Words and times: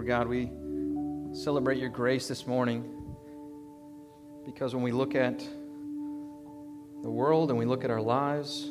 Lord 0.00 0.08
God, 0.08 0.28
we 0.28 0.50
celebrate 1.34 1.76
your 1.76 1.90
grace 1.90 2.26
this 2.26 2.46
morning 2.46 2.90
because 4.46 4.74
when 4.74 4.82
we 4.82 4.92
look 4.92 5.14
at 5.14 5.40
the 7.02 7.10
world 7.10 7.50
and 7.50 7.58
we 7.58 7.66
look 7.66 7.84
at 7.84 7.90
our 7.90 8.00
lives, 8.00 8.66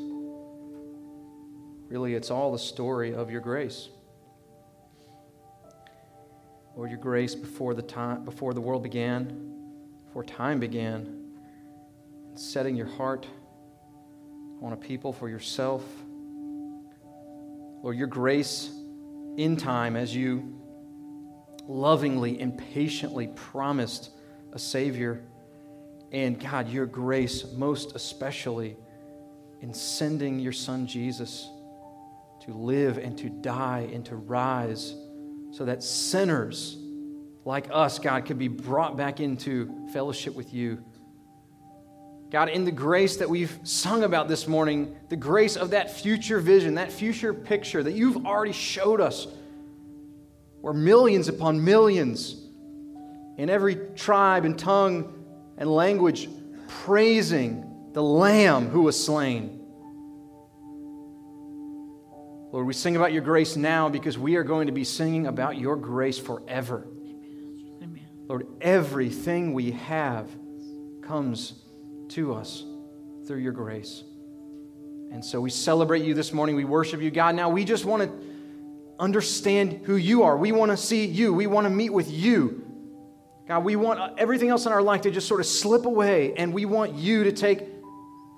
really 1.87 2.15
it's 2.15 2.31
all 2.31 2.51
the 2.51 2.57
story 2.57 3.13
of 3.13 3.29
your 3.29 3.41
grace. 3.41 3.89
Lord, 6.75 6.89
your 6.89 6.99
grace 6.99 7.35
before 7.35 7.75
the 7.75 7.83
time 7.83 8.25
before 8.25 8.55
the 8.55 8.61
world 8.61 8.81
began, 8.81 9.53
before 10.07 10.23
time 10.23 10.59
began, 10.59 11.35
setting 12.33 12.75
your 12.75 12.87
heart 12.87 13.27
on 14.63 14.73
a 14.73 14.77
people 14.77 15.13
for 15.13 15.29
yourself. 15.29 15.83
Lord, 17.83 17.95
your 17.97 18.07
grace 18.07 18.71
in 19.37 19.57
time 19.57 19.95
as 19.95 20.15
you 20.15 20.58
lovingly 21.69 22.41
and 22.41 22.57
patiently 22.57 23.27
promised 23.27 24.09
a 24.51 24.59
Savior. 24.59 25.23
And 26.11 26.39
God, 26.39 26.67
your 26.67 26.87
grace, 26.87 27.45
most 27.55 27.95
especially 27.95 28.75
in 29.61 29.73
sending 29.73 30.39
your 30.39 30.51
Son 30.51 30.87
Jesus 30.87 31.47
to 32.45 32.53
live 32.53 32.97
and 32.97 33.17
to 33.19 33.29
die 33.29 33.89
and 33.93 34.03
to 34.05 34.15
rise 34.15 34.95
so 35.51 35.65
that 35.65 35.83
sinners 35.83 36.77
like 37.45 37.67
us, 37.71 37.99
God, 37.99 38.25
could 38.25 38.39
be 38.39 38.47
brought 38.47 38.97
back 38.97 39.19
into 39.19 39.87
fellowship 39.93 40.35
with 40.35 40.53
you. 40.53 40.83
God, 42.31 42.49
in 42.49 42.63
the 42.63 42.71
grace 42.71 43.17
that 43.17 43.29
we've 43.29 43.59
sung 43.63 44.03
about 44.03 44.27
this 44.27 44.47
morning, 44.47 44.95
the 45.09 45.15
grace 45.15 45.55
of 45.55 45.71
that 45.71 45.91
future 45.91 46.39
vision, 46.39 46.75
that 46.75 46.91
future 46.91 47.33
picture 47.33 47.81
that 47.81 47.93
you've 47.93 48.25
already 48.25 48.53
showed 48.53 49.01
us, 49.01 49.27
where 50.61 50.73
millions 50.73 51.27
upon 51.27 51.63
millions 51.63 52.35
in 53.37 53.49
every 53.49 53.75
tribe 53.95 54.45
and 54.45 54.57
tongue 54.59 55.13
and 55.57 55.69
language 55.69 56.27
praising 56.67 57.91
the 57.93 58.03
Lamb 58.03 58.69
who 58.69 58.81
was 58.81 59.01
slain. 59.01 59.55
Lord, 62.51 62.65
we 62.65 62.73
sing 62.73 62.95
about 62.95 63.13
your 63.13 63.21
grace 63.21 63.55
now 63.55 63.89
because 63.89 64.17
we 64.17 64.35
are 64.35 64.43
going 64.43 64.67
to 64.67 64.73
be 64.73 64.83
singing 64.83 65.27
about 65.27 65.57
your 65.57 65.75
grace 65.75 66.17
forever. 66.17 66.87
Amen. 67.81 68.07
Lord, 68.27 68.47
everything 68.59 69.53
we 69.53 69.71
have 69.71 70.29
comes 71.03 71.53
to 72.09 72.33
us 72.33 72.63
through 73.27 73.37
your 73.37 73.53
grace. 73.53 74.03
And 75.11 75.23
so 75.23 75.39
we 75.41 75.49
celebrate 75.49 76.03
you 76.03 76.13
this 76.13 76.33
morning. 76.33 76.55
We 76.55 76.65
worship 76.65 77.01
you, 77.01 77.11
God. 77.11 77.35
Now 77.35 77.49
we 77.49 77.65
just 77.65 77.85
want 77.85 78.03
to 78.03 78.28
understand 78.99 79.81
who 79.85 79.95
you 79.95 80.23
are. 80.23 80.37
We 80.37 80.51
want 80.51 80.71
to 80.71 80.77
see 80.77 81.05
you. 81.05 81.33
We 81.33 81.47
want 81.47 81.65
to 81.65 81.69
meet 81.69 81.91
with 81.91 82.11
you. 82.11 82.65
God, 83.47 83.63
we 83.63 83.75
want 83.75 84.19
everything 84.19 84.49
else 84.49 84.65
in 84.65 84.71
our 84.71 84.81
life 84.81 85.01
to 85.01 85.11
just 85.11 85.27
sort 85.27 85.39
of 85.39 85.47
slip 85.47 85.85
away, 85.85 86.33
and 86.35 86.53
we 86.53 86.65
want 86.65 86.93
you 86.93 87.23
to 87.23 87.31
take 87.31 87.65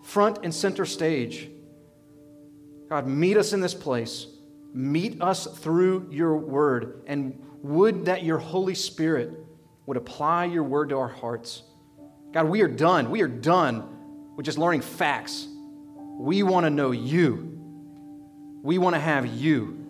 front 0.04 0.40
and 0.44 0.54
center 0.54 0.86
stage. 0.86 1.50
God, 2.90 3.08
meet 3.08 3.38
us 3.38 3.54
in 3.54 3.60
this 3.60 3.74
place. 3.74 4.28
Meet 4.74 5.22
us 5.22 5.48
through 5.60 6.08
your 6.12 6.38
word. 6.38 7.04
And 7.08 7.42
would 7.62 8.06
that 8.06 8.24
your 8.24 8.38
Holy 8.38 8.76
Spirit 8.76 9.38
would 9.86 9.98
apply 9.98 10.46
your 10.46 10.64
word 10.64 10.90
to 10.90 10.98
our 10.98 11.08
hearts. 11.08 11.64
God, 12.34 12.48
we 12.48 12.62
are 12.62 12.68
done. 12.68 13.10
We 13.10 13.22
are 13.22 13.28
done 13.28 14.34
with 14.38 14.46
just 14.46 14.58
learning 14.58 14.82
facts. 14.82 15.48
We 16.18 16.44
want 16.44 16.66
to 16.66 16.70
know 16.70 16.92
you. 16.92 17.60
We 18.64 18.78
want 18.78 18.96
to 18.96 19.00
have 19.02 19.26
you. 19.26 19.81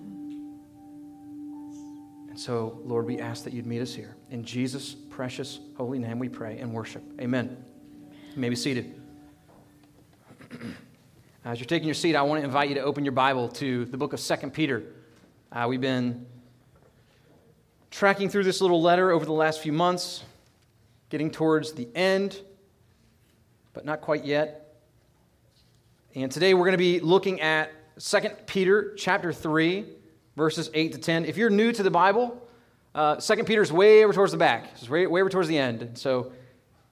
So, 2.42 2.81
Lord, 2.84 3.06
we 3.06 3.20
ask 3.20 3.44
that 3.44 3.53
you'd 3.53 3.67
meet 3.67 3.84
us 3.84 3.94
here. 3.94 4.16
In 4.31 4.44
Jesus' 4.44 4.95
precious, 5.11 5.59
holy 5.78 6.00
name, 6.00 6.17
we 6.17 6.28
pray 6.28 6.58
and 6.58 6.73
worship. 6.73 7.03
Amen. 7.22 7.64
You 8.34 8.42
may 8.42 8.50
be 8.50 8.56
seated. 8.56 9.00
As 11.46 11.59
you're 11.59 11.68
taking 11.68 11.88
your 11.88 11.94
seat, 11.94 12.16
I 12.16 12.24
want 12.24 12.41
to 12.41 12.44
invite 12.44 12.69
you 12.69 12.74
to 12.74 12.81
open 12.81 13.06
your 13.06 13.12
Bible 13.12 13.47
to 13.50 13.85
the 13.85 13.96
book 13.96 14.13
of 14.13 14.19
2 14.19 14.50
Peter. 14.50 14.81
Uh, 15.51 15.68
we've 15.69 15.81
been 15.81 16.25
tracking 17.91 18.28
through 18.28 18.46
this 18.46 18.59
little 18.59 18.81
letter 18.81 19.12
over 19.12 19.24
the 19.24 19.34
last 19.34 19.59
few 19.59 19.72
months, 19.72 20.24
getting 21.12 21.30
towards 21.30 21.74
the 21.74 21.88
end, 21.94 22.41
but 23.74 23.85
not 23.85 24.01
quite 24.01 24.25
yet. 24.25 24.81
And 26.16 26.31
today 26.31 26.56
we're 26.56 26.66
going 26.66 26.72
to 26.72 26.80
be 26.80 27.01
looking 27.01 27.40
at 27.40 27.69
2 28.00 28.19
Peter 28.47 28.96
chapter 28.96 29.31
3, 29.31 29.85
verses 30.36 30.69
8 30.74 30.94
to 30.94 30.97
10. 30.97 31.25
If 31.25 31.38
you're 31.38 31.50
new 31.50 31.72
to 31.72 31.84
the 31.84 31.92
Bible, 31.92 32.42
uh, 32.96 33.16
2 33.16 33.44
Peter 33.44 33.62
is 33.62 33.72
way 33.72 34.03
over 34.03 34.14
towards 34.14 34.31
the 34.31 34.38
back, 34.38 34.69
it's 34.74 34.90
way, 34.90 35.08
way 35.08 35.22
over 35.22 35.30
towards 35.30 35.47
the 35.47 35.58
end. 35.58 35.81
And 35.81 35.97
So 35.97 36.31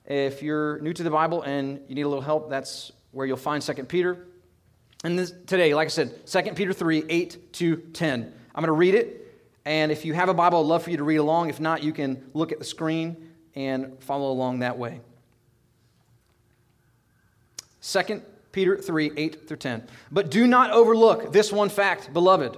if 0.06 0.42
you're 0.42 0.80
new 0.80 0.94
to 0.94 1.04
the 1.04 1.10
Bible 1.10 1.44
and 1.44 1.82
you 1.88 1.96
need 1.96 2.02
a 2.02 2.08
little 2.08 2.24
help, 2.24 2.50
that's 2.50 2.92
where 3.12 3.26
you'll 3.26 3.38
find 3.38 3.62
2 3.62 3.74
Peter. 3.86 4.26
And 5.04 5.18
this, 5.18 5.32
today, 5.46 5.74
like 5.74 5.86
I 5.86 5.90
said, 5.90 6.26
2 6.26 6.42
Peter 6.54 6.74
3, 6.74 7.06
8 7.08 7.54
to 7.54 7.78
10. 7.78 8.34
I'm 8.56 8.62
going 8.62 8.68
to 8.68 8.74
read 8.74 8.96
it. 8.96 9.28
And 9.66 9.92
if 9.92 10.04
you 10.04 10.14
have 10.14 10.30
a 10.30 10.34
Bible, 10.34 10.60
I'd 10.60 10.66
love 10.66 10.84
for 10.84 10.90
you 10.90 10.98
to 10.98 11.04
read 11.04 11.18
along. 11.18 11.50
If 11.50 11.60
not, 11.60 11.84
you 11.84 11.94
can 11.94 12.30
look 12.34 12.52
at 12.52 12.60
the 12.60 12.66
screen 12.66 13.30
and 13.56 14.02
follow 14.02 14.32
along 14.32 14.60
that 14.60 14.78
way. 14.78 15.02
2 17.82 18.22
Peter 18.52 18.78
3, 18.78 19.12
8 19.16 19.48
through 19.48 19.58
10. 19.58 19.88
But 20.12 20.32
do 20.32 20.48
not 20.48 20.72
overlook 20.72 21.32
this 21.32 21.52
one 21.52 21.70
fact, 21.70 22.12
beloved, 22.12 22.58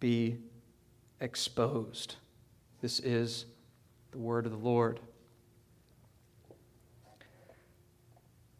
be 0.00 0.38
exposed. 1.20 2.16
This 2.80 2.98
is 3.00 3.44
the 4.10 4.18
word 4.18 4.46
of 4.46 4.52
the 4.52 4.58
Lord. 4.58 4.98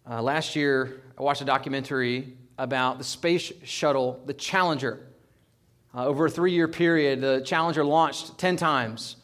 Uh, 0.09 0.21
last 0.21 0.55
year, 0.55 1.01
I 1.19 1.23
watched 1.23 1.41
a 1.41 1.47
documentary 1.47 2.37
about 2.59 2.99
the 2.99 3.05
space 3.05 3.53
shuttle, 3.65 4.23
the 4.27 4.35
Challenger. 4.35 5.01
Uh, 5.95 6.07
over 6.07 6.27
a 6.27 6.31
three 6.31 6.53
year 6.53 6.69
period, 6.69 7.23
the 7.23 7.41
Challenger 7.45 7.85
launched 7.85 8.37
10 8.37 8.57
times. 8.57 9.17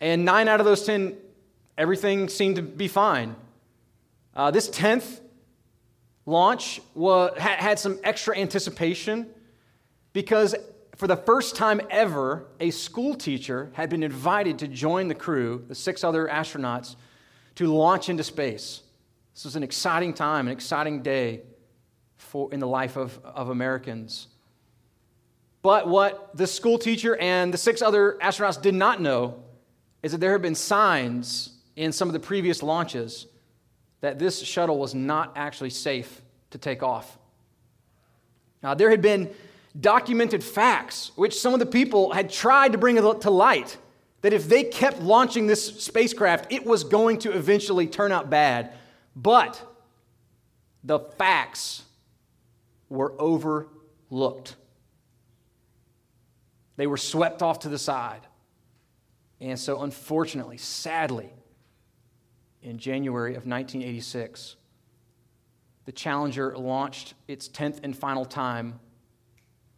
And 0.00 0.24
nine 0.24 0.48
out 0.48 0.60
of 0.60 0.66
those 0.66 0.84
10, 0.86 1.16
everything 1.76 2.28
seemed 2.28 2.56
to 2.56 2.62
be 2.62 2.88
fine. 2.88 3.36
Uh, 4.34 4.50
this 4.50 4.70
10th 4.70 5.20
launch 6.24 6.80
was, 6.94 7.36
had 7.36 7.78
some 7.78 7.98
extra 8.02 8.38
anticipation 8.38 9.26
because 10.12 10.54
for 10.96 11.06
the 11.06 11.16
first 11.16 11.56
time 11.56 11.80
ever, 11.90 12.46
a 12.60 12.70
school 12.70 13.14
teacher 13.14 13.70
had 13.74 13.88
been 13.88 14.02
invited 14.02 14.58
to 14.58 14.68
join 14.68 15.08
the 15.08 15.14
crew, 15.14 15.64
the 15.68 15.74
six 15.74 16.04
other 16.04 16.28
astronauts, 16.28 16.96
to 17.54 17.72
launch 17.72 18.08
into 18.08 18.22
space. 18.22 18.82
This 19.34 19.44
was 19.44 19.56
an 19.56 19.62
exciting 19.62 20.12
time, 20.12 20.46
an 20.46 20.52
exciting 20.52 21.02
day 21.02 21.42
for, 22.18 22.52
in 22.52 22.60
the 22.60 22.66
life 22.66 22.96
of, 22.96 23.18
of 23.24 23.48
Americans. 23.48 24.28
But 25.62 25.88
what 25.88 26.36
the 26.36 26.46
school 26.46 26.78
teacher 26.78 27.16
and 27.16 27.52
the 27.52 27.58
six 27.58 27.82
other 27.82 28.18
astronauts 28.22 28.60
did 28.60 28.74
not 28.74 29.00
know 29.00 29.42
is 30.02 30.12
that 30.12 30.18
there 30.18 30.32
had 30.32 30.42
been 30.42 30.54
signs 30.54 31.58
in 31.76 31.92
some 31.92 32.08
of 32.08 32.12
the 32.12 32.20
previous 32.20 32.62
launches 32.62 33.26
that 34.00 34.18
this 34.18 34.40
shuttle 34.40 34.78
was 34.78 34.94
not 34.94 35.32
actually 35.36 35.70
safe 35.70 36.22
to 36.50 36.58
take 36.58 36.82
off. 36.82 37.18
Now, 38.62 38.74
there 38.74 38.90
had 38.90 39.02
been 39.02 39.30
documented 39.78 40.42
facts 40.42 41.12
which 41.14 41.38
some 41.38 41.54
of 41.54 41.60
the 41.60 41.66
people 41.66 42.12
had 42.12 42.30
tried 42.30 42.72
to 42.72 42.78
bring 42.78 42.96
to 42.96 43.30
light 43.30 43.76
that 44.22 44.32
if 44.32 44.48
they 44.48 44.64
kept 44.64 45.00
launching 45.00 45.46
this 45.46 45.82
spacecraft, 45.82 46.52
it 46.52 46.64
was 46.64 46.84
going 46.84 47.18
to 47.18 47.32
eventually 47.32 47.86
turn 47.86 48.12
out 48.12 48.28
bad. 48.28 48.72
But 49.16 49.62
the 50.84 50.98
facts 50.98 51.82
were 52.88 53.14
overlooked. 53.18 54.56
They 56.76 56.86
were 56.86 56.96
swept 56.96 57.42
off 57.42 57.60
to 57.60 57.68
the 57.68 57.78
side. 57.78 58.26
And 59.40 59.58
so, 59.58 59.82
unfortunately, 59.82 60.58
sadly, 60.58 61.32
in 62.62 62.78
January 62.78 63.32
of 63.32 63.46
1986, 63.46 64.56
the 65.86 65.92
Challenger 65.92 66.54
launched 66.56 67.14
its 67.26 67.48
10th 67.48 67.80
and 67.82 67.96
final 67.96 68.26
time, 68.26 68.80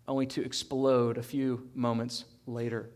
only 0.08 0.26
to 0.26 0.44
explode 0.44 1.18
a 1.18 1.22
few 1.22 1.68
moments 1.74 2.24
later. 2.46 2.90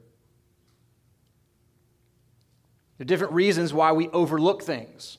There 2.99 3.05
are 3.05 3.07
different 3.07 3.33
reasons 3.33 3.73
why 3.73 3.93
we 3.93 4.09
overlook 4.09 4.63
things. 4.63 5.19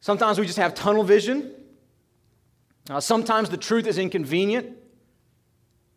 Sometimes 0.00 0.38
we 0.38 0.46
just 0.46 0.58
have 0.58 0.74
tunnel 0.74 1.04
vision. 1.04 1.52
Uh, 2.88 3.00
sometimes 3.00 3.48
the 3.48 3.56
truth 3.56 3.86
is 3.86 3.98
inconvenient. 3.98 4.76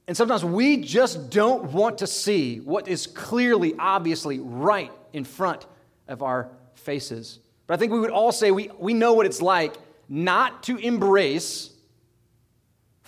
And 0.08 0.18
sometimes 0.18 0.44
we 0.44 0.78
just 0.78 1.30
don't 1.30 1.72
want 1.72 2.00
to 2.00 2.08
see 2.08 2.58
what 2.62 2.88
is 2.88 3.06
clearly, 3.06 3.76
obviously 3.78 4.40
right 4.40 4.92
in 5.14 5.24
front 5.24 5.68
of 6.08 6.24
our 6.24 6.50
faces. 6.74 7.40
But 7.68 7.76
I 7.76 7.78
think 7.78 7.92
we 7.92 8.00
would 8.00 8.10
all 8.10 8.32
say 8.32 8.50
we, 8.50 8.72
we 8.80 8.96
know 8.96 9.14
what 9.14 9.28
it's 9.28 9.42
like 9.42 9.76
not 10.08 10.64
to 10.64 10.78
embrace 10.78 11.70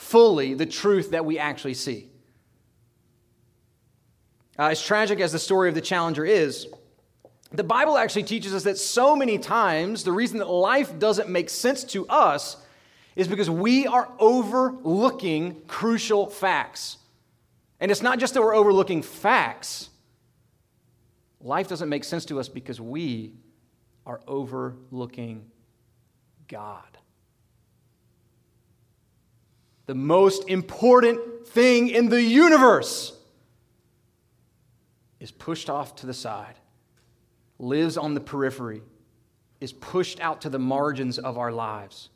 fully 0.01 0.55
the 0.55 0.65
truth 0.65 1.11
that 1.11 1.23
we 1.23 1.37
actually 1.37 1.75
see. 1.75 2.09
Uh, 4.57 4.69
as 4.69 4.81
tragic 4.81 5.19
as 5.19 5.31
the 5.31 5.39
story 5.39 5.69
of 5.69 5.75
the 5.75 5.81
challenger 5.81 6.25
is, 6.25 6.67
the 7.51 7.63
Bible 7.63 7.97
actually 7.97 8.23
teaches 8.23 8.53
us 8.53 8.63
that 8.63 8.77
so 8.77 9.15
many 9.15 9.37
times 9.37 10.03
the 10.03 10.11
reason 10.11 10.39
that 10.39 10.49
life 10.49 10.97
doesn't 10.97 11.29
make 11.29 11.49
sense 11.49 11.83
to 11.85 12.07
us 12.07 12.57
is 13.15 13.27
because 13.27 13.49
we 13.49 13.85
are 13.85 14.09
overlooking 14.19 15.61
crucial 15.67 16.27
facts. 16.27 16.97
And 17.79 17.91
it's 17.91 18.01
not 18.01 18.19
just 18.19 18.33
that 18.33 18.41
we're 18.41 18.55
overlooking 18.55 19.03
facts, 19.03 19.89
life 21.39 21.67
doesn't 21.67 21.89
make 21.89 22.03
sense 22.03 22.25
to 22.25 22.39
us 22.39 22.49
because 22.49 22.81
we 22.81 23.33
are 24.05 24.21
overlooking 24.27 25.45
God. 26.47 26.97
The 29.91 29.95
most 29.95 30.47
important 30.47 31.45
thing 31.45 31.89
in 31.89 32.07
the 32.07 32.23
universe 32.23 33.11
is 35.19 35.31
pushed 35.31 35.69
off 35.69 35.97
to 35.97 36.05
the 36.05 36.13
side, 36.13 36.55
lives 37.59 37.97
on 37.97 38.13
the 38.13 38.21
periphery, 38.21 38.83
is 39.59 39.73
pushed 39.73 40.21
out 40.21 40.39
to 40.43 40.49
the 40.49 40.57
margins 40.57 41.19
of 41.19 41.37
our 41.37 41.51
lives 41.51 42.07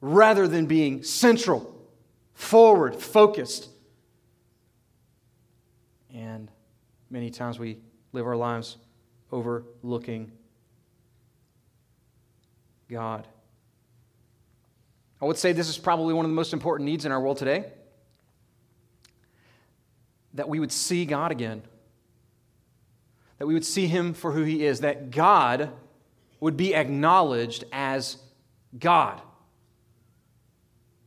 rather 0.00 0.48
than 0.48 0.64
being 0.64 1.02
central, 1.02 1.76
forward, 2.32 2.96
focused. 2.96 3.68
And 6.10 6.50
many 7.10 7.28
times 7.28 7.58
we 7.58 7.80
live 8.12 8.26
our 8.26 8.34
lives 8.34 8.78
overlooking 9.30 10.32
God. 12.88 13.28
I 15.24 15.26
would 15.26 15.38
say 15.38 15.52
this 15.52 15.70
is 15.70 15.78
probably 15.78 16.12
one 16.12 16.26
of 16.26 16.30
the 16.30 16.34
most 16.34 16.52
important 16.52 16.84
needs 16.84 17.06
in 17.06 17.10
our 17.10 17.18
world 17.18 17.38
today 17.38 17.64
that 20.34 20.50
we 20.50 20.60
would 20.60 20.70
see 20.70 21.06
God 21.06 21.32
again, 21.32 21.62
that 23.38 23.46
we 23.46 23.54
would 23.54 23.64
see 23.64 23.86
Him 23.86 24.12
for 24.12 24.32
who 24.32 24.42
He 24.42 24.66
is, 24.66 24.80
that 24.80 25.10
God 25.10 25.70
would 26.40 26.58
be 26.58 26.74
acknowledged 26.74 27.64
as 27.72 28.18
God. 28.78 29.22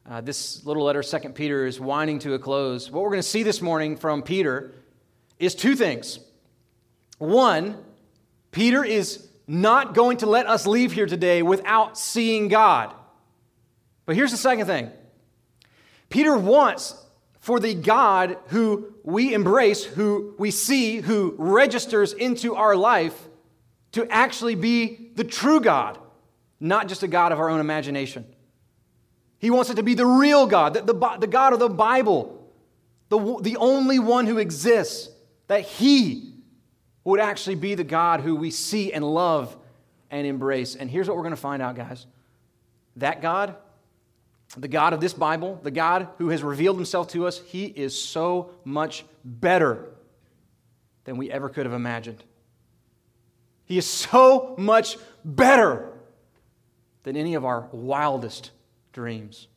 Uh, 0.10 0.22
this 0.22 0.66
little 0.66 0.86
letter, 0.86 1.04
Second 1.04 1.36
Peter, 1.36 1.68
is 1.68 1.80
winding 1.80 2.18
to 2.18 2.34
a 2.34 2.40
close. 2.40 2.90
What 2.90 3.04
we're 3.04 3.12
going 3.12 3.22
to 3.22 3.30
see 3.30 3.44
this 3.44 3.62
morning 3.62 3.96
from 3.96 4.24
Peter 4.24 4.74
is 5.38 5.54
two 5.54 5.76
things. 5.76 6.18
One, 7.20 7.78
Peter 8.50 8.84
is 8.84 9.28
not 9.46 9.94
going 9.94 10.18
to 10.18 10.26
let 10.26 10.48
us 10.48 10.66
leave 10.66 10.92
here 10.92 11.06
today 11.06 11.44
without 11.44 12.00
seeing 12.00 12.48
God. 12.48 12.96
But 14.08 14.16
here's 14.16 14.32
the 14.32 14.38
second 14.38 14.66
thing 14.66 14.92
Peter 16.10 16.36
wants 16.36 17.06
for 17.40 17.60
the 17.60 17.76
God 17.76 18.38
who 18.48 18.96
we 19.04 19.36
embrace, 19.36 19.84
who 19.84 20.34
we 20.40 20.50
see, 20.50 20.98
who 20.98 21.36
registers 21.38 22.14
into 22.14 22.56
our 22.56 22.76
life, 22.76 23.28
to 23.92 24.08
actually 24.10 24.56
be 24.56 25.12
the 25.16 25.24
true 25.24 25.62
God, 25.62 26.00
not 26.60 26.88
just 26.88 27.04
a 27.04 27.08
God 27.08 27.32
of 27.32 27.40
our 27.40 27.50
own 27.50 27.60
imagination. 27.60 28.26
He 29.40 29.52
wants 29.52 29.70
it 29.70 29.76
to 29.76 29.84
be 29.84 29.94
the 29.94 30.06
real 30.06 30.48
God, 30.48 30.74
the, 30.74 30.82
the, 30.82 31.18
the 31.20 31.28
God 31.28 31.54
of 31.54 31.60
the 31.60 31.70
Bible, 31.70 32.52
the, 33.10 33.40
the 33.42 33.58
only 33.58 34.00
one 34.00 34.26
who 34.26 34.40
exists, 34.40 35.10
that 35.48 35.62
He 35.62 36.34
would 37.04 37.20
actually 37.20 37.56
be 37.56 37.76
the 37.76 37.84
God 37.84 38.22
who 38.22 38.36
we 38.36 38.52
see 38.52 38.92
and 38.92 39.04
love 39.06 39.56
and 40.10 40.26
embrace. 40.26 40.76
And 40.76 40.90
here's 40.90 41.08
what 41.08 41.16
we're 41.16 41.24
going 41.24 41.36
to 41.36 41.42
find 41.42 41.62
out, 41.62 41.76
guys 41.76 42.06
that 42.98 43.22
God, 43.22 43.56
the 44.56 44.68
God 44.68 44.94
of 44.94 45.02
this 45.02 45.14
Bible, 45.14 45.60
the 45.64 45.72
God 45.72 46.08
who 46.18 46.30
has 46.30 46.44
revealed 46.44 46.78
Himself 46.78 47.10
to 47.10 47.28
us, 47.28 47.40
He 47.40 47.66
is 47.66 48.00
so 48.00 48.52
much 48.64 49.04
better 49.26 49.90
than 51.04 51.18
we 51.18 51.32
ever 51.32 51.50
could 51.50 51.66
have 51.66 51.74
imagined. 51.74 52.24
He 53.66 53.78
is 53.78 53.86
so 53.86 54.56
much 54.58 54.98
better 55.26 55.92
than 57.04 57.18
any 57.18 57.36
of 57.36 57.46
our 57.46 57.68
wildest 57.72 58.52
dreams. 58.94 59.48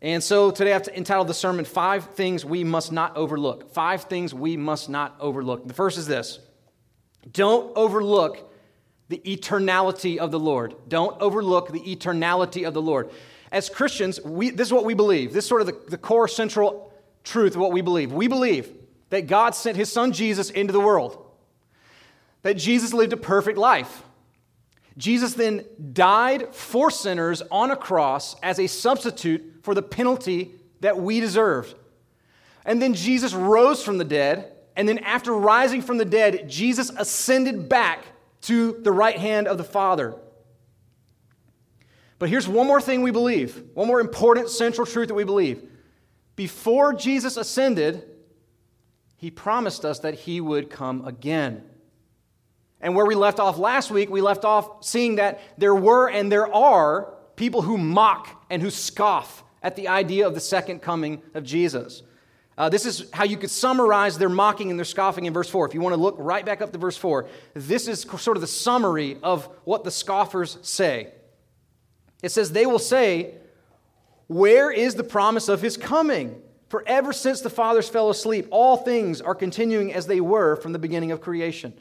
And 0.00 0.22
so 0.22 0.50
today 0.50 0.72
I've 0.72 0.88
entitled 0.88 1.28
the 1.28 1.34
sermon, 1.34 1.64
Five 1.64 2.06
Things 2.14 2.44
We 2.44 2.64
Must 2.64 2.90
Not 2.90 3.16
Overlook. 3.16 3.72
Five 3.72 4.04
Things 4.04 4.34
We 4.34 4.56
Must 4.56 4.88
Not 4.88 5.16
Overlook. 5.20 5.66
The 5.68 5.74
first 5.74 5.96
is 5.96 6.08
this 6.08 6.40
Don't 7.30 7.76
overlook 7.76 8.52
the 9.08 9.18
eternality 9.18 10.18
of 10.18 10.32
the 10.32 10.40
Lord. 10.40 10.74
Don't 10.88 11.20
overlook 11.20 11.70
the 11.70 11.80
eternality 11.80 12.66
of 12.66 12.74
the 12.74 12.82
Lord. 12.82 13.10
As 13.52 13.68
Christians, 13.68 14.20
we, 14.24 14.50
this 14.50 14.66
is 14.66 14.72
what 14.72 14.84
we 14.84 14.94
believe. 14.94 15.32
This 15.32 15.44
is 15.44 15.48
sort 15.48 15.60
of 15.60 15.68
the, 15.68 15.78
the 15.88 15.98
core 15.98 16.26
central 16.26 16.92
truth 17.22 17.54
of 17.54 17.60
what 17.60 17.70
we 17.70 17.82
believe. 17.82 18.12
We 18.12 18.26
believe 18.26 18.68
that 19.10 19.28
God 19.28 19.54
sent 19.54 19.76
his 19.76 19.92
son 19.92 20.12
Jesus 20.12 20.50
into 20.50 20.72
the 20.72 20.80
world, 20.80 21.24
that 22.42 22.54
Jesus 22.54 22.92
lived 22.92 23.12
a 23.12 23.16
perfect 23.16 23.58
life 23.58 24.02
Jesus 24.96 25.34
then 25.34 25.64
died 25.92 26.54
for 26.54 26.90
sinners 26.90 27.42
on 27.50 27.70
a 27.70 27.76
cross 27.76 28.36
as 28.42 28.58
a 28.58 28.66
substitute 28.66 29.60
for 29.62 29.74
the 29.74 29.82
penalty 29.82 30.52
that 30.80 30.98
we 30.98 31.20
deserved. 31.20 31.74
And 32.64 32.80
then 32.80 32.94
Jesus 32.94 33.32
rose 33.32 33.82
from 33.82 33.98
the 33.98 34.04
dead. 34.04 34.52
And 34.76 34.88
then, 34.88 34.98
after 34.98 35.32
rising 35.34 35.82
from 35.82 35.98
the 35.98 36.04
dead, 36.04 36.48
Jesus 36.48 36.90
ascended 36.96 37.68
back 37.68 38.04
to 38.42 38.72
the 38.80 38.92
right 38.92 39.18
hand 39.18 39.46
of 39.46 39.58
the 39.58 39.64
Father. 39.64 40.14
But 42.22 42.28
here's 42.28 42.46
one 42.46 42.68
more 42.68 42.80
thing 42.80 43.02
we 43.02 43.10
believe, 43.10 43.64
one 43.74 43.88
more 43.88 44.00
important 44.00 44.48
central 44.48 44.86
truth 44.86 45.08
that 45.08 45.14
we 45.14 45.24
believe. 45.24 45.68
Before 46.36 46.92
Jesus 46.92 47.36
ascended, 47.36 48.08
he 49.16 49.28
promised 49.28 49.84
us 49.84 49.98
that 49.98 50.14
he 50.14 50.40
would 50.40 50.70
come 50.70 51.04
again. 51.04 51.64
And 52.80 52.94
where 52.94 53.06
we 53.06 53.16
left 53.16 53.40
off 53.40 53.58
last 53.58 53.90
week, 53.90 54.08
we 54.08 54.20
left 54.20 54.44
off 54.44 54.84
seeing 54.84 55.16
that 55.16 55.40
there 55.58 55.74
were 55.74 56.08
and 56.08 56.30
there 56.30 56.46
are 56.54 57.12
people 57.34 57.60
who 57.60 57.76
mock 57.76 58.46
and 58.50 58.62
who 58.62 58.70
scoff 58.70 59.42
at 59.60 59.74
the 59.74 59.88
idea 59.88 60.24
of 60.24 60.34
the 60.34 60.40
second 60.40 60.80
coming 60.80 61.22
of 61.34 61.42
Jesus. 61.42 62.04
Uh, 62.56 62.68
this 62.68 62.86
is 62.86 63.10
how 63.12 63.24
you 63.24 63.36
could 63.36 63.50
summarize 63.50 64.16
their 64.16 64.28
mocking 64.28 64.70
and 64.70 64.78
their 64.78 64.84
scoffing 64.84 65.24
in 65.24 65.32
verse 65.32 65.50
4. 65.50 65.66
If 65.66 65.74
you 65.74 65.80
want 65.80 65.96
to 65.96 66.00
look 66.00 66.14
right 66.20 66.46
back 66.46 66.62
up 66.62 66.70
to 66.70 66.78
verse 66.78 66.96
4, 66.96 67.26
this 67.54 67.88
is 67.88 68.02
sort 68.02 68.36
of 68.36 68.42
the 68.42 68.46
summary 68.46 69.18
of 69.24 69.46
what 69.64 69.82
the 69.82 69.90
scoffers 69.90 70.58
say. 70.62 71.14
It 72.22 72.30
says, 72.30 72.52
They 72.52 72.66
will 72.66 72.78
say, 72.78 73.34
Where 74.28 74.70
is 74.70 74.94
the 74.94 75.04
promise 75.04 75.48
of 75.48 75.60
his 75.60 75.76
coming? 75.76 76.40
For 76.68 76.82
ever 76.86 77.12
since 77.12 77.42
the 77.42 77.50
fathers 77.50 77.88
fell 77.88 78.08
asleep, 78.08 78.46
all 78.50 78.78
things 78.78 79.20
are 79.20 79.34
continuing 79.34 79.92
as 79.92 80.06
they 80.06 80.22
were 80.22 80.56
from 80.56 80.72
the 80.72 80.78
beginning 80.78 81.12
of 81.12 81.20
creation. 81.20 81.74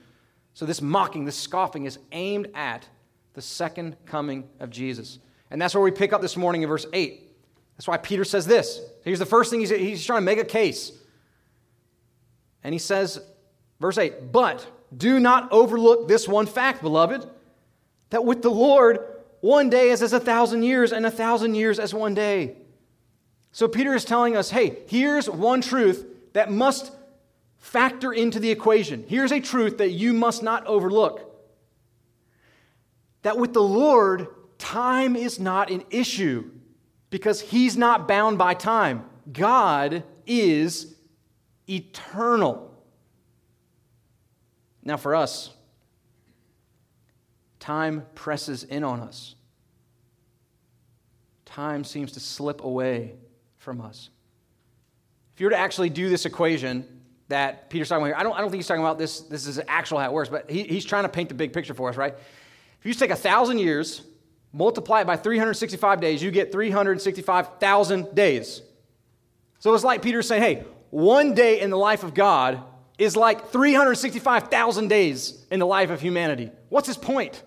So, 0.54 0.66
this 0.66 0.82
mocking, 0.82 1.24
this 1.24 1.38
scoffing 1.38 1.86
is 1.86 1.98
aimed 2.12 2.50
at 2.54 2.86
the 3.34 3.42
second 3.42 3.96
coming 4.06 4.50
of 4.60 4.70
Jesus. 4.70 5.20
And 5.50 5.62
that's 5.62 5.74
where 5.74 5.84
we 5.84 5.92
pick 5.92 6.12
up 6.12 6.22
this 6.22 6.36
morning 6.36 6.64
in 6.64 6.68
verse 6.68 6.86
8. 6.92 7.32
That's 7.78 7.88
why 7.88 7.98
Peter 7.98 8.24
says 8.24 8.46
this. 8.46 8.82
Here's 9.04 9.20
the 9.20 9.26
first 9.26 9.50
thing 9.50 9.60
he's, 9.62 9.70
he's 9.70 10.06
trying 10.06 10.22
to 10.22 10.26
make 10.26 10.40
a 10.40 10.46
case. 10.46 10.92
And 12.64 12.74
he 12.74 12.80
says, 12.80 13.20
verse 13.80 13.98
8, 13.98 14.32
but 14.32 14.66
do 14.96 15.20
not 15.20 15.52
overlook 15.52 16.08
this 16.08 16.28
one 16.28 16.46
fact, 16.46 16.82
beloved, 16.82 17.28
that 18.10 18.26
with 18.26 18.42
the 18.42 18.52
Lord, 18.52 19.00
one 19.42 19.70
day 19.70 19.90
is 19.90 20.02
as 20.02 20.14
a 20.14 20.20
thousand 20.20 20.64
years, 20.64 20.92
and 20.92 21.06
a 21.06 21.12
thousand 21.12 21.56
years 21.56 21.80
as 21.80 21.94
one 21.94 22.14
day. 22.14 22.56
So 23.52 23.68
Peter 23.68 23.94
is 23.94 24.06
telling 24.06 24.38
us 24.38 24.52
hey, 24.52 24.78
here's 24.88 25.30
one 25.30 25.62
truth 25.62 26.06
that 26.34 26.52
must 26.52 26.94
factor 27.58 28.14
into 28.14 28.40
the 28.40 28.50
equation. 28.50 29.04
Here's 29.08 29.32
a 29.32 29.40
truth 29.40 29.80
that 29.80 29.92
you 29.92 30.14
must 30.14 30.42
not 30.42 30.66
overlook 30.66 31.32
that 33.24 33.38
with 33.38 33.54
the 33.54 33.62
Lord, 33.62 34.28
time 34.58 35.16
is 35.16 35.40
not 35.40 35.70
an 35.70 35.84
issue 35.90 36.50
because 37.10 37.42
He's 37.42 37.78
not 37.78 38.08
bound 38.08 38.38
by 38.38 38.54
time. 38.54 39.06
God 39.32 40.04
is 40.26 40.96
eternal. 41.70 42.68
Now, 44.84 44.98
for 44.98 45.16
us, 45.16 45.52
time 47.62 48.06
presses 48.16 48.66
in 48.66 48.84
on 48.84 49.00
us. 49.00 49.36
Time 51.46 51.86
seems 51.86 52.12
to 52.14 52.20
slip 52.20 52.64
away 52.64 53.16
from 53.58 53.80
us. 53.80 54.10
If 55.34 55.40
you 55.40 55.46
were 55.46 55.52
to 55.52 55.58
actually 55.58 55.90
do 55.90 56.10
this 56.10 56.26
equation, 56.26 56.86
that 57.30 57.70
Peter's 57.70 57.88
talking 57.88 58.04
about 58.04 58.08
here. 58.08 58.16
I 58.18 58.24
don't, 58.24 58.34
I 58.34 58.42
don't 58.42 58.50
think 58.50 58.60
he's 58.60 58.68
talking 58.68 58.84
about 58.84 58.98
this. 58.98 59.22
This 59.22 59.48
is 59.48 59.62
actual 59.68 60.00
how 60.00 60.06
it 60.06 60.12
works, 60.12 60.28
but 60.28 60.50
he, 60.50 60.64
he's 60.64 60.84
trying 60.84 61.04
to 61.04 61.10
paint 61.10 61.30
the 61.30 61.36
big 61.36 61.54
picture 61.54 61.74
for 61.74 61.88
us, 61.88 61.96
right? 61.96 62.14
If 62.14 62.86
you 62.86 62.94
take 62.94 63.12
a 63.12 63.16
thousand 63.16 63.60
years, 63.60 64.02
multiply 64.52 65.02
it 65.02 65.08
by 65.08 65.16
365 65.16 66.02
days, 66.02 66.22
you 66.22 66.30
get 66.32 66.52
365,000 66.52 68.16
days. 68.16 68.62
So 69.60 69.74
it's 69.74 69.84
like 69.84 70.02
Peter's 70.02 70.28
saying, 70.28 70.42
hey, 70.42 70.66
one 70.90 71.34
day 71.34 71.62
in 71.62 71.70
the 71.70 71.78
life 71.78 72.04
of 72.04 72.14
God 72.14 72.62
is 72.98 73.16
like 73.16 73.50
365,000 73.52 74.88
days 74.90 75.46
in 75.52 75.60
the 75.60 75.68
life 75.68 75.90
of 75.90 76.02
humanity. 76.02 76.52
What's 76.70 76.88
his 76.88 76.98
point? 76.98 77.42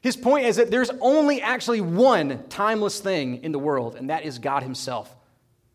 His 0.00 0.16
point 0.16 0.46
is 0.46 0.56
that 0.56 0.70
there's 0.70 0.90
only 1.00 1.40
actually 1.40 1.80
one 1.80 2.44
timeless 2.48 3.00
thing 3.00 3.42
in 3.42 3.52
the 3.52 3.58
world, 3.58 3.96
and 3.96 4.10
that 4.10 4.24
is 4.24 4.38
God 4.38 4.62
Himself. 4.62 5.14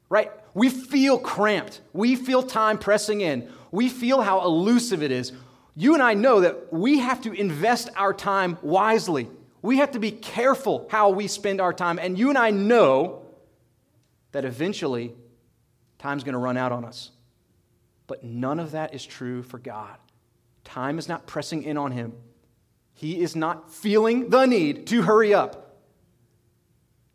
Right? 0.09 0.31
We 0.53 0.69
feel 0.69 1.17
cramped. 1.17 1.81
We 1.93 2.15
feel 2.15 2.43
time 2.43 2.77
pressing 2.77 3.21
in. 3.21 3.49
We 3.71 3.89
feel 3.89 4.21
how 4.21 4.41
elusive 4.41 5.01
it 5.03 5.11
is. 5.11 5.31
You 5.75 5.93
and 5.93 6.03
I 6.03 6.13
know 6.13 6.41
that 6.41 6.73
we 6.73 6.99
have 6.99 7.21
to 7.21 7.31
invest 7.31 7.89
our 7.95 8.13
time 8.13 8.57
wisely. 8.61 9.29
We 9.61 9.77
have 9.77 9.91
to 9.91 9.99
be 9.99 10.11
careful 10.11 10.87
how 10.89 11.09
we 11.11 11.27
spend 11.27 11.61
our 11.61 11.73
time. 11.73 11.99
And 11.99 12.17
you 12.17 12.29
and 12.29 12.37
I 12.37 12.51
know 12.51 13.21
that 14.31 14.43
eventually 14.43 15.13
time's 15.97 16.23
going 16.23 16.33
to 16.33 16.39
run 16.39 16.57
out 16.57 16.71
on 16.71 16.83
us. 16.83 17.11
But 18.07 18.23
none 18.23 18.59
of 18.59 18.71
that 18.71 18.93
is 18.93 19.05
true 19.05 19.43
for 19.43 19.59
God. 19.59 19.95
Time 20.63 20.99
is 20.99 21.07
not 21.07 21.27
pressing 21.27 21.63
in 21.63 21.77
on 21.77 21.91
Him, 21.91 22.13
He 22.93 23.21
is 23.21 23.36
not 23.36 23.71
feeling 23.71 24.29
the 24.29 24.45
need 24.45 24.88
to 24.88 25.01
hurry 25.01 25.33
up. 25.33 25.79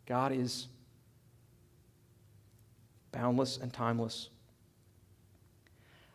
God 0.05 0.31
is 0.31 0.67
boundless 3.11 3.57
and 3.57 3.71
timeless. 3.73 4.29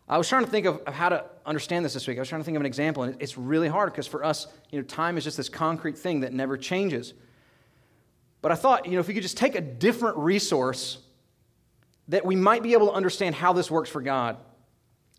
I 0.08 0.18
was 0.18 0.28
trying 0.28 0.44
to 0.44 0.50
think 0.50 0.66
of, 0.66 0.82
how 0.86 1.08
to 1.08 1.24
understand 1.46 1.84
this 1.84 1.94
this 1.94 2.06
week. 2.06 2.18
I 2.18 2.20
was 2.20 2.28
trying 2.28 2.40
to 2.40 2.44
think 2.44 2.56
of 2.56 2.60
an 2.60 2.66
example, 2.66 3.04
and 3.04 3.16
it's 3.20 3.38
really 3.38 3.68
hard 3.68 3.92
because 3.92 4.06
for 4.06 4.24
us, 4.24 4.46
you 4.70 4.78
know, 4.78 4.84
time 4.84 5.16
is 5.16 5.24
just 5.24 5.36
this 5.36 5.48
concrete 5.48 5.96
thing 5.96 6.20
that 6.20 6.32
never 6.32 6.56
changes. 6.56 7.14
But 8.42 8.52
I 8.52 8.56
thought, 8.56 8.84
you 8.86 8.92
know, 8.92 9.00
if 9.00 9.08
we 9.08 9.14
could 9.14 9.22
just 9.22 9.36
take 9.36 9.54
a 9.54 9.60
different 9.60 10.18
resource, 10.18 10.98
that 12.08 12.26
we 12.26 12.36
might 12.36 12.62
be 12.62 12.72
able 12.72 12.88
to 12.88 12.92
understand 12.92 13.34
how 13.34 13.52
this 13.52 13.70
works 13.70 13.88
for 13.88 14.02
God. 14.02 14.36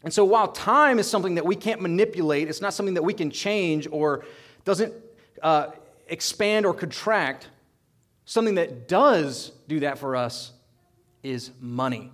And 0.04 0.14
so 0.14 0.26
while 0.26 0.50
time 0.50 1.00
is 1.00 1.10
something 1.10 1.36
that 1.36 1.46
we 1.46 1.56
can't 1.56 1.82
manipulate, 1.82 2.50
it's 2.50 2.62
not 2.62 2.74
something 2.74 2.96
that 2.96 3.04
we 3.04 3.14
can 3.14 3.32
change 3.32 3.88
or 3.90 4.26
doesn't 4.66 4.94
uh, 5.42 5.68
expand 6.08 6.66
or 6.66 6.74
contract, 6.74 7.48
something 8.26 8.56
that 8.56 8.88
does 8.88 9.52
do 9.68 9.80
that 9.82 9.98
for 9.98 10.16
us 10.16 10.52
is 11.24 11.52
money, 11.62 12.12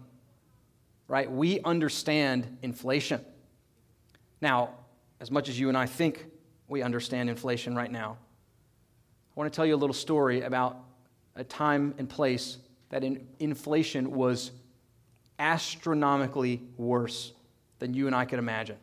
right? 1.08 1.30
We 1.32 1.60
understand 1.62 2.58
inflation. 2.62 3.26
Now, 4.40 4.70
as 5.20 5.32
much 5.32 5.50
as 5.50 5.60
you 5.60 5.68
and 5.68 5.78
I 5.78 5.88
think 5.88 6.26
we 6.68 6.84
understand 6.84 7.30
inflation 7.30 7.76
right 7.76 7.92
now, 7.92 8.18
I 9.36 9.40
want 9.40 9.52
to 9.52 9.56
tell 9.56 9.66
you 9.66 9.76
a 9.76 9.78
little 9.78 9.96
story 9.96 10.42
about 10.42 10.78
a 11.36 11.44
time 11.44 11.96
and 11.98 12.08
place 12.08 12.58
that 12.90 13.04
in 13.04 13.28
inflation 13.40 14.12
was 14.12 14.52
astronomically 15.40 16.62
worse 16.78 17.34
than 17.80 17.94
you 17.94 18.08
and 18.08 18.16
I 18.16 18.26
could 18.26 18.40
imagine. 18.40 18.78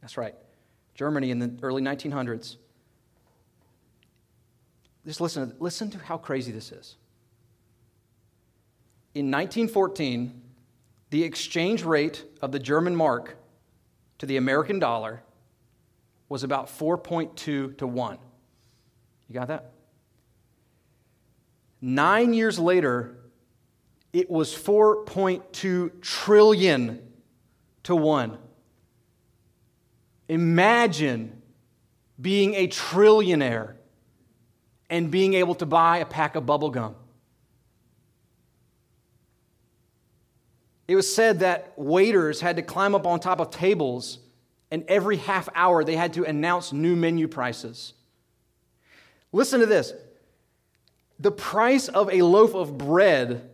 That's 0.00 0.16
right. 0.16 0.34
Germany 0.94 1.30
in 1.30 1.38
the 1.38 1.52
early 1.62 1.82
1900s. 1.82 2.56
Just 5.06 5.20
listen, 5.20 5.54
listen 5.58 5.90
to 5.90 5.98
how 5.98 6.16
crazy 6.16 6.52
this 6.52 6.72
is. 6.72 6.96
In 9.14 9.30
1914, 9.30 10.42
the 11.10 11.22
exchange 11.22 11.84
rate 11.84 12.24
of 12.42 12.52
the 12.52 12.58
German 12.58 12.96
mark 12.96 13.36
to 14.18 14.26
the 14.26 14.36
American 14.36 14.78
dollar 14.78 15.22
was 16.28 16.42
about 16.42 16.66
4.2 16.66 17.78
to 17.78 17.86
1. 17.86 18.18
You 19.28 19.34
got 19.34 19.48
that? 19.48 19.72
Nine 21.80 22.32
years 22.32 22.58
later, 22.58 23.16
it 24.12 24.30
was 24.30 24.54
4.2 24.54 26.00
trillion 26.00 27.03
to 27.84 27.96
1. 27.96 28.36
Imagine 30.28 31.42
being 32.20 32.54
a 32.54 32.66
trillionaire 32.68 33.74
and 34.90 35.10
being 35.10 35.34
able 35.34 35.54
to 35.56 35.66
buy 35.66 35.98
a 35.98 36.06
pack 36.06 36.36
of 36.36 36.46
bubble 36.46 36.70
gum. 36.70 36.96
It 40.86 40.96
was 40.96 41.12
said 41.12 41.40
that 41.40 41.72
waiters 41.76 42.40
had 42.40 42.56
to 42.56 42.62
climb 42.62 42.94
up 42.94 43.06
on 43.06 43.18
top 43.18 43.40
of 43.40 43.50
tables, 43.50 44.18
and 44.70 44.84
every 44.86 45.16
half 45.16 45.48
hour 45.54 45.82
they 45.82 45.96
had 45.96 46.12
to 46.14 46.24
announce 46.24 46.72
new 46.72 46.94
menu 46.94 47.26
prices. 47.26 47.94
Listen 49.32 49.60
to 49.60 49.66
this 49.66 49.92
the 51.18 51.30
price 51.30 51.88
of 51.88 52.10
a 52.12 52.22
loaf 52.22 52.54
of 52.54 52.76
bread 52.76 53.50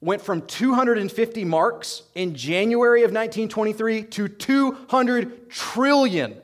went 0.00 0.22
from 0.22 0.42
250 0.42 1.44
marks 1.44 2.02
in 2.14 2.34
January 2.34 3.00
of 3.00 3.10
1923 3.10 4.02
to 4.04 4.28
200 4.28 5.50
trillion 5.50 6.36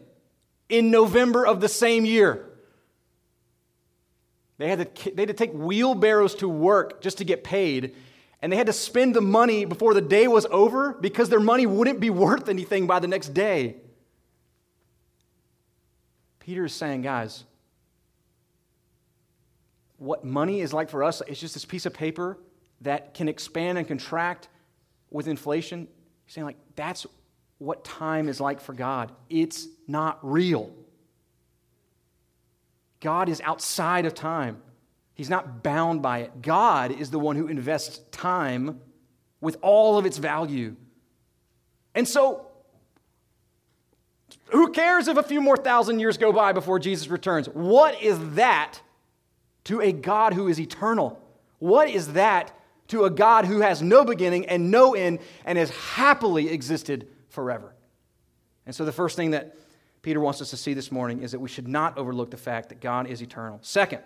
in 0.68 0.90
November 0.90 1.46
of 1.46 1.60
the 1.60 1.68
same 1.68 2.04
year. 2.04 2.48
They 4.58 4.68
had, 4.68 4.94
to, 4.94 5.14
they 5.14 5.22
had 5.22 5.28
to 5.28 5.34
take 5.34 5.52
wheelbarrows 5.52 6.36
to 6.36 6.48
work 6.48 7.02
just 7.02 7.18
to 7.18 7.24
get 7.24 7.44
paid, 7.44 7.94
and 8.40 8.52
they 8.52 8.56
had 8.56 8.66
to 8.66 8.72
spend 8.72 9.14
the 9.14 9.20
money 9.20 9.64
before 9.64 9.92
the 9.92 10.00
day 10.00 10.28
was 10.28 10.46
over 10.46 10.92
because 10.94 11.28
their 11.28 11.40
money 11.40 11.66
wouldn't 11.66 12.00
be 12.00 12.10
worth 12.24 12.48
anything 12.48 12.86
by 12.86 13.00
the 13.00 13.08
next 13.08 13.34
day. 13.34 13.76
Peter 16.38 16.64
is 16.64 16.72
saying, 16.72 17.02
guys, 17.02 17.44
what 19.98 20.24
money 20.24 20.60
is 20.60 20.72
like 20.72 20.90
for 20.90 21.04
us 21.04 21.22
is 21.28 21.38
just 21.40 21.54
this 21.54 21.64
piece 21.64 21.86
of 21.86 21.94
paper 21.94 22.38
that 22.82 23.14
can 23.14 23.28
expand 23.28 23.78
and 23.78 23.86
contract 23.86 24.48
with 25.10 25.28
inflation. 25.28 25.88
Saying, 26.26 26.44
like, 26.44 26.58
that's 26.76 27.06
what 27.58 27.84
time 27.84 28.28
is 28.28 28.40
like 28.40 28.60
for 28.60 28.72
God. 28.72 29.12
It's 29.28 29.66
not 29.86 30.18
real. 30.22 30.72
God 33.00 33.28
is 33.28 33.40
outside 33.42 34.06
of 34.06 34.14
time. 34.14 34.62
He's 35.14 35.28
not 35.28 35.62
bound 35.62 36.02
by 36.02 36.20
it. 36.20 36.42
God 36.42 36.92
is 36.92 37.10
the 37.10 37.18
one 37.18 37.36
who 37.36 37.48
invests 37.48 38.00
time 38.10 38.80
with 39.40 39.58
all 39.60 39.98
of 39.98 40.06
its 40.06 40.18
value. 40.18 40.76
And 41.94 42.08
so, 42.08 42.46
who 44.46 44.70
cares 44.70 45.08
if 45.08 45.16
a 45.16 45.22
few 45.22 45.40
more 45.40 45.56
thousand 45.56 46.00
years 46.00 46.16
go 46.16 46.32
by 46.32 46.52
before 46.52 46.78
Jesus 46.78 47.08
returns? 47.08 47.48
What 47.48 48.00
is 48.02 48.34
that 48.34 48.80
to 49.64 49.80
a 49.80 49.92
God 49.92 50.34
who 50.34 50.48
is 50.48 50.58
eternal? 50.58 51.20
What 51.58 51.88
is 51.88 52.14
that 52.14 52.52
to 52.88 53.04
a 53.04 53.10
God 53.10 53.44
who 53.44 53.60
has 53.60 53.82
no 53.82 54.04
beginning 54.04 54.46
and 54.46 54.70
no 54.70 54.94
end 54.94 55.20
and 55.44 55.58
has 55.58 55.70
happily 55.70 56.48
existed 56.48 57.08
forever? 57.28 57.74
And 58.66 58.74
so, 58.74 58.84
the 58.84 58.92
first 58.92 59.16
thing 59.16 59.32
that 59.32 59.56
Peter 60.02 60.20
wants 60.20 60.40
us 60.40 60.50
to 60.50 60.56
see 60.56 60.74
this 60.74 60.90
morning 60.90 61.22
is 61.22 61.32
that 61.32 61.40
we 61.40 61.48
should 61.48 61.68
not 61.68 61.96
overlook 61.96 62.30
the 62.30 62.36
fact 62.36 62.68
that 62.70 62.80
God 62.80 63.06
is 63.06 63.22
eternal. 63.22 63.58
Second, 63.62 64.02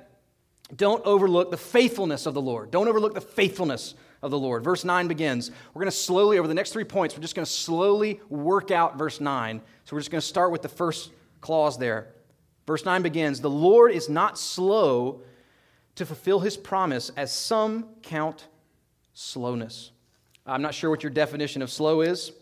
don't 0.74 1.04
overlook 1.04 1.50
the 1.50 1.56
faithfulness 1.56 2.26
of 2.26 2.34
the 2.34 2.40
Lord. 2.40 2.70
Don't 2.70 2.88
overlook 2.88 3.14
the 3.14 3.20
faithfulness 3.20 3.94
of 4.22 4.30
the 4.30 4.38
Lord. 4.38 4.64
Verse 4.64 4.84
9 4.84 5.08
begins. 5.08 5.50
We're 5.72 5.80
going 5.80 5.90
to 5.90 5.96
slowly, 5.96 6.38
over 6.38 6.48
the 6.48 6.54
next 6.54 6.72
three 6.72 6.84
points, 6.84 7.14
we're 7.14 7.22
just 7.22 7.34
going 7.34 7.46
to 7.46 7.50
slowly 7.50 8.20
work 8.28 8.70
out 8.70 8.98
verse 8.98 9.20
9. 9.20 9.60
So 9.84 9.96
we're 9.96 10.00
just 10.00 10.10
going 10.10 10.20
to 10.20 10.26
start 10.26 10.50
with 10.52 10.62
the 10.62 10.68
first 10.68 11.12
clause 11.40 11.78
there. 11.78 12.08
Verse 12.66 12.84
9 12.84 13.02
begins 13.02 13.40
The 13.40 13.50
Lord 13.50 13.92
is 13.92 14.08
not 14.08 14.38
slow 14.38 15.22
to 15.94 16.04
fulfill 16.04 16.40
his 16.40 16.56
promise, 16.56 17.10
as 17.16 17.32
some 17.32 17.88
count 18.02 18.48
slowness. 19.16 19.92
I'm 20.44 20.60
not 20.60 20.74
sure 20.74 20.90
what 20.90 21.02
your 21.02 21.10
definition 21.10 21.62
of 21.62 21.70
slow 21.70 22.02
is. 22.02 22.32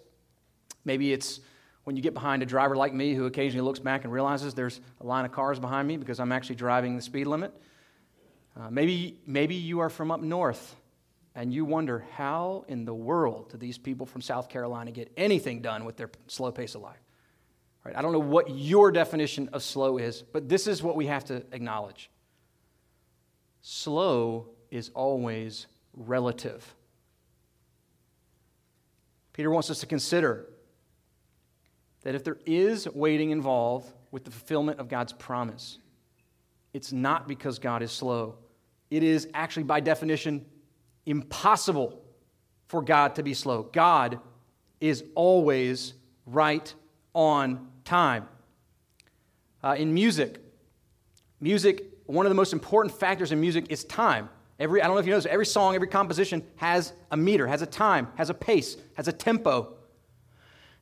Maybe 0.84 1.12
it's 1.12 1.40
when 1.84 1.94
you 1.94 2.02
get 2.02 2.14
behind 2.14 2.42
a 2.42 2.46
driver 2.46 2.74
like 2.74 2.92
me 2.92 3.14
who 3.14 3.26
occasionally 3.26 3.64
looks 3.64 3.78
back 3.78 4.02
and 4.02 4.12
realizes 4.12 4.54
there's 4.54 4.80
a 5.00 5.06
line 5.06 5.24
of 5.24 5.30
cars 5.30 5.60
behind 5.60 5.86
me 5.86 5.96
because 5.96 6.18
I'm 6.18 6.32
actually 6.32 6.56
driving 6.56 6.96
the 6.96 7.02
speed 7.02 7.26
limit. 7.26 7.54
Uh, 8.58 8.70
maybe, 8.70 9.16
maybe 9.24 9.54
you 9.54 9.80
are 9.80 9.88
from 9.88 10.10
up 10.10 10.20
north 10.20 10.74
and 11.36 11.54
you 11.54 11.64
wonder 11.64 12.04
how 12.12 12.64
in 12.66 12.84
the 12.84 12.94
world 12.94 13.50
do 13.50 13.56
these 13.56 13.78
people 13.78 14.04
from 14.04 14.20
South 14.20 14.48
Carolina 14.48 14.90
get 14.90 15.12
anything 15.16 15.62
done 15.62 15.84
with 15.84 15.96
their 15.96 16.10
slow 16.26 16.50
pace 16.50 16.74
of 16.74 16.82
life? 16.82 17.00
Right? 17.84 17.96
I 17.96 18.02
don't 18.02 18.12
know 18.12 18.18
what 18.18 18.50
your 18.50 18.90
definition 18.90 19.48
of 19.52 19.62
slow 19.62 19.98
is, 19.98 20.22
but 20.22 20.48
this 20.48 20.66
is 20.66 20.82
what 20.82 20.96
we 20.96 21.06
have 21.06 21.24
to 21.26 21.36
acknowledge. 21.52 22.10
Slow 23.62 24.48
is 24.70 24.90
always 24.94 25.66
relative. 25.96 26.74
Peter 29.32 29.50
wants 29.50 29.70
us 29.70 29.80
to 29.80 29.86
consider 29.86 30.48
that 32.02 32.14
if 32.14 32.22
there 32.22 32.38
is 32.46 32.88
waiting 32.88 33.30
involved 33.30 33.92
with 34.10 34.24
the 34.24 34.30
fulfillment 34.30 34.78
of 34.78 34.88
God's 34.88 35.12
promise, 35.12 35.78
it's 36.72 36.92
not 36.92 37.26
because 37.26 37.58
God 37.58 37.82
is 37.82 37.90
slow 37.90 38.36
it 38.94 39.02
is 39.02 39.28
actually, 39.34 39.64
by 39.64 39.80
definition, 39.80 40.44
impossible 41.04 42.00
for 42.68 42.80
God 42.80 43.16
to 43.16 43.24
be 43.24 43.34
slow. 43.34 43.64
God 43.64 44.20
is 44.80 45.02
always 45.16 45.94
right 46.26 46.72
on 47.12 47.68
time. 47.84 48.28
Uh, 49.64 49.74
in 49.76 49.92
music, 49.92 50.38
music, 51.40 51.86
one 52.06 52.24
of 52.24 52.30
the 52.30 52.36
most 52.36 52.52
important 52.52 52.94
factors 52.94 53.32
in 53.32 53.40
music 53.40 53.66
is 53.68 53.82
time. 53.82 54.28
Every, 54.58 54.80
I 54.80 54.86
don't 54.86 54.94
know 54.94 55.00
if 55.00 55.06
you 55.06 55.10
know 55.10 55.18
this, 55.18 55.26
every 55.26 55.46
song, 55.46 55.74
every 55.74 55.88
composition 55.88 56.44
has 56.56 56.92
a 57.10 57.16
meter, 57.16 57.46
has 57.46 57.62
a 57.62 57.66
time, 57.66 58.08
has 58.16 58.30
a 58.30 58.34
pace, 58.34 58.76
has 58.94 59.08
a 59.08 59.12
tempo. 59.12 59.74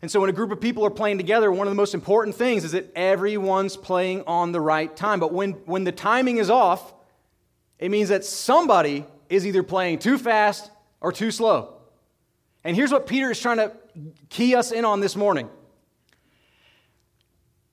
And 0.03 0.11
so 0.11 0.21
when 0.21 0.29
a 0.29 0.33
group 0.33 0.51
of 0.51 0.61
people 0.61 0.85
are 0.85 0.91
playing 0.91 1.17
together, 1.17 1.51
one 1.51 1.67
of 1.67 1.71
the 1.71 1.77
most 1.77 1.95
important 1.95 2.37
things 2.37 2.65
is 2.65 2.73
that 2.73 2.93
everyone's 2.97 3.77
playing 3.77 4.25
on 4.27 4.53
the 4.53 4.61
right 4.61 4.95
time. 4.95 5.21
But 5.21 5.33
when, 5.33 5.53
when 5.65 5.85
the 5.85 5.93
timing 5.93 6.39
is 6.39 6.51
off, 6.51 6.93
it 7.79 7.91
means 7.91 8.11
that 8.11 8.25
somebody 8.25 9.07
is 9.29 9.47
either 9.47 9.63
playing 9.63 10.01
too 10.01 10.19
fast 10.19 10.71
or 11.01 11.13
too 11.13 11.31
slow. 11.31 11.77
And 12.65 12.77
here's 12.77 12.93
what 12.93 13.07
Peter 13.07 13.31
is 13.31 13.41
trying 13.41 13.57
to 13.57 13.73
key 14.29 14.55
us 14.55 14.73
in 14.73 14.85
on 14.85 15.01
this 15.01 15.17
morning. 15.17 15.49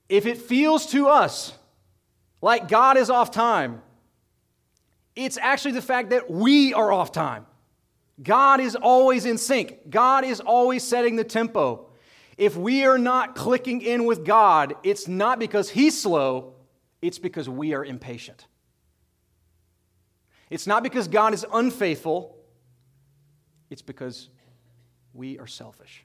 If 0.08 0.26
it 0.26 0.38
feels 0.38 0.86
to 0.86 1.08
us 1.08 1.52
like 2.40 2.68
God 2.68 2.96
is 2.96 3.10
off 3.10 3.30
time, 3.30 3.82
it's 5.24 5.38
actually 5.38 5.72
the 5.72 5.82
fact 5.82 6.10
that 6.10 6.30
we 6.30 6.72
are 6.74 6.92
off 6.92 7.12
time. 7.12 7.46
God 8.22 8.60
is 8.60 8.76
always 8.76 9.24
in 9.24 9.38
sync, 9.38 9.90
God 9.90 10.24
is 10.24 10.40
always 10.40 10.84
setting 10.84 11.16
the 11.16 11.24
tempo. 11.24 11.86
If 12.36 12.56
we 12.56 12.84
are 12.86 12.98
not 12.98 13.34
clicking 13.34 13.82
in 13.82 14.06
with 14.06 14.24
God, 14.24 14.74
it's 14.82 15.06
not 15.06 15.38
because 15.38 15.68
He's 15.70 16.00
slow, 16.00 16.54
it's 17.02 17.18
because 17.18 17.48
we 17.48 17.74
are 17.74 17.84
impatient. 17.84 18.46
It's 20.48 20.66
not 20.66 20.82
because 20.82 21.06
God 21.06 21.34
is 21.34 21.46
unfaithful, 21.52 22.36
it's 23.68 23.82
because 23.82 24.28
we 25.12 25.38
are 25.38 25.46
selfish. 25.46 26.04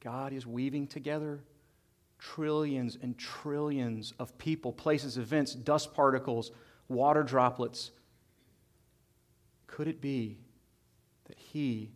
God 0.00 0.32
is 0.32 0.46
weaving 0.46 0.86
together 0.86 1.40
trillions 2.18 2.96
and 3.02 3.18
trillions 3.18 4.14
of 4.18 4.36
people, 4.38 4.72
places, 4.72 5.18
events, 5.18 5.54
dust 5.54 5.92
particles, 5.94 6.52
water 6.88 7.22
droplets. 7.22 7.90
Could 9.66 9.88
it 9.88 10.00
be 10.00 10.38
that 11.26 11.38
He 11.38 11.90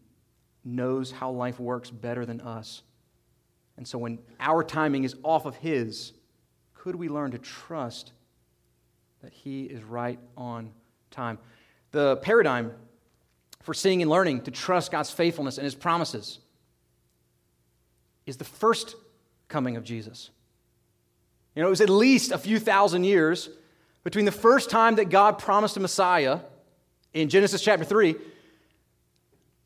knows 0.64 1.11
how 1.11 1.30
life 1.30 1.59
works 1.59 1.90
better 1.90 2.26
than 2.26 2.40
us. 2.40 2.83
And 3.76 3.87
so 3.87 3.99
when 3.99 4.18
our 4.40 4.62
timing 4.62 5.04
is 5.04 5.14
off 5.23 5.47
of 5.47 5.57
His, 5.57 6.12
could 6.75 6.97
we 6.97 7.09
learn 7.09 7.30
to 7.33 7.38
trust 7.38 8.12
that 9.23 9.33
He 9.33 9.64
is 9.64 9.83
right 9.83 10.18
on 10.37 10.71
time? 11.11 11.38
The 11.92 12.16
paradigm 12.16 12.73
for 13.62 13.75
seeing 13.75 14.02
and 14.02 14.11
learning 14.11 14.42
to 14.42 14.50
trust 14.50 14.90
God's 14.90 15.11
faithfulness 15.11 15.59
and 15.59 15.64
His 15.64 15.75
promises 15.75 16.38
is 18.26 18.37
the 18.37 18.45
first 18.45 18.95
coming 19.49 19.76
of 19.76 19.85
Jesus. 19.85 20.30
You 21.54 21.62
know, 21.62 21.68
it 21.68 21.71
was 21.71 21.80
at 21.80 21.90
least 21.90 22.30
a 22.30 22.38
few 22.38 22.59
thousand 22.59 23.04
years 23.04 23.49
between 24.05 24.25
the 24.25 24.33
first 24.33 24.71
time 24.71 24.97
that 24.97 25.11
God 25.11 25.38
promised 25.38 25.76
a 25.76 25.81
Messiah 25.81 26.40
in 27.12 27.28
Genesis 27.28 27.62
chapter 27.62 27.85
3 27.85 28.17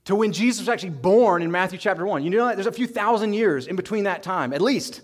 to 0.05 0.17
when 0.17 0.33
Jesus 0.33 0.61
was 0.61 0.69
actually 0.69 0.91
born 0.91 1.43
in 1.43 1.51
Matthew 1.51 1.79
chapter 1.79 2.05
1. 2.05 2.25
You 2.25 2.31
know 2.31 2.47
that? 2.47 2.57
There's 2.57 2.67
a 2.67 2.73
few 2.73 2.87
thousand 2.87 3.35
years 3.35 3.67
in 3.67 3.77
between 3.77 4.05
that 4.05 4.23
time, 4.23 4.53
at 4.53 4.61
least. 4.61 5.01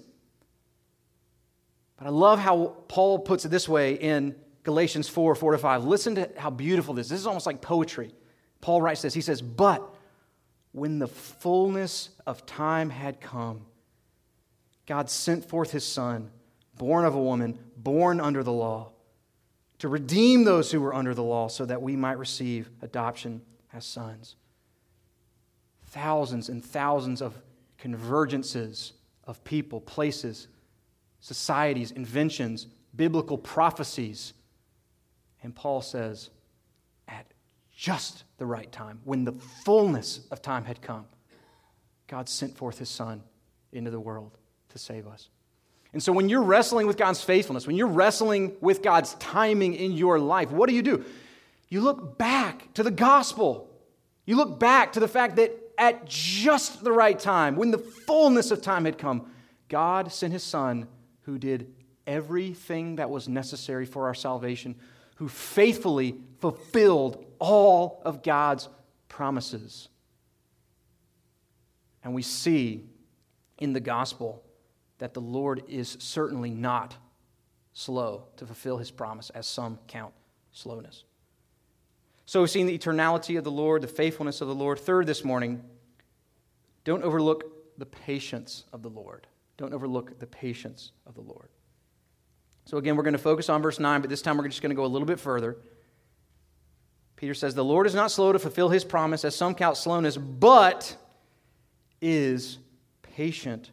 But 1.96 2.06
I 2.06 2.10
love 2.10 2.38
how 2.38 2.76
Paul 2.88 3.20
puts 3.20 3.44
it 3.44 3.48
this 3.48 3.68
way 3.68 3.94
in 3.94 4.34
Galatians 4.64 5.08
4 5.08 5.34
4 5.34 5.52
to 5.52 5.58
5. 5.58 5.84
Listen 5.84 6.14
to 6.16 6.30
how 6.36 6.50
beautiful 6.50 6.94
this 6.94 7.06
is. 7.06 7.10
This 7.10 7.20
is 7.20 7.26
almost 7.26 7.46
like 7.46 7.60
poetry. 7.60 8.12
Paul 8.60 8.82
writes 8.82 9.02
this. 9.02 9.14
He 9.14 9.20
says, 9.20 9.40
But 9.40 9.94
when 10.72 10.98
the 10.98 11.08
fullness 11.08 12.10
of 12.26 12.44
time 12.46 12.90
had 12.90 13.20
come, 13.20 13.66
God 14.86 15.10
sent 15.10 15.44
forth 15.44 15.70
his 15.70 15.84
Son, 15.84 16.30
born 16.76 17.04
of 17.04 17.14
a 17.14 17.22
woman, 17.22 17.58
born 17.76 18.20
under 18.20 18.42
the 18.42 18.52
law, 18.52 18.92
to 19.78 19.88
redeem 19.88 20.44
those 20.44 20.72
who 20.72 20.80
were 20.80 20.94
under 20.94 21.14
the 21.14 21.22
law 21.22 21.48
so 21.48 21.64
that 21.64 21.80
we 21.80 21.96
might 21.96 22.18
receive 22.18 22.70
adoption 22.82 23.42
as 23.72 23.84
sons 23.84 24.36
thousands 25.88 26.48
and 26.48 26.64
thousands 26.64 27.22
of 27.22 27.40
convergences 27.78 28.92
of 29.24 29.42
people, 29.44 29.80
places, 29.80 30.48
societies, 31.20 31.90
inventions, 31.92 32.66
biblical 32.94 33.38
prophecies. 33.38 34.34
And 35.42 35.54
Paul 35.54 35.80
says, 35.80 36.30
at 37.06 37.26
just 37.74 38.24
the 38.38 38.46
right 38.46 38.70
time, 38.70 39.00
when 39.04 39.24
the 39.24 39.32
fullness 39.32 40.20
of 40.30 40.42
time 40.42 40.64
had 40.64 40.82
come, 40.82 41.06
God 42.06 42.28
sent 42.28 42.56
forth 42.56 42.78
his 42.78 42.88
Son 42.88 43.22
into 43.72 43.90
the 43.90 44.00
world 44.00 44.36
to 44.70 44.78
save 44.78 45.06
us. 45.06 45.28
And 45.92 46.02
so, 46.02 46.12
when 46.12 46.28
you're 46.28 46.42
wrestling 46.42 46.86
with 46.86 46.96
God's 46.96 47.22
faithfulness, 47.22 47.66
when 47.66 47.76
you're 47.76 47.86
wrestling 47.86 48.56
with 48.60 48.82
God's 48.82 49.14
timing 49.14 49.74
in 49.74 49.92
your 49.92 50.18
life, 50.18 50.50
what 50.50 50.68
do 50.68 50.74
you 50.74 50.82
do? 50.82 51.04
You 51.68 51.80
look 51.80 52.18
back 52.18 52.72
to 52.74 52.82
the 52.82 52.90
gospel. 52.90 53.70
You 54.26 54.36
look 54.36 54.58
back 54.58 54.92
to 54.92 55.00
the 55.00 55.08
fact 55.08 55.36
that 55.36 55.52
at 55.78 56.06
just 56.06 56.84
the 56.84 56.92
right 56.92 57.18
time, 57.18 57.56
when 57.56 57.70
the 57.70 57.78
fullness 57.78 58.50
of 58.50 58.60
time 58.60 58.84
had 58.84 58.98
come, 58.98 59.30
God 59.68 60.12
sent 60.12 60.32
his 60.32 60.42
Son 60.42 60.88
who 61.22 61.38
did 61.38 61.72
everything 62.06 62.96
that 62.96 63.10
was 63.10 63.28
necessary 63.28 63.86
for 63.86 64.06
our 64.06 64.14
salvation, 64.14 64.74
who 65.16 65.28
faithfully 65.28 66.16
fulfilled 66.40 67.24
all 67.38 68.02
of 68.04 68.22
God's 68.22 68.68
promises. 69.08 69.88
And 72.02 72.14
we 72.14 72.22
see 72.22 72.84
in 73.58 73.72
the 73.72 73.80
gospel 73.80 74.42
that 74.98 75.14
the 75.14 75.20
Lord 75.20 75.62
is 75.68 75.96
certainly 76.00 76.50
not 76.50 76.96
slow 77.72 78.24
to 78.36 78.46
fulfill 78.46 78.78
his 78.78 78.90
promise, 78.90 79.30
as 79.30 79.46
some 79.46 79.78
count 79.86 80.12
slowness. 80.52 81.04
So 82.26 82.40
we've 82.40 82.50
seen 82.50 82.66
the 82.66 82.76
eternality 82.76 83.38
of 83.38 83.44
the 83.44 83.50
Lord, 83.50 83.82
the 83.82 83.88
faithfulness 83.88 84.40
of 84.40 84.48
the 84.48 84.54
Lord. 84.54 84.78
Third, 84.78 85.06
this 85.06 85.24
morning, 85.24 85.62
don't 86.84 87.02
overlook 87.02 87.78
the 87.78 87.86
patience 87.86 88.64
of 88.72 88.82
the 88.82 88.90
Lord. 88.90 89.26
Don't 89.56 89.72
overlook 89.72 90.18
the 90.18 90.26
patience 90.26 90.92
of 91.06 91.14
the 91.14 91.20
Lord. 91.20 91.48
So 92.64 92.76
again, 92.76 92.96
we're 92.96 93.02
going 93.02 93.12
to 93.12 93.18
focus 93.18 93.48
on 93.48 93.62
verse 93.62 93.78
9, 93.78 94.00
but 94.00 94.10
this 94.10 94.20
time 94.20 94.36
we're 94.36 94.48
just 94.48 94.60
going 94.60 94.70
to 94.70 94.76
go 94.76 94.84
a 94.84 94.86
little 94.86 95.06
bit 95.06 95.20
further. 95.20 95.56
Peter 97.16 97.34
says, 97.34 97.54
The 97.54 97.64
Lord 97.64 97.86
is 97.86 97.94
not 97.94 98.10
slow 98.10 98.32
to 98.32 98.38
fulfill 98.38 98.68
his 98.68 98.84
promise, 98.84 99.24
as 99.24 99.34
some 99.34 99.54
count 99.54 99.76
slowness, 99.76 100.16
but 100.16 100.96
is 102.00 102.58
patient 103.02 103.70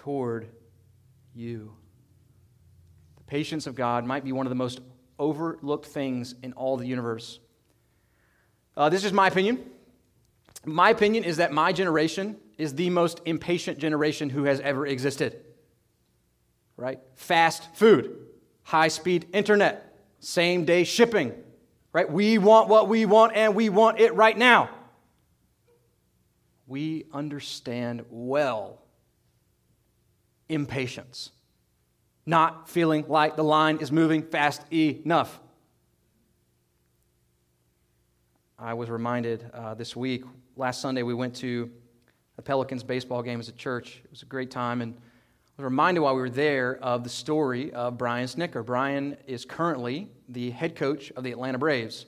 toward 0.00 0.48
you. 1.34 1.74
The 3.18 3.24
patience 3.24 3.66
of 3.66 3.74
God 3.74 4.06
might 4.06 4.24
be 4.24 4.32
one 4.32 4.46
of 4.46 4.50
the 4.50 4.56
most 4.56 4.80
overlooked 5.18 5.84
things 5.84 6.34
in 6.42 6.54
all 6.54 6.78
the 6.78 6.86
universe. 6.86 7.38
Uh, 8.74 8.88
this 8.88 9.04
is 9.04 9.12
my 9.12 9.28
opinion. 9.28 9.62
My 10.64 10.88
opinion 10.88 11.24
is 11.24 11.36
that 11.36 11.52
my 11.52 11.72
generation 11.72 12.36
is 12.56 12.74
the 12.74 12.88
most 12.88 13.20
impatient 13.26 13.78
generation 13.78 14.30
who 14.30 14.44
has 14.44 14.58
ever 14.60 14.86
existed. 14.86 15.44
Right? 16.78 17.00
Fast 17.14 17.74
food, 17.74 18.16
high 18.62 18.88
speed 18.88 19.26
internet, 19.34 19.98
same 20.18 20.64
day 20.64 20.84
shipping. 20.84 21.34
Right? 21.92 22.10
We 22.10 22.38
want 22.38 22.68
what 22.70 22.88
we 22.88 23.04
want 23.04 23.36
and 23.36 23.54
we 23.54 23.68
want 23.68 24.00
it 24.00 24.14
right 24.14 24.36
now. 24.36 24.70
We 26.66 27.04
understand 27.12 28.06
well 28.08 28.79
impatience, 30.50 31.30
not 32.26 32.68
feeling 32.68 33.04
like 33.08 33.36
the 33.36 33.44
line 33.44 33.78
is 33.78 33.90
moving 33.90 34.22
fast 34.22 34.62
enough. 34.72 35.40
I 38.58 38.74
was 38.74 38.90
reminded 38.90 39.50
uh, 39.54 39.74
this 39.74 39.96
week, 39.96 40.24
last 40.56 40.82
Sunday, 40.82 41.02
we 41.02 41.14
went 41.14 41.34
to 41.36 41.70
the 42.36 42.42
Pelicans 42.42 42.82
baseball 42.82 43.22
game 43.22 43.40
as 43.40 43.48
a 43.48 43.52
church. 43.52 44.02
It 44.04 44.10
was 44.10 44.22
a 44.22 44.26
great 44.26 44.50
time. 44.50 44.82
And 44.82 44.94
I 44.94 45.62
was 45.62 45.64
reminded 45.64 46.00
while 46.00 46.14
we 46.14 46.20
were 46.20 46.28
there 46.30 46.76
of 46.82 47.04
the 47.04 47.10
story 47.10 47.72
of 47.72 47.96
Brian 47.96 48.26
Snitker. 48.26 48.64
Brian 48.64 49.16
is 49.26 49.44
currently 49.44 50.08
the 50.28 50.50
head 50.50 50.76
coach 50.76 51.10
of 51.12 51.24
the 51.24 51.32
Atlanta 51.32 51.58
Braves. 51.58 52.06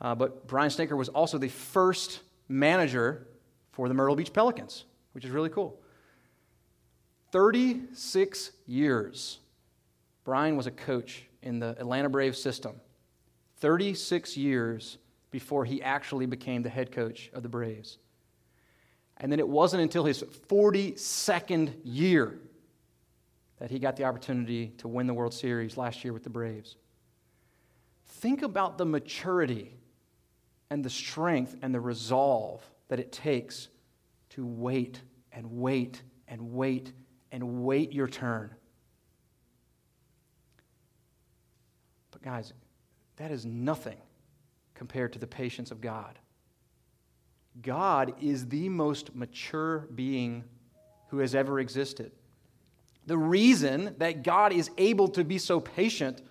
Uh, 0.00 0.14
but 0.14 0.46
Brian 0.46 0.70
Snitker 0.70 0.96
was 0.96 1.08
also 1.08 1.38
the 1.38 1.48
first 1.48 2.20
manager 2.48 3.26
for 3.72 3.88
the 3.88 3.94
Myrtle 3.94 4.16
Beach 4.16 4.32
Pelicans, 4.32 4.84
which 5.12 5.24
is 5.24 5.30
really 5.30 5.50
cool. 5.50 5.80
36 7.30 8.52
years, 8.66 9.38
Brian 10.24 10.56
was 10.56 10.66
a 10.66 10.70
coach 10.70 11.24
in 11.42 11.58
the 11.58 11.70
Atlanta 11.78 12.08
Braves 12.08 12.40
system. 12.40 12.80
36 13.58 14.36
years 14.36 14.98
before 15.30 15.64
he 15.64 15.82
actually 15.82 16.26
became 16.26 16.62
the 16.62 16.68
head 16.68 16.92
coach 16.92 17.30
of 17.34 17.42
the 17.42 17.48
Braves. 17.48 17.98
And 19.18 19.30
then 19.30 19.40
it 19.40 19.48
wasn't 19.48 19.82
until 19.82 20.04
his 20.04 20.22
42nd 20.22 21.74
year 21.84 22.38
that 23.58 23.70
he 23.70 23.78
got 23.78 23.96
the 23.96 24.04
opportunity 24.04 24.68
to 24.78 24.88
win 24.88 25.06
the 25.06 25.14
World 25.14 25.34
Series 25.34 25.76
last 25.76 26.04
year 26.04 26.12
with 26.12 26.22
the 26.22 26.30
Braves. 26.30 26.76
Think 28.06 28.42
about 28.42 28.78
the 28.78 28.86
maturity 28.86 29.74
and 30.70 30.84
the 30.84 30.90
strength 30.90 31.56
and 31.62 31.74
the 31.74 31.80
resolve 31.80 32.62
that 32.88 33.00
it 33.00 33.10
takes 33.10 33.68
to 34.30 34.46
wait 34.46 35.00
and 35.32 35.50
wait 35.50 36.02
and 36.28 36.52
wait 36.52 36.92
and 37.32 37.64
wait 37.64 37.92
your 37.92 38.08
turn. 38.08 38.50
But, 42.10 42.22
guys, 42.22 42.52
that 43.16 43.30
is 43.30 43.44
nothing 43.44 43.98
compared 44.74 45.12
to 45.12 45.18
the 45.18 45.26
patience 45.26 45.70
of 45.70 45.80
God. 45.80 46.18
God 47.62 48.14
is 48.20 48.46
the 48.46 48.68
most 48.68 49.14
mature 49.14 49.88
being 49.94 50.44
who 51.08 51.18
has 51.18 51.34
ever 51.34 51.58
existed. 51.58 52.12
The 53.06 53.18
reason 53.18 53.94
that 53.98 54.22
God 54.22 54.52
is 54.52 54.70
able 54.78 55.08
to 55.08 55.24
be 55.24 55.38
so 55.38 55.60
patient 55.60 56.22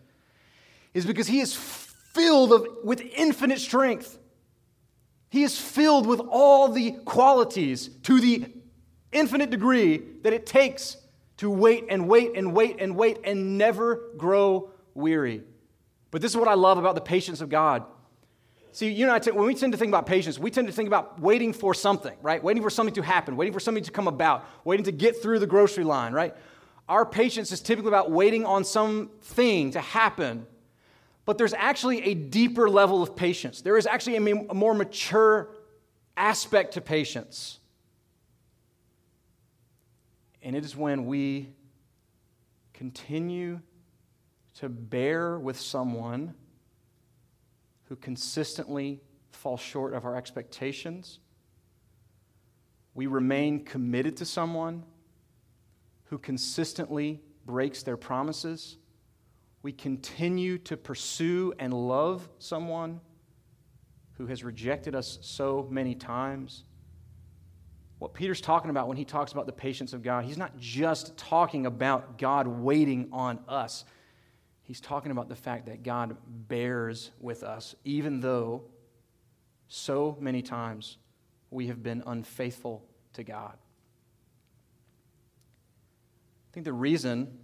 is 0.94 1.06
because 1.06 1.28
he 1.28 1.40
is 1.40 1.56
filled 1.56 2.68
with 2.84 3.02
infinite 3.02 3.60
strength. 3.60 4.18
He 5.30 5.44
is 5.44 5.60
filled 5.60 6.08
with 6.08 6.20
all 6.20 6.70
the 6.70 6.92
qualities 7.06 7.90
to 8.04 8.22
the 8.22 8.46
infinite 9.12 9.50
degree 9.50 10.02
that 10.24 10.34
it 10.34 10.46
takes 10.46 10.98
to 11.38 11.50
wait 11.50 11.86
and 11.90 12.08
wait 12.08 12.36
and 12.36 12.54
wait 12.54 12.78
and 12.80 12.96
wait 12.96 13.20
and 13.24 13.58
never 13.58 14.10
grow 14.18 14.72
weary. 14.94 15.44
But 16.12 16.22
this 16.22 16.32
is 16.32 16.38
what 16.38 16.48
I 16.48 16.56
love 16.56 16.78
about 16.78 16.96
the 16.96 17.02
patience 17.02 17.42
of 17.42 17.50
God. 17.50 17.84
See, 18.72 18.92
you 18.92 19.06
know, 19.06 19.14
I 19.14 19.20
when 19.20 19.48
we 19.48 19.56
tend 19.56 19.74
to 19.74 19.78
think 19.78 19.90
about 19.90 20.06
patience, 20.06 20.38
we 20.38 20.52
tend 20.52 20.68
to 20.68 20.74
think 20.74 20.88
about 20.88 21.20
waiting 21.20 21.52
for 21.52 21.74
something, 21.74 22.16
right? 22.22 22.44
Waiting 22.44 22.62
for 22.62 22.70
something 22.70 22.94
to 22.96 23.02
happen, 23.02 23.36
waiting 23.36 23.54
for 23.54 23.60
something 23.60 23.84
to 23.84 23.92
come 23.92 24.08
about, 24.08 24.46
waiting 24.66 24.86
to 24.86 24.92
get 24.92 25.22
through 25.22 25.40
the 25.40 25.48
grocery 25.48 25.84
line, 25.84 26.14
right? 26.14 26.36
Our 26.88 27.06
patience 27.06 27.52
is 27.52 27.60
typically 27.60 27.90
about 27.90 28.12
waiting 28.12 28.46
on 28.46 28.64
something 28.64 29.72
to 29.72 29.82
happen. 29.82 30.46
But 31.26 31.38
there's 31.38 31.54
actually 31.54 32.04
a 32.04 32.14
deeper 32.14 32.70
level 32.70 33.04
of 33.04 33.16
patience. 33.16 33.62
There 33.62 33.78
is 33.78 33.86
actually 33.86 34.16
a 34.16 34.54
more 34.54 34.74
mature 34.74 35.50
aspect 36.16 36.76
to 36.76 36.82
patience. 36.82 37.60
And 40.48 40.56
it 40.56 40.64
is 40.64 40.78
when 40.78 41.08
we 41.08 41.50
continue 42.74 43.60
to 44.60 44.70
bear 44.70 45.38
with 45.38 45.60
someone 45.60 46.36
who 47.90 47.98
consistently 47.98 49.02
falls 49.32 49.60
short 49.60 49.94
of 49.94 50.06
our 50.06 50.16
expectations. 50.16 51.20
We 52.94 53.08
remain 53.08 53.66
committed 53.66 54.16
to 54.16 54.26
someone 54.26 54.86
who 56.06 56.18
consistently 56.18 57.20
breaks 57.46 57.84
their 57.84 57.98
promises. 57.98 58.78
We 59.64 59.74
continue 59.74 60.60
to 60.60 60.78
pursue 60.78 61.56
and 61.60 61.74
love 61.74 62.30
someone 62.40 63.02
who 64.14 64.28
has 64.28 64.46
rejected 64.46 64.96
us 64.96 65.20
so 65.22 65.68
many 65.70 65.94
times. 65.94 66.64
What 68.00 68.14
Peter's 68.14 68.42
talking 68.42 68.70
about 68.70 68.88
when 68.88 68.98
he 68.98 69.06
talks 69.06 69.32
about 69.32 69.48
the 69.48 69.52
patience 69.52 69.94
of 69.94 70.04
God, 70.04 70.26
he's 70.26 70.38
not 70.38 70.58
just 70.58 71.18
talking 71.18 71.66
about 71.66 72.18
God 72.18 72.48
waiting 72.48 73.10
on 73.12 73.40
us. 73.48 73.86
He's 74.62 74.80
talking 74.80 75.12
about 75.12 75.30
the 75.30 75.36
fact 75.36 75.66
that 75.66 75.82
God 75.82 76.18
bears 76.48 77.12
with 77.20 77.44
us, 77.44 77.74
even 77.86 78.20
though 78.20 78.64
so 79.68 80.18
many 80.20 80.42
times 80.42 80.98
we 81.50 81.68
have 81.68 81.82
been 81.82 82.04
unfaithful 82.06 82.84
to 83.14 83.24
God. 83.24 83.54
I 86.52 86.54
think 86.54 86.66
the 86.66 86.74
reason 86.74 87.38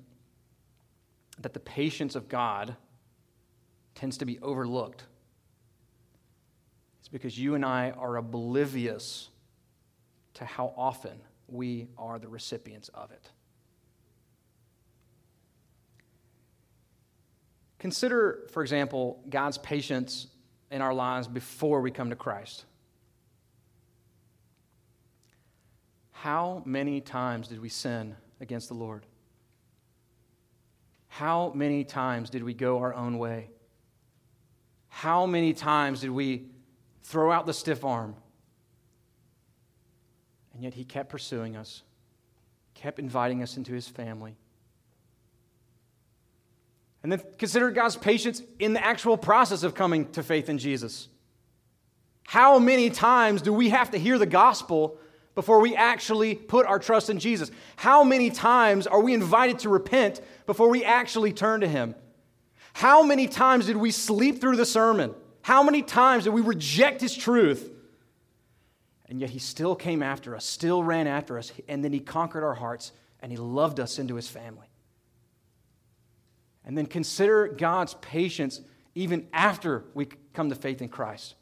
that 1.40 1.54
the 1.54 1.60
patience 1.60 2.16
of 2.16 2.30
God 2.30 2.76
tends 3.96 4.18
to 4.20 4.26
be 4.26 4.40
overlooked 4.40 5.06
is 7.02 7.08
because 7.08 7.40
you 7.40 7.56
and 7.56 7.66
I 7.66 7.92
are 7.92 8.18
oblivious 8.18 9.30
to 10.36 10.46
how 10.46 10.74
often 10.76 11.20
we 11.48 11.88
are 11.98 12.20
the 12.20 12.28
recipients 12.28 12.90
of 12.90 13.12
it. 13.12 13.30
Consider, 17.80 18.48
for 18.52 18.62
example, 18.62 19.22
God's 19.30 19.58
patience 19.58 20.28
in 20.72 20.82
our 20.82 20.94
lives 20.94 21.28
before 21.28 21.82
we 21.82 21.92
come 21.92 22.10
to 22.10 22.16
Christ. 22.16 22.66
How 26.12 26.64
many 26.66 27.02
times 27.02 27.50
did 27.50 27.60
we 27.60 27.68
sin 27.68 28.16
against 28.40 28.70
the 28.70 28.74
Lord? 28.74 29.06
How 31.10 31.52
many 31.54 31.84
times 31.84 32.30
did 32.30 32.44
we 32.44 32.54
go 32.54 32.80
our 32.80 32.94
own 32.94 33.18
way? 33.18 33.50
How 34.88 35.26
many 35.26 35.54
times 35.54 36.00
did 36.00 36.12
we 36.12 36.48
throw 37.02 37.32
out 37.32 37.46
the 37.46 37.54
stiff 37.54 37.84
arm? 37.84 38.16
And 40.64 40.72
yet 40.72 40.78
he 40.78 40.86
kept 40.86 41.10
pursuing 41.10 41.58
us, 41.58 41.84
kept 42.74 42.98
inviting 42.98 43.44
us 43.44 43.58
into 43.58 43.74
his 43.74 43.86
family. 43.86 44.38
And 47.04 47.12
then 47.12 47.22
consider 47.38 47.70
God's 47.70 47.98
patience 47.98 48.42
in 48.60 48.72
the 48.72 48.82
actual 48.82 49.18
process 49.18 49.64
of 49.64 49.76
coming 49.76 50.10
to 50.14 50.24
faith 50.24 50.48
in 50.48 50.58
Jesus. 50.58 51.10
How 52.26 52.60
many 52.60 52.90
times 52.90 53.42
do 53.42 53.52
we 53.52 53.72
have 53.72 53.92
to 53.92 53.98
hear 53.98 54.18
the 54.18 54.26
gospel 54.26 54.98
before 55.36 55.60
we 55.60 55.76
actually 55.76 56.34
put 56.34 56.66
our 56.66 56.80
trust 56.80 57.10
in 57.10 57.20
Jesus? 57.20 57.52
How 57.76 58.06
many 58.06 58.30
times 58.30 58.88
are 58.88 59.02
we 59.02 59.14
invited 59.14 59.60
to 59.60 59.70
repent 59.70 60.22
before 60.46 60.70
we 60.70 60.86
actually 60.86 61.34
turn 61.34 61.60
to 61.60 61.68
Him? 61.68 61.94
How 62.72 63.04
many 63.04 63.28
times 63.28 63.66
did 63.66 63.76
we 63.76 63.92
sleep 63.92 64.40
through 64.40 64.56
the 64.56 64.66
sermon? 64.66 65.14
How 65.42 65.62
many 65.62 65.82
times 65.82 66.24
did 66.24 66.30
we 66.30 66.40
reject 66.40 67.02
His 67.02 67.14
truth? 67.14 67.70
And 69.08 69.20
yet 69.20 69.32
He 69.32 69.40
still 69.40 69.76
came 69.76 70.02
after 70.02 70.36
us, 70.36 70.46
still 70.46 70.84
ran 70.84 71.08
after 71.08 71.38
us, 71.38 71.52
and 71.68 71.84
then 71.84 71.94
He 71.94 72.00
conquered 72.00 72.44
our 72.44 72.56
hearts 72.56 72.92
and 73.20 73.32
He 73.32 73.38
loved 73.38 73.80
us 73.80 74.00
into 74.00 74.16
His 74.16 74.28
family. 74.28 74.68
And 76.66 76.78
then 76.78 76.86
consider 76.86 77.48
God's 77.48 77.94
patience 77.96 78.62
even 78.96 79.28
after 79.34 79.84
we 79.94 80.08
come 80.34 80.50
to 80.50 80.56
faith 80.56 80.82
in 80.82 80.90
Christ. 80.90 81.36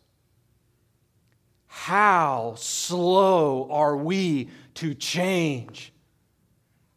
How 1.67 2.55
slow 2.57 3.69
are 3.71 3.95
we 3.95 4.49
to 4.75 4.93
change? 4.93 5.93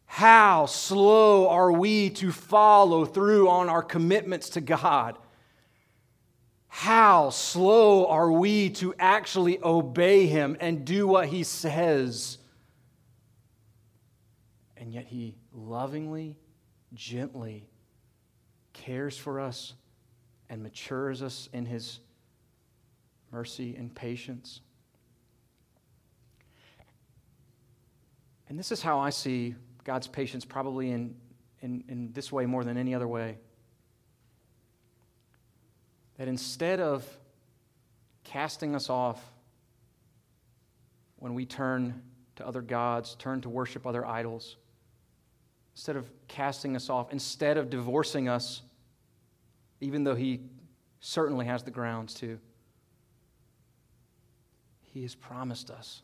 How 0.05 0.65
slow 0.65 1.49
are 1.49 1.71
we 1.71 2.09
to 2.11 2.31
follow 2.31 3.05
through 3.05 3.49
on 3.49 3.69
our 3.69 3.83
commitments 3.83 4.49
to 4.51 4.61
God? 4.61 5.17
How 6.77 7.29
slow 7.29 8.05
are 8.07 8.29
we 8.29 8.69
to 8.71 8.93
actually 8.99 9.59
obey 9.63 10.27
Him 10.27 10.57
and 10.59 10.83
do 10.83 11.07
what 11.07 11.29
He 11.29 11.43
says? 11.43 12.37
And 14.75 14.93
yet 14.93 15.05
He 15.05 15.37
lovingly, 15.53 16.35
gently 16.93 17.69
cares 18.73 19.17
for 19.17 19.39
us 19.39 19.73
and 20.49 20.61
matures 20.61 21.23
us 21.23 21.47
in 21.53 21.65
his 21.65 22.01
mercy 23.31 23.77
and 23.77 23.95
patience. 23.95 24.59
And 28.49 28.59
this 28.59 28.73
is 28.73 28.81
how 28.81 28.99
I 28.99 29.11
see 29.11 29.55
God's 29.85 30.07
patience, 30.07 30.43
probably 30.43 30.91
in, 30.91 31.15
in, 31.61 31.85
in 31.87 32.11
this 32.11 32.33
way 32.33 32.45
more 32.45 32.65
than 32.65 32.75
any 32.75 32.93
other 32.93 33.07
way. 33.07 33.37
That 36.17 36.27
instead 36.27 36.79
of 36.79 37.05
casting 38.23 38.75
us 38.75 38.89
off 38.89 39.21
when 41.17 41.33
we 41.33 41.45
turn 41.45 42.01
to 42.35 42.47
other 42.47 42.61
gods, 42.61 43.15
turn 43.15 43.41
to 43.41 43.49
worship 43.49 43.87
other 43.87 44.05
idols, 44.05 44.57
instead 45.73 45.95
of 45.95 46.09
casting 46.27 46.75
us 46.75 46.89
off, 46.89 47.11
instead 47.11 47.57
of 47.57 47.69
divorcing 47.69 48.29
us, 48.29 48.61
even 49.81 50.03
though 50.03 50.15
He 50.15 50.41
certainly 50.99 51.45
has 51.45 51.63
the 51.63 51.71
grounds 51.71 52.13
to, 52.15 52.39
He 54.81 55.01
has 55.03 55.15
promised 55.15 55.69
us 55.69 56.01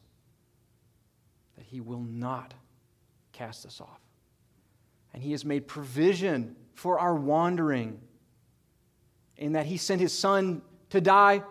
that 1.58 1.66
He 1.66 1.80
will 1.82 2.02
not 2.02 2.54
cast 3.32 3.66
us 3.66 3.80
off. 3.80 4.00
And 5.14 5.24
He 5.24 5.32
has 5.32 5.46
made 5.46 5.68
provision 5.68 6.56
for 6.74 7.00
our 7.00 7.16
wandering, 7.16 8.00
in 9.42 9.54
that 9.54 9.66
He 9.66 9.78
sent 9.78 10.00
His 10.00 10.18
Son 10.18 10.62
to 10.92 11.02
die 11.02 11.44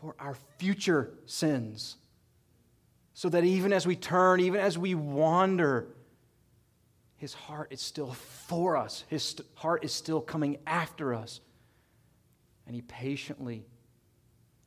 for 0.00 0.14
our 0.18 0.34
future 0.58 1.14
sins. 1.26 1.96
So 3.14 3.28
that 3.28 3.44
even 3.44 3.72
as 3.72 3.86
we 3.86 3.96
turn, 3.96 4.40
even 4.40 4.60
as 4.60 4.78
we 4.78 4.94
wander, 4.94 5.88
his 7.16 7.34
heart 7.34 7.72
is 7.72 7.80
still 7.80 8.12
for 8.12 8.76
us. 8.76 9.04
His 9.08 9.36
heart 9.54 9.84
is 9.84 9.92
still 9.92 10.20
coming 10.20 10.58
after 10.66 11.12
us. 11.12 11.40
And 12.66 12.76
he 12.76 12.82
patiently 12.82 13.66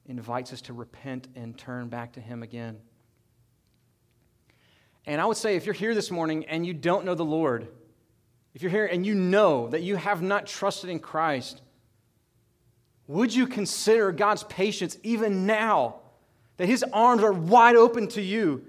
invites 0.06 0.52
us 0.52 0.62
to 0.64 0.74
repent 0.74 1.30
and 1.36 1.58
turn 1.58 1.88
back 1.88 2.14
to 2.14 2.20
him 2.20 2.44
again. 2.44 2.78
And 5.06 5.22
I 5.22 5.26
would 5.26 5.38
say 5.38 5.56
if 5.56 5.66
you're 5.66 5.74
here 5.74 5.96
this 5.96 6.12
morning 6.12 6.46
and 6.46 6.66
you 6.66 6.74
don't 6.74 7.06
know 7.06 7.16
the 7.16 7.24
Lord, 7.24 7.70
if 8.54 8.62
you're 8.62 8.72
here 8.72 8.86
and 8.86 9.06
you 9.06 9.16
know 9.16 9.70
that 9.70 9.82
you 9.82 9.96
have 9.96 10.22
not 10.22 10.46
trusted 10.46 10.90
in 10.90 11.00
Christ, 11.00 11.62
would 13.12 13.36
you 13.36 13.46
consider 13.46 14.12
God's 14.14 14.44
patience 14.44 14.98
even 15.04 15.46
now? 15.46 15.96
That 16.58 16.68
his 16.68 16.84
arms 16.94 17.24
are 17.24 17.34
wide 17.34 17.76
open 17.76 18.08
to 18.10 18.22
you 18.22 18.66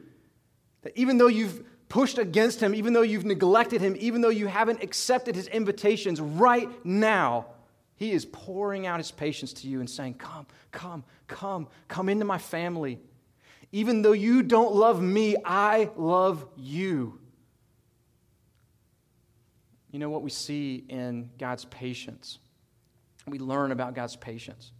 That 0.83 0.97
even 0.97 1.17
though 1.17 1.29
you've 1.29 1.63
pushed 1.89 2.19
against 2.19 2.61
him, 2.61 2.75
even 2.75 2.93
though 2.93 3.03
you've 3.03 3.25
neglected 3.25 3.81
him, 3.81 3.95
even 4.01 4.21
though 4.21 4.31
you 4.31 4.49
haven't 4.49 4.83
accepted 4.83 5.37
his 5.37 5.47
invitations, 5.47 6.21
right 6.21 6.69
now, 6.85 7.47
he 7.95 8.11
is 8.11 8.25
pouring 8.25 8.85
out 8.87 8.99
his 8.99 9.13
patience 9.13 9.53
to 9.53 9.69
you 9.69 9.79
and 9.79 9.89
saying, 9.89 10.15
Come, 10.15 10.47
come, 10.73 11.05
come, 11.29 11.69
come 11.87 12.09
into 12.09 12.25
my 12.25 12.39
family. 12.39 12.99
Even 13.71 14.03
though 14.03 14.13
you 14.13 14.43
don't 14.43 14.75
love 14.75 15.01
me, 15.01 15.37
I 15.45 15.89
love 15.97 16.45
you. 16.57 17.21
You 19.93 20.01
know 20.01 20.11
what 20.11 20.23
we 20.23 20.31
see 20.31 20.85
in 20.89 21.31
God's 21.39 21.65
patience? 21.67 22.39
We 23.27 23.39
learn 23.39 23.73
about 23.73 23.95
God's 23.95 24.17
patience. 24.17 24.73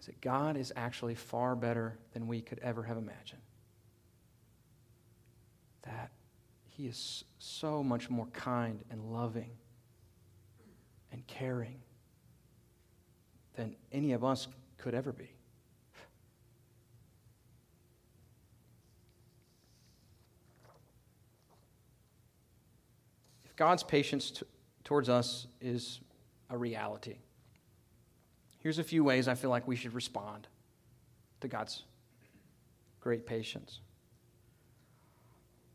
Is 0.00 0.06
that 0.06 0.20
God 0.20 0.56
is 0.56 0.72
actually 0.76 1.14
far 1.14 1.56
better 1.56 1.98
than 2.12 2.26
we 2.26 2.40
could 2.40 2.58
ever 2.60 2.82
have 2.84 2.96
imagined. 2.96 3.42
That 5.82 6.10
He 6.68 6.86
is 6.86 7.24
so 7.38 7.82
much 7.82 8.08
more 8.08 8.26
kind 8.26 8.82
and 8.90 9.12
loving 9.12 9.50
and 11.12 11.26
caring 11.26 11.80
than 13.54 13.76
any 13.92 14.12
of 14.12 14.24
us 14.24 14.48
could 14.78 14.94
ever 14.94 15.12
be. 15.12 15.30
If 23.44 23.56
God's 23.56 23.82
patience 23.82 24.30
t- 24.30 24.46
towards 24.84 25.08
us 25.08 25.46
is 25.60 26.00
a 26.50 26.58
reality, 26.58 27.18
here's 28.58 28.78
a 28.78 28.84
few 28.84 29.04
ways 29.04 29.28
I 29.28 29.34
feel 29.34 29.50
like 29.50 29.66
we 29.66 29.76
should 29.76 29.94
respond 29.94 30.48
to 31.40 31.48
God's 31.48 31.84
great 33.00 33.26
patience. 33.26 33.80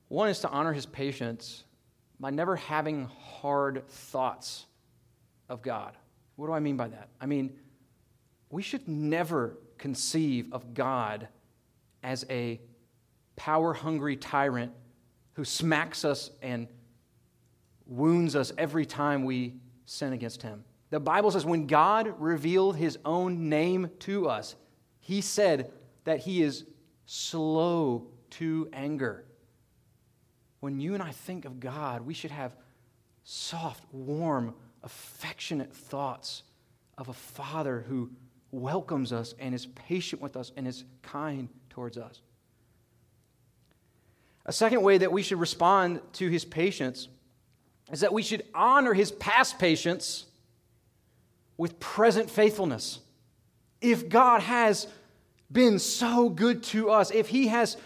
One 0.07 0.29
is 0.29 0.39
to 0.41 0.49
honor 0.49 0.73
his 0.73 0.85
patience 0.85 1.63
by 2.19 2.29
never 2.29 2.55
having 2.55 3.09
hard 3.41 3.88
thoughts 3.88 4.65
of 5.49 5.61
God. 5.61 5.97
What 6.35 6.47
do 6.47 6.53
I 6.53 6.59
mean 6.59 6.77
by 6.77 6.88
that? 6.89 7.09
I 7.19 7.25
mean, 7.25 7.53
we 8.49 8.61
should 8.61 8.88
never 8.88 9.57
conceive 9.77 10.53
of 10.53 10.73
God 10.73 11.27
as 12.03 12.25
a 12.29 12.61
power 13.35 13.73
hungry 13.73 14.15
tyrant 14.15 14.71
who 15.33 15.43
smacks 15.43 16.05
us 16.05 16.31
and 16.41 16.67
wounds 17.85 18.35
us 18.35 18.51
every 18.57 18.85
time 18.85 19.25
we 19.25 19.55
sin 19.85 20.13
against 20.13 20.41
him. 20.41 20.63
The 20.89 20.99
Bible 20.99 21.31
says 21.31 21.45
when 21.45 21.67
God 21.67 22.13
revealed 22.19 22.77
his 22.77 22.97
own 23.05 23.49
name 23.49 23.89
to 23.99 24.29
us, 24.29 24.55
he 24.99 25.21
said 25.21 25.71
that 26.03 26.19
he 26.19 26.41
is 26.41 26.65
slow 27.05 28.07
to 28.31 28.69
anger. 28.73 29.25
When 30.59 30.79
you 30.79 30.93
and 30.93 31.03
I 31.03 31.11
think 31.11 31.45
of 31.45 31.59
God, 31.59 32.05
we 32.05 32.13
should 32.13 32.31
have 32.31 32.55
soft, 33.23 33.83
warm, 33.91 34.53
affectionate 34.83 35.73
thoughts 35.73 36.43
of 36.97 37.09
a 37.09 37.13
father 37.13 37.85
who 37.87 38.11
welcomes 38.51 39.11
us 39.11 39.33
and 39.39 39.53
is 39.53 39.65
patient 39.65 40.21
with 40.21 40.37
us 40.37 40.51
and 40.55 40.67
is 40.67 40.85
kind 41.01 41.49
towards 41.69 41.97
us. 41.97 42.21
A 44.45 44.53
second 44.53 44.81
way 44.81 44.97
that 44.99 45.11
we 45.11 45.23
should 45.23 45.39
respond 45.39 46.01
to 46.13 46.29
his 46.29 46.45
patience 46.45 47.09
is 47.91 48.01
that 48.01 48.13
we 48.13 48.23
should 48.23 48.43
honor 48.53 48.93
his 48.93 49.11
past 49.11 49.59
patience 49.59 50.25
with 51.57 51.79
present 51.79 52.29
faithfulness. 52.29 52.99
If 53.81 54.09
God 54.09 54.41
has 54.41 54.87
been 55.51 55.79
so 55.79 56.29
good 56.29 56.63
to 56.63 56.89
us, 56.89 57.11
if 57.11 57.27
he 57.27 57.47
has 57.47 57.77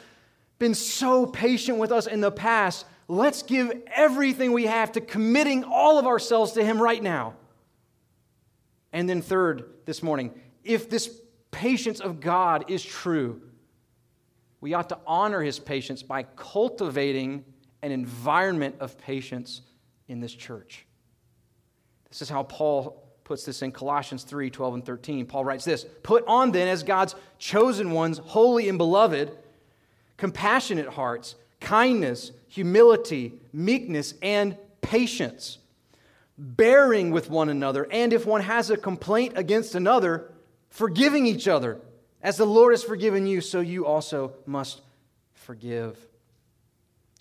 been 0.60 0.74
so 0.74 1.26
patient 1.26 1.78
with 1.78 1.92
us 1.92 2.06
in 2.06 2.22
the 2.22 2.32
past, 2.32 2.86
let's 3.08 3.42
give 3.42 3.72
everything 3.88 4.52
we 4.52 4.66
have 4.66 4.92
to 4.92 5.02
committing 5.02 5.64
all 5.64 5.98
of 5.98 6.06
ourselves 6.06 6.52
to 6.54 6.64
Him 6.64 6.82
right 6.82 7.02
now. 7.02 7.34
And 8.94 9.10
then, 9.10 9.22
third, 9.22 9.66
this 9.86 10.04
morning, 10.04 10.40
if 10.64 10.90
this 10.90 11.20
patience 11.52 12.00
of 12.00 12.20
God 12.20 12.66
is 12.70 12.84
true, 12.84 13.42
we 14.62 14.74
ought 14.74 14.90
to 14.90 15.00
honor 15.08 15.42
His 15.42 15.60
patience 15.60 16.04
by 16.04 16.24
cultivating 16.24 17.46
an 17.82 17.92
environment 17.92 18.76
of 18.80 18.98
patience 18.98 19.62
in 20.10 20.20
this 20.20 20.34
church. 20.34 20.86
This 22.10 22.22
is 22.22 22.30
how 22.30 22.44
Paul 22.44 23.06
puts 23.24 23.46
this 23.46 23.62
in 23.62 23.72
Colossians 23.72 24.24
3 24.24 24.50
12 24.50 24.74
and 24.74 24.86
13. 24.86 25.26
Paul 25.26 25.46
writes 25.46 25.64
this 25.64 25.86
Put 26.04 26.26
on 26.28 26.52
then, 26.52 26.68
as 26.68 26.84
God's 26.84 27.16
chosen 27.38 27.92
ones, 27.92 28.18
holy 28.18 28.68
and 28.68 28.78
beloved, 28.78 29.32
compassionate 30.18 30.90
hearts 30.90 31.36
kindness, 31.60 32.32
humility, 32.48 33.34
meekness, 33.54 34.14
and 34.22 34.58
patience, 34.82 35.58
bearing 36.38 37.12
with 37.12 37.30
one 37.30 37.50
another, 37.50 37.88
and 37.92 38.14
if 38.14 38.26
one 38.26 38.42
has 38.42 38.70
a 38.70 38.78
complaint 38.78 39.34
against 39.36 39.76
another, 39.76 40.32
forgiving 40.70 41.26
each 41.26 41.48
other. 41.48 41.80
As 42.22 42.38
the 42.38 42.46
Lord 42.46 42.74
has 42.74 42.84
forgiven 42.84 43.26
you, 43.26 43.42
so 43.42 43.60
you 43.60 43.86
also 43.86 44.34
must 44.46 44.82
forgive. 45.34 45.98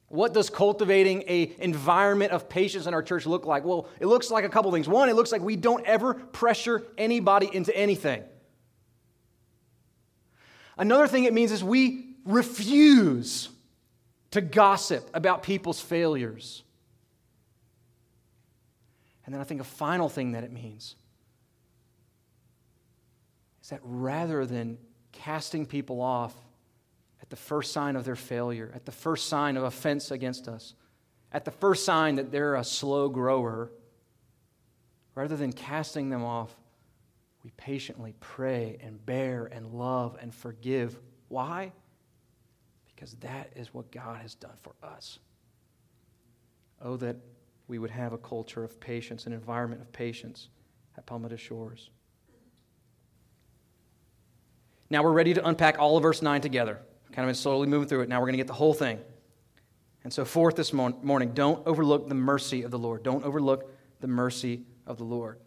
What 0.09 0.33
does 0.33 0.49
cultivating 0.49 1.25
a 1.29 1.53
environment 1.59 2.33
of 2.33 2.49
patience 2.49 2.87
in 2.87 2.95
our 2.95 3.03
church 3.03 3.27
look 3.27 3.45
like? 3.45 3.65
Well, 3.65 3.89
it 4.01 4.07
looks 4.07 4.31
like 4.31 4.45
a 4.45 4.49
couple 4.49 4.73
things. 4.73 4.89
One, 4.89 5.09
it 5.09 5.15
looks 5.15 5.31
like 5.31 5.43
we 5.43 5.57
don't 5.57 5.85
ever 5.87 6.15
pressure 6.15 6.83
anybody 6.97 7.51
into 7.53 7.77
anything. 7.77 8.25
Another 10.79 11.07
thing 11.07 11.25
it 11.25 11.35
means 11.35 11.53
is 11.53 11.63
we 11.63 12.15
refuse 12.25 13.51
to 14.31 14.41
gossip 14.41 15.11
about 15.13 15.43
people's 15.43 15.81
failures. 15.81 16.63
And 19.27 19.35
then 19.35 19.43
I 19.43 19.45
think 19.45 19.61
a 19.61 19.65
final 19.65 20.09
thing 20.09 20.33
that 20.33 20.45
it 20.45 20.53
means 20.53 20.97
is 23.63 23.69
that 23.69 23.81
rather 23.83 24.47
than 24.47 24.79
casting 25.13 25.67
people 25.67 26.01
off 26.01 26.35
at 27.29 27.31
the 27.31 27.37
first 27.37 27.73
sign 27.73 27.95
of 27.95 28.05
their 28.05 28.17
failure, 28.17 28.73
at 28.75 28.85
the 28.85 28.93
first 28.93 29.29
sign 29.29 29.57
of 29.57 29.63
offense 29.63 30.11
against 30.11 30.49
us, 30.49 30.75
at 31.31 31.45
the 31.45 31.51
first 31.51 31.85
sign 31.85 32.17
that 32.17 32.33
they're 32.33 32.55
a 32.55 32.65
slow 32.65 33.09
grower, 33.09 33.71
rather 35.15 35.37
than 35.37 35.53
casting 35.53 36.09
them 36.09 36.25
off, 36.25 36.55
we 37.45 37.51
patiently 37.57 38.15
pray 38.21 38.79
and 38.83 39.05
bear 39.05 39.47
and 39.47 39.73
love 39.73 40.17
and 40.21 40.35
forgive. 40.35 40.99
Why? 41.29 41.73
because 42.99 43.15
that 43.21 43.53
is 43.55 43.73
what 43.73 43.93
God 43.93 44.21
has 44.23 44.35
done 44.35 44.57
for 44.61 44.75
us. 44.83 45.21
Oh, 46.83 46.97
that 46.97 47.15
we 47.69 47.79
would 47.79 47.93
have 47.93 48.13
a 48.13 48.19
culture 48.19 48.65
of 48.65 48.81
patience, 48.81 49.27
an 49.27 49.33
environment 49.33 49.81
of 49.81 49.93
patience 49.93 50.49
at 50.97 51.07
Palmetto 51.07 51.37
Shores. 51.37 51.91
Now 54.91 55.05
we're 55.05 55.13
ready 55.13 55.33
to 55.33 55.47
unpack 55.47 55.79
all 55.79 55.97
of 55.97 56.03
verse 56.03 56.23
9 56.23 56.41
together. 56.41 56.81
Kind 57.19 57.29
of 57.29 57.35
been 57.35 57.43
slowly 57.43 57.67
moving 57.67 57.89
through 57.89 58.03
it. 58.03 58.09
Now 58.09 58.21
we're 58.21 58.27
going 58.27 58.35
to 58.35 58.39
get 58.39 58.47
the 58.47 58.53
whole 58.53 58.75
thing. 58.75 59.01
And 60.05 60.13
so, 60.13 60.25
fourth 60.25 60.55
this 60.55 60.73
morning, 60.73 61.33
don't 61.35 61.67
overlook 61.67 62.09
the 62.09 62.15
mercy 62.15 62.63
of 62.63 62.71
the 62.71 62.79
Lord. 62.79 63.03
Don't 63.03 63.25
overlook 63.25 63.75
the 63.99 64.07
mercy 64.07 64.63
of 64.87 64.99
the 64.99 65.05
Lord. 65.05 65.41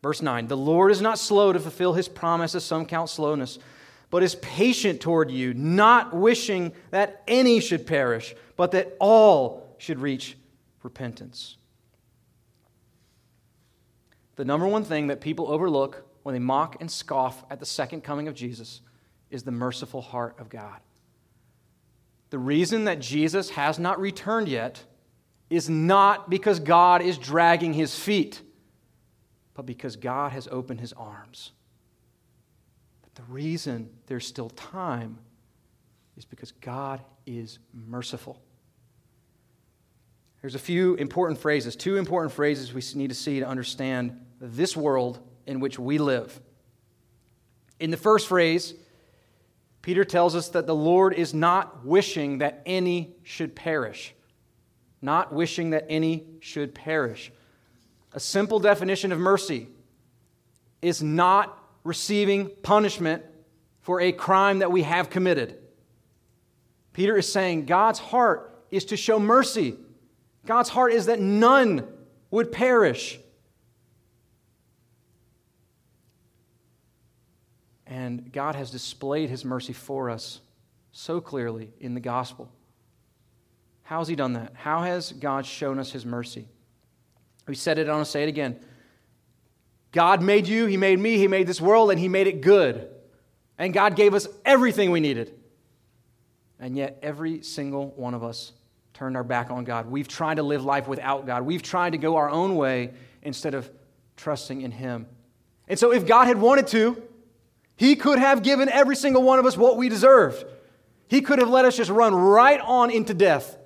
Verse 0.00 0.22
9 0.22 0.46
The 0.46 0.56
Lord 0.56 0.92
is 0.92 1.00
not 1.00 1.18
slow 1.18 1.52
to 1.52 1.58
fulfill 1.58 1.94
his 1.94 2.06
promise, 2.06 2.54
as 2.54 2.62
some 2.62 2.86
count 2.86 3.10
slowness 3.10 3.58
but 4.08 4.22
is 4.22 4.36
patient 4.36 5.00
toward 5.00 5.32
you, 5.32 5.52
not 5.52 6.14
wishing 6.14 6.72
that 6.92 7.24
any 7.26 7.58
should 7.58 7.84
perish, 7.84 8.36
but 8.54 8.70
that 8.70 8.96
all 9.00 9.74
should 9.78 9.98
reach 9.98 10.36
repentance. 10.84 11.56
The 14.36 14.44
number 14.44 14.68
one 14.68 14.84
thing 14.84 15.08
that 15.08 15.20
people 15.20 15.50
overlook 15.50 16.06
when 16.22 16.34
they 16.34 16.38
mock 16.38 16.76
and 16.78 16.88
scoff 16.88 17.42
at 17.50 17.58
the 17.58 17.66
second 17.66 18.04
coming 18.04 18.28
of 18.28 18.36
Jesus 18.36 18.80
is 19.32 19.42
the 19.42 19.50
merciful 19.50 20.02
heart 20.02 20.36
of 20.38 20.48
God. 20.48 20.78
The 22.30 22.38
reason 22.38 22.84
that 22.84 23.00
Jesus 23.00 23.50
has 23.50 23.78
not 23.78 24.00
returned 24.00 24.48
yet 24.48 24.84
is 25.50 25.68
not 25.68 26.30
because 26.30 26.60
God 26.60 27.02
is 27.02 27.18
dragging 27.18 27.74
his 27.74 27.98
feet, 27.98 28.40
but 29.54 29.66
because 29.66 29.96
God 29.96 30.32
has 30.32 30.48
opened 30.50 30.80
his 30.80 30.92
arms 30.94 31.52
But 33.02 33.14
the 33.16 33.30
reason 33.30 33.90
there's 34.06 34.26
still 34.26 34.50
time 34.50 35.18
is 36.16 36.24
because 36.24 36.52
God 36.52 37.00
is 37.26 37.58
merciful. 37.72 38.40
There's 40.40 40.54
a 40.54 40.58
few 40.58 40.94
important 40.94 41.38
phrases, 41.38 41.76
two 41.76 41.96
important 41.96 42.32
phrases 42.32 42.72
we 42.72 42.82
need 42.98 43.08
to 43.08 43.14
see 43.14 43.40
to 43.40 43.46
understand 43.46 44.18
this 44.40 44.76
world 44.76 45.20
in 45.46 45.60
which 45.60 45.78
we 45.78 45.98
live. 45.98 46.40
In 47.78 47.90
the 47.90 47.96
first 47.96 48.26
phrase, 48.26 48.74
Peter 49.82 50.04
tells 50.04 50.36
us 50.36 50.48
that 50.50 50.66
the 50.66 50.74
Lord 50.74 51.12
is 51.12 51.34
not 51.34 51.84
wishing 51.84 52.38
that 52.38 52.62
any 52.64 53.16
should 53.24 53.54
perish. 53.54 54.14
Not 55.02 55.32
wishing 55.34 55.70
that 55.70 55.86
any 55.88 56.24
should 56.40 56.74
perish. 56.74 57.32
A 58.12 58.20
simple 58.20 58.60
definition 58.60 59.10
of 59.10 59.18
mercy 59.18 59.66
is 60.80 61.02
not 61.02 61.58
receiving 61.82 62.50
punishment 62.62 63.24
for 63.80 64.00
a 64.00 64.12
crime 64.12 64.60
that 64.60 64.70
we 64.70 64.82
have 64.82 65.10
committed. 65.10 65.58
Peter 66.92 67.16
is 67.16 67.30
saying 67.30 67.66
God's 67.66 67.98
heart 67.98 68.64
is 68.70 68.84
to 68.86 68.96
show 68.96 69.18
mercy. 69.18 69.76
God's 70.46 70.68
heart 70.68 70.92
is 70.92 71.06
that 71.06 71.18
none 71.18 71.88
would 72.30 72.52
perish. 72.52 73.18
And 77.92 78.32
God 78.32 78.54
has 78.54 78.70
displayed 78.70 79.28
his 79.28 79.44
mercy 79.44 79.74
for 79.74 80.08
us 80.08 80.40
so 80.92 81.20
clearly 81.20 81.74
in 81.78 81.92
the 81.92 82.00
gospel. 82.00 82.50
How 83.82 83.98
has 83.98 84.08
he 84.08 84.16
done 84.16 84.32
that? 84.32 84.54
How 84.54 84.80
has 84.80 85.12
God 85.12 85.44
shown 85.44 85.78
us 85.78 85.92
his 85.92 86.06
mercy? 86.06 86.48
We 87.46 87.54
said 87.54 87.76
it, 87.76 87.90
I 87.90 87.92
want 87.92 88.06
to 88.06 88.10
say 88.10 88.22
it 88.22 88.30
again. 88.30 88.58
God 89.92 90.22
made 90.22 90.48
you, 90.48 90.64
he 90.64 90.78
made 90.78 90.98
me, 90.98 91.18
he 91.18 91.28
made 91.28 91.46
this 91.46 91.60
world, 91.60 91.90
and 91.90 92.00
he 92.00 92.08
made 92.08 92.26
it 92.26 92.40
good. 92.40 92.88
And 93.58 93.74
God 93.74 93.94
gave 93.94 94.14
us 94.14 94.26
everything 94.42 94.90
we 94.90 95.00
needed. 95.00 95.34
And 96.58 96.74
yet, 96.78 96.98
every 97.02 97.42
single 97.42 97.88
one 97.88 98.14
of 98.14 98.24
us 98.24 98.52
turned 98.94 99.18
our 99.18 99.24
back 99.24 99.50
on 99.50 99.64
God. 99.64 99.90
We've 99.90 100.08
tried 100.08 100.36
to 100.36 100.42
live 100.42 100.64
life 100.64 100.88
without 100.88 101.26
God. 101.26 101.42
We've 101.42 101.62
tried 101.62 101.90
to 101.90 101.98
go 101.98 102.16
our 102.16 102.30
own 102.30 102.56
way 102.56 102.94
instead 103.20 103.52
of 103.52 103.70
trusting 104.16 104.62
in 104.62 104.70
Him. 104.70 105.06
And 105.68 105.78
so, 105.78 105.92
if 105.92 106.06
God 106.06 106.26
had 106.26 106.40
wanted 106.40 106.68
to, 106.68 107.02
He 107.82 107.96
could 107.96 108.20
have 108.20 108.44
given 108.44 108.68
every 108.68 108.94
single 108.94 109.24
one 109.24 109.40
of 109.40 109.44
us 109.44 109.56
what 109.56 109.76
we 109.76 109.88
deserved. 109.88 110.44
He 111.08 111.20
could 111.20 111.40
have 111.40 111.48
let 111.48 111.64
us 111.64 111.76
just 111.76 111.90
run 111.90 112.14
right 112.14 112.60
on 112.60 112.92
into 112.92 113.12
death 113.12 113.56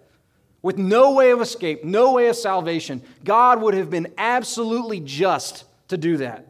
with 0.63 0.79
no 0.79 1.13
way 1.13 1.33
of 1.33 1.43
escape, 1.43 1.85
no 1.85 2.15
way 2.15 2.29
of 2.29 2.37
salvation. 2.37 3.03
God 3.25 3.61
would 3.61 3.75
have 3.75 3.91
been 3.91 4.15
absolutely 4.17 5.01
just 5.01 5.67
to 5.89 5.99
do 5.99 6.17
that. 6.17 6.49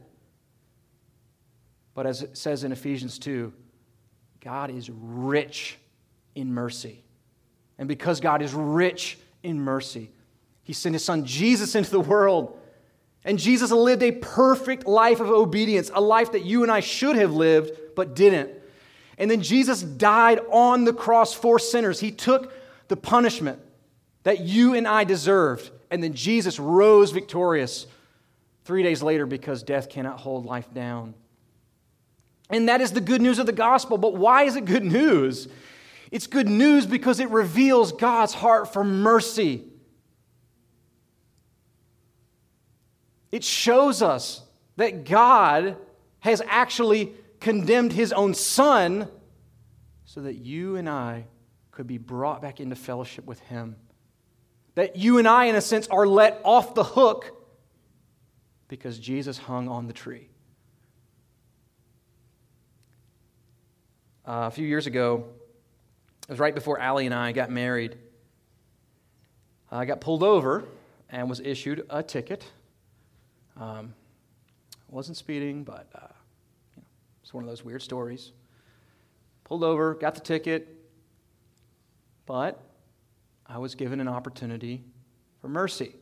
But 1.92 2.06
as 2.06 2.22
it 2.22 2.38
says 2.38 2.62
in 2.62 2.70
Ephesians 2.70 3.18
2, 3.18 3.52
God 4.38 4.70
is 4.70 4.88
rich 4.88 5.76
in 6.36 6.54
mercy. 6.54 7.02
And 7.78 7.88
because 7.88 8.20
God 8.20 8.42
is 8.42 8.54
rich 8.54 9.18
in 9.42 9.60
mercy, 9.60 10.12
He 10.62 10.72
sent 10.72 10.94
His 10.94 11.04
Son 11.04 11.24
Jesus 11.24 11.74
into 11.74 11.90
the 11.90 11.98
world. 11.98 12.60
And 13.26 13.40
Jesus 13.40 13.72
lived 13.72 14.04
a 14.04 14.12
perfect 14.12 14.86
life 14.86 15.18
of 15.18 15.28
obedience, 15.28 15.90
a 15.92 16.00
life 16.00 16.32
that 16.32 16.44
you 16.44 16.62
and 16.62 16.70
I 16.70 16.78
should 16.78 17.16
have 17.16 17.34
lived, 17.34 17.72
but 17.96 18.14
didn't. 18.14 18.50
And 19.18 19.28
then 19.28 19.42
Jesus 19.42 19.82
died 19.82 20.38
on 20.48 20.84
the 20.84 20.92
cross 20.92 21.34
for 21.34 21.58
sinners. 21.58 21.98
He 21.98 22.12
took 22.12 22.52
the 22.86 22.96
punishment 22.96 23.58
that 24.22 24.40
you 24.40 24.74
and 24.74 24.86
I 24.86 25.02
deserved. 25.02 25.72
And 25.90 26.04
then 26.04 26.14
Jesus 26.14 26.60
rose 26.60 27.10
victorious 27.10 27.88
three 28.64 28.84
days 28.84 29.02
later 29.02 29.26
because 29.26 29.64
death 29.64 29.88
cannot 29.88 30.20
hold 30.20 30.46
life 30.46 30.72
down. 30.72 31.14
And 32.48 32.68
that 32.68 32.80
is 32.80 32.92
the 32.92 33.00
good 33.00 33.20
news 33.20 33.40
of 33.40 33.46
the 33.46 33.52
gospel. 33.52 33.98
But 33.98 34.14
why 34.14 34.44
is 34.44 34.54
it 34.54 34.66
good 34.66 34.84
news? 34.84 35.48
It's 36.12 36.28
good 36.28 36.48
news 36.48 36.86
because 36.86 37.18
it 37.18 37.30
reveals 37.30 37.90
God's 37.90 38.34
heart 38.34 38.72
for 38.72 38.84
mercy. 38.84 39.64
It 43.32 43.44
shows 43.44 44.02
us 44.02 44.42
that 44.76 45.04
God 45.04 45.76
has 46.20 46.42
actually 46.46 47.12
condemned 47.40 47.92
his 47.92 48.12
own 48.12 48.34
son 48.34 49.08
so 50.04 50.20
that 50.22 50.36
you 50.36 50.76
and 50.76 50.88
I 50.88 51.26
could 51.70 51.86
be 51.86 51.98
brought 51.98 52.40
back 52.40 52.60
into 52.60 52.76
fellowship 52.76 53.26
with 53.26 53.40
him. 53.40 53.76
That 54.74 54.96
you 54.96 55.18
and 55.18 55.26
I, 55.26 55.46
in 55.46 55.56
a 55.56 55.60
sense, 55.60 55.86
are 55.88 56.06
let 56.06 56.40
off 56.44 56.74
the 56.74 56.84
hook 56.84 57.32
because 58.68 58.98
Jesus 58.98 59.38
hung 59.38 59.68
on 59.68 59.86
the 59.86 59.92
tree. 59.92 60.28
Uh, 64.26 64.46
a 64.46 64.50
few 64.50 64.66
years 64.66 64.86
ago, 64.86 65.24
it 66.22 66.30
was 66.30 66.38
right 66.38 66.54
before 66.54 66.80
Allie 66.80 67.06
and 67.06 67.14
I 67.14 67.32
got 67.32 67.50
married. 67.50 67.96
I 69.70 69.84
got 69.84 70.00
pulled 70.00 70.22
over 70.22 70.64
and 71.08 71.28
was 71.28 71.40
issued 71.40 71.86
a 71.88 72.02
ticket. 72.02 72.44
Um, 73.56 73.94
wasn't 74.88 75.16
speeding, 75.16 75.64
but 75.64 75.88
uh, 75.94 76.08
you 76.74 76.82
know, 76.82 76.88
it's 77.22 77.34
one 77.34 77.42
of 77.42 77.48
those 77.48 77.64
weird 77.64 77.82
stories. 77.82 78.32
Pulled 79.44 79.64
over, 79.64 79.94
got 79.94 80.14
the 80.14 80.20
ticket, 80.20 80.68
but 82.26 82.60
I 83.46 83.58
was 83.58 83.74
given 83.74 84.00
an 84.00 84.08
opportunity 84.08 84.84
for 85.40 85.48
mercy. 85.48 85.94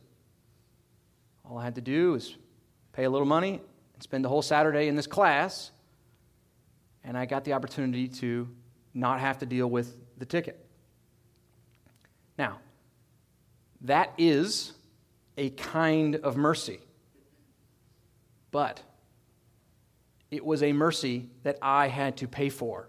All 1.43 1.57
I 1.57 1.63
had 1.63 1.75
to 1.75 1.81
do 1.81 2.13
was 2.13 2.35
pay 2.91 3.03
a 3.03 3.09
little 3.09 3.27
money 3.27 3.61
and 3.93 4.03
spend 4.03 4.25
the 4.25 4.29
whole 4.29 4.41
Saturday 4.41 4.87
in 4.87 4.95
this 4.95 5.07
class, 5.07 5.71
and 7.03 7.17
I 7.17 7.25
got 7.25 7.43
the 7.43 7.53
opportunity 7.53 8.07
to 8.07 8.47
not 8.93 9.19
have 9.19 9.37
to 9.39 9.45
deal 9.45 9.67
with 9.67 9.95
the 10.17 10.25
ticket. 10.25 10.65
Now, 12.37 12.59
that 13.81 14.13
is 14.17 14.73
a 15.37 15.51
kind 15.51 16.15
of 16.15 16.37
mercy. 16.37 16.79
But 18.55 18.81
it 20.31 20.45
was 20.45 20.63
a 20.63 20.71
mercy 20.71 21.27
that 21.43 21.57
I 21.61 21.89
had 21.89 22.15
to 22.19 22.27
pay 22.29 22.47
for. 22.47 22.87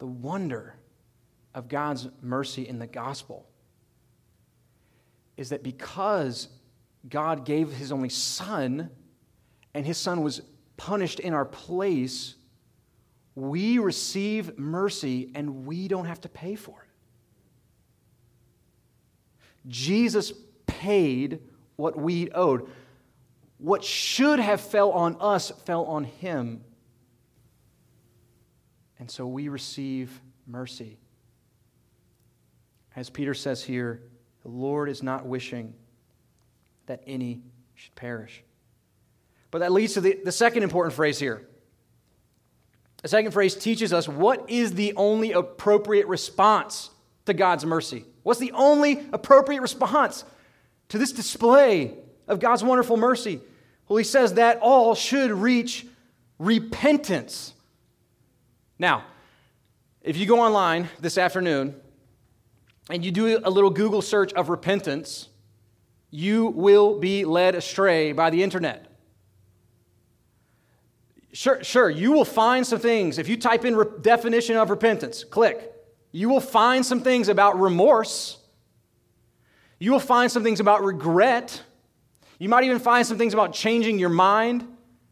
The 0.00 0.06
wonder 0.06 0.74
of 1.54 1.68
God's 1.68 2.08
mercy 2.20 2.66
in 2.66 2.80
the 2.80 2.88
gospel 2.88 3.48
is 5.36 5.50
that 5.50 5.62
because 5.62 6.48
God 7.08 7.44
gave 7.44 7.70
his 7.70 7.92
only 7.92 8.08
son 8.08 8.90
and 9.72 9.86
his 9.86 9.98
son 9.98 10.24
was 10.24 10.42
punished 10.76 11.20
in 11.20 11.32
our 11.32 11.44
place, 11.44 12.34
we 13.36 13.78
receive 13.78 14.58
mercy 14.58 15.30
and 15.32 15.64
we 15.64 15.86
don't 15.86 16.06
have 16.06 16.22
to 16.22 16.28
pay 16.28 16.56
for 16.56 16.82
it. 16.82 16.88
Jesus 19.68 20.32
paid 20.66 21.38
what 21.78 21.96
we 21.96 22.28
owed. 22.32 22.68
What 23.56 23.84
should 23.84 24.40
have 24.40 24.60
fell 24.60 24.90
on 24.90 25.16
us 25.20 25.50
fell 25.64 25.84
on 25.84 26.04
him. 26.04 26.64
And 28.98 29.08
so 29.08 29.26
we 29.26 29.48
receive 29.48 30.20
mercy. 30.46 30.98
As 32.96 33.08
Peter 33.08 33.32
says 33.32 33.62
here, 33.62 34.02
the 34.42 34.48
Lord 34.48 34.88
is 34.88 35.04
not 35.04 35.24
wishing 35.24 35.72
that 36.86 37.00
any 37.06 37.42
should 37.76 37.94
perish. 37.94 38.42
But 39.52 39.60
that 39.60 39.70
leads 39.70 39.94
to 39.94 40.00
the, 40.00 40.18
the 40.24 40.32
second 40.32 40.64
important 40.64 40.94
phrase 40.94 41.18
here 41.18 41.46
the 43.02 43.08
second 43.08 43.30
phrase 43.30 43.54
teaches 43.54 43.92
us 43.92 44.08
what 44.08 44.50
is 44.50 44.74
the 44.74 44.92
only 44.96 45.30
appropriate 45.30 46.08
response 46.08 46.90
to 47.26 47.34
God's 47.34 47.64
mercy. 47.64 48.04
What's 48.24 48.40
the 48.40 48.50
only 48.50 49.06
appropriate 49.12 49.62
response 49.62 50.24
to 50.88 50.98
this 50.98 51.12
display 51.12 51.94
of 52.26 52.40
God's 52.40 52.64
wonderful 52.64 52.96
mercy? 52.96 53.40
Well, 53.88 53.96
he 53.96 54.04
says 54.04 54.34
that 54.34 54.58
all 54.60 54.94
should 54.94 55.30
reach 55.30 55.86
repentance. 56.38 57.54
Now, 58.78 59.04
if 60.02 60.16
you 60.16 60.26
go 60.26 60.40
online 60.40 60.88
this 61.00 61.18
afternoon 61.18 61.74
and 62.90 63.04
you 63.04 63.10
do 63.10 63.40
a 63.42 63.50
little 63.50 63.70
Google 63.70 64.02
search 64.02 64.32
of 64.34 64.48
repentance, 64.48 65.28
you 66.10 66.46
will 66.48 66.98
be 66.98 67.24
led 67.24 67.54
astray 67.54 68.12
by 68.12 68.30
the 68.30 68.42
internet. 68.42 68.86
Sure, 71.32 71.62
sure, 71.62 71.90
you 71.90 72.12
will 72.12 72.24
find 72.24 72.66
some 72.66 72.78
things. 72.78 73.18
If 73.18 73.28
you 73.28 73.36
type 73.36 73.64
in 73.64 73.76
re- 73.76 73.86
definition 74.00 74.56
of 74.56 74.70
repentance, 74.70 75.24
click, 75.24 75.72
you 76.10 76.28
will 76.28 76.40
find 76.40 76.84
some 76.84 77.00
things 77.00 77.28
about 77.28 77.60
remorse. 77.60 78.37
You 79.78 79.92
will 79.92 80.00
find 80.00 80.30
some 80.30 80.42
things 80.42 80.60
about 80.60 80.82
regret. 80.82 81.62
You 82.38 82.48
might 82.48 82.64
even 82.64 82.78
find 82.78 83.06
some 83.06 83.18
things 83.18 83.34
about 83.34 83.52
changing 83.52 83.98
your 83.98 84.08
mind. 84.08 84.66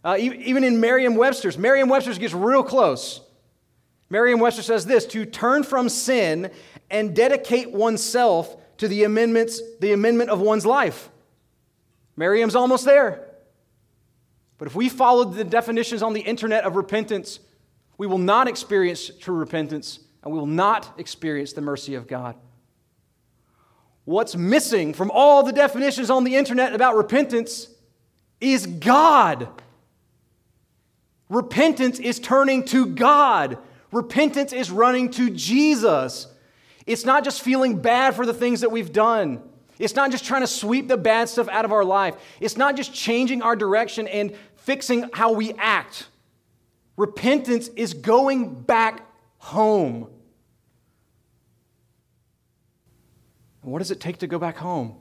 Uh, 0.05 0.17
even 0.19 0.62
in 0.62 0.81
Merriam 0.81 1.17
Webster's, 1.17 1.59
Merriam 1.59 1.89
Webster's 1.89 2.19
gets 2.19 2.35
real 2.35 2.62
close. 2.62 3.21
Merriam 4.09 4.39
Webster 4.39 4.62
says 4.62 4.87
this 4.87 5.05
to 5.07 5.25
turn 5.25 5.64
from 5.64 5.89
sin 5.89 6.51
and 6.91 7.14
dedicate 7.14 7.73
oneself 7.73 8.57
to 8.79 8.89
the 8.89 9.05
amendments, 9.05 9.61
the 9.81 9.93
amendment 9.93 10.31
of 10.31 10.41
one's 10.41 10.64
life. 10.64 11.09
Merriam's 12.17 12.55
almost 12.55 12.85
there. 12.85 13.27
But 14.59 14.69
if 14.69 14.75
we 14.75 14.89
follow 14.89 15.25
the 15.25 15.45
definitions 15.45 16.03
on 16.03 16.12
the 16.12 16.21
internet 16.21 16.64
of 16.64 16.77
repentance, 16.77 17.41
we 17.99 18.07
will 18.07 18.19
not 18.19 18.49
experience 18.49 19.11
true 19.21 19.37
repentance 19.37 19.99
and 20.23 20.33
we 20.33 20.39
will 20.39 20.47
not 20.47 20.95
experience 20.99 21.53
the 21.53 21.61
mercy 21.61 21.95
of 21.95 22.07
God. 22.07 22.37
What's 24.07 24.37
missing 24.37 24.95
from 24.95 25.11
all 25.11 25.43
the 25.43 25.53
definitions 25.53 26.11
on 26.11 26.23
the 26.23 26.37
internet 26.37 26.73
about 26.73 26.97
repentance 26.97 27.69
is 28.41 28.65
God. 28.67 29.49
Repentance 31.29 31.99
is 31.99 32.21
turning 32.21 32.65
to 32.67 32.87
God. 32.87 33.59
Repentance 33.91 34.53
is 34.53 34.71
running 34.71 35.11
to 35.11 35.29
Jesus. 35.31 36.29
It's 36.87 37.05
not 37.05 37.25
just 37.25 37.43
feeling 37.43 37.81
bad 37.83 38.15
for 38.15 38.25
the 38.25 38.33
things 38.33 38.61
that 38.61 38.71
we've 38.71 38.93
done. 38.93 39.43
It's 39.81 39.97
not 39.97 40.13
just 40.13 40.25
trying 40.25 40.43
to 40.43 40.47
sweep 40.47 40.87
the 40.87 40.97
bad 40.97 41.29
stuff 41.29 41.49
out 41.49 41.65
of 41.65 41.73
our 41.73 41.85
life. 41.85 42.15
It's 42.41 42.57
not 42.57 42.77
just 42.77 42.95
changing 42.95 43.43
our 43.43 43.57
direction 43.57 44.07
and 44.07 44.33
fixing 44.55 45.11
how 45.13 45.33
we 45.33 45.53
act. 45.55 46.07
Repentance 46.97 47.69
is 47.75 47.93
going 47.93 48.55
back 48.55 49.03
home. 49.39 50.09
And 53.67 53.73
what 53.73 53.81
does 53.81 53.91
it 53.91 53.99
take 53.99 54.19
to 54.19 54.29
go 54.29 54.39
back 54.39 54.59
home? 54.59 54.95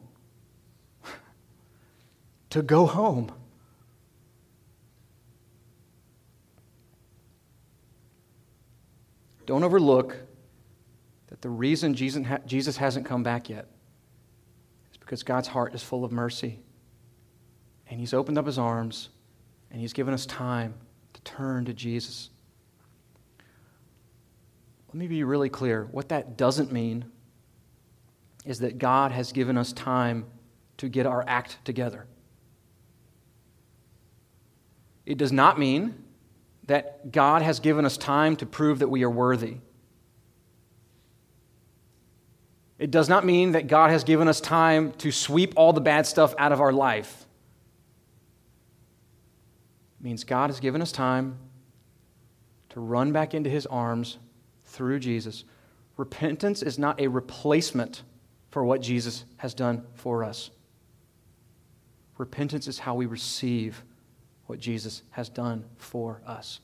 to 2.49 2.63
go 2.63 2.87
home. 2.87 3.31
Don't 9.45 9.63
overlook 9.63 10.17
that 11.27 11.43
the 11.43 11.49
reason 11.49 11.93
Jesus 11.93 12.77
hasn't 12.77 13.05
come 13.05 13.21
back 13.21 13.49
yet 13.49 13.67
is 14.91 14.97
because 14.97 15.21
God's 15.21 15.47
heart 15.47 15.75
is 15.75 15.83
full 15.83 16.03
of 16.03 16.11
mercy. 16.11 16.57
And 17.87 17.99
He's 17.99 18.15
opened 18.15 18.39
up 18.39 18.47
His 18.47 18.57
arms 18.57 19.09
and 19.69 19.79
He's 19.79 19.93
given 19.93 20.11
us 20.11 20.25
time 20.25 20.73
to 21.13 21.21
turn 21.21 21.65
to 21.65 21.73
Jesus. 21.75 22.31
Let 24.87 24.95
me 24.95 25.05
be 25.05 25.23
really 25.23 25.49
clear. 25.49 25.87
What 25.91 26.09
that 26.09 26.35
doesn't 26.35 26.71
mean 26.71 27.11
is 28.45 28.59
that 28.59 28.77
God 28.77 29.11
has 29.11 29.31
given 29.31 29.57
us 29.57 29.73
time 29.73 30.25
to 30.77 30.87
get 30.87 31.05
our 31.05 31.23
act 31.27 31.57
together. 31.65 32.05
It 35.05 35.17
does 35.17 35.31
not 35.31 35.59
mean 35.59 36.03
that 36.67 37.11
God 37.11 37.41
has 37.41 37.59
given 37.59 37.85
us 37.85 37.97
time 37.97 38.35
to 38.37 38.45
prove 38.45 38.79
that 38.79 38.87
we 38.87 39.03
are 39.03 39.09
worthy. 39.09 39.57
It 42.77 42.91
does 42.91 43.07
not 43.07 43.25
mean 43.25 43.53
that 43.53 43.67
God 43.67 43.91
has 43.91 44.03
given 44.03 44.27
us 44.27 44.41
time 44.41 44.91
to 44.93 45.11
sweep 45.11 45.53
all 45.55 45.73
the 45.73 45.81
bad 45.81 46.05
stuff 46.05 46.35
out 46.37 46.51
of 46.51 46.59
our 46.59 46.73
life. 46.73 47.25
It 49.99 50.03
means 50.03 50.23
God 50.23 50.49
has 50.49 50.59
given 50.59 50.81
us 50.81 50.91
time 50.91 51.37
to 52.69 52.79
run 52.79 53.11
back 53.13 53.33
into 53.33 53.49
his 53.49 53.65
arms 53.67 54.17
through 54.65 54.99
Jesus. 54.99 55.45
Repentance 55.95 56.61
is 56.61 56.77
not 56.77 56.99
a 56.99 57.07
replacement 57.07 58.03
for 58.55 58.63
what 58.63 58.79
Jesus 58.79 59.25
has 59.35 59.53
done 59.53 59.83
for 59.95 60.23
us. 60.23 60.49
Repentance 62.17 62.69
is 62.69 62.79
how 62.79 62.95
we 62.95 63.05
receive 63.05 63.83
what 64.45 64.59
Jesus 64.59 65.01
has 65.09 65.27
done 65.27 65.65
for 65.75 66.21
us. 66.25 66.61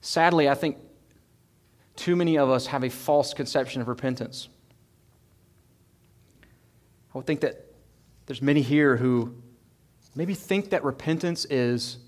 Sadly, 0.00 0.48
I 0.48 0.54
think 0.54 0.76
too 1.96 2.14
many 2.14 2.38
of 2.38 2.50
us 2.50 2.68
have 2.68 2.84
a 2.84 2.88
false 2.88 3.34
conception 3.34 3.82
of 3.82 3.88
repentance. 3.88 4.48
I 7.12 7.18
would 7.18 7.26
think 7.26 7.40
that 7.40 7.66
there's 8.26 8.40
many 8.40 8.62
here 8.62 8.96
who 8.96 9.34
maybe 10.14 10.34
think 10.34 10.70
that 10.70 10.84
repentance 10.84 11.46
is 11.46 11.98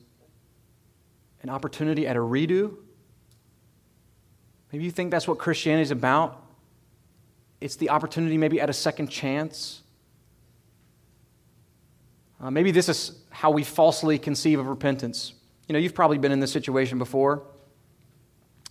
an 1.43 1.51
opportunity 1.51 2.07
at 2.07 2.15
a 2.15 2.21
redo. 2.21 2.77
Maybe 4.71 4.85
you 4.85 4.93
think 4.93 5.11
that's 5.11 5.27
what 5.27 5.39
Christianity 5.39 5.83
is 5.83 5.91
about. 5.91 6.45
It's 7.61 7.77
the 7.77 7.91
opportunity 7.91 8.39
maybe 8.39 8.61
at 8.61 8.71
a 8.71 8.73
second 8.73 9.09
chance. 9.09 9.83
Uh, 12.41 12.51
maybe 12.51 12.71
this 12.71 12.89
is 12.89 13.19
how 13.31 13.51
we 13.51 13.65
falsely 13.65 14.19
conceive 14.19 14.59
of 14.59 14.67
repentance. 14.67 15.33
You 15.67 15.73
know, 15.73 15.79
you've 15.79 15.95
probably 15.95 16.19
been 16.19 16.33
in 16.33 16.41
this 16.41 16.53
situation 16.53 16.99
before. 16.99 17.43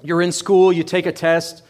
You're 0.01 0.21
in 0.21 0.31
school, 0.31 0.71
you 0.71 0.83
take 0.83 1.05
a 1.05 1.11
test, 1.11 1.63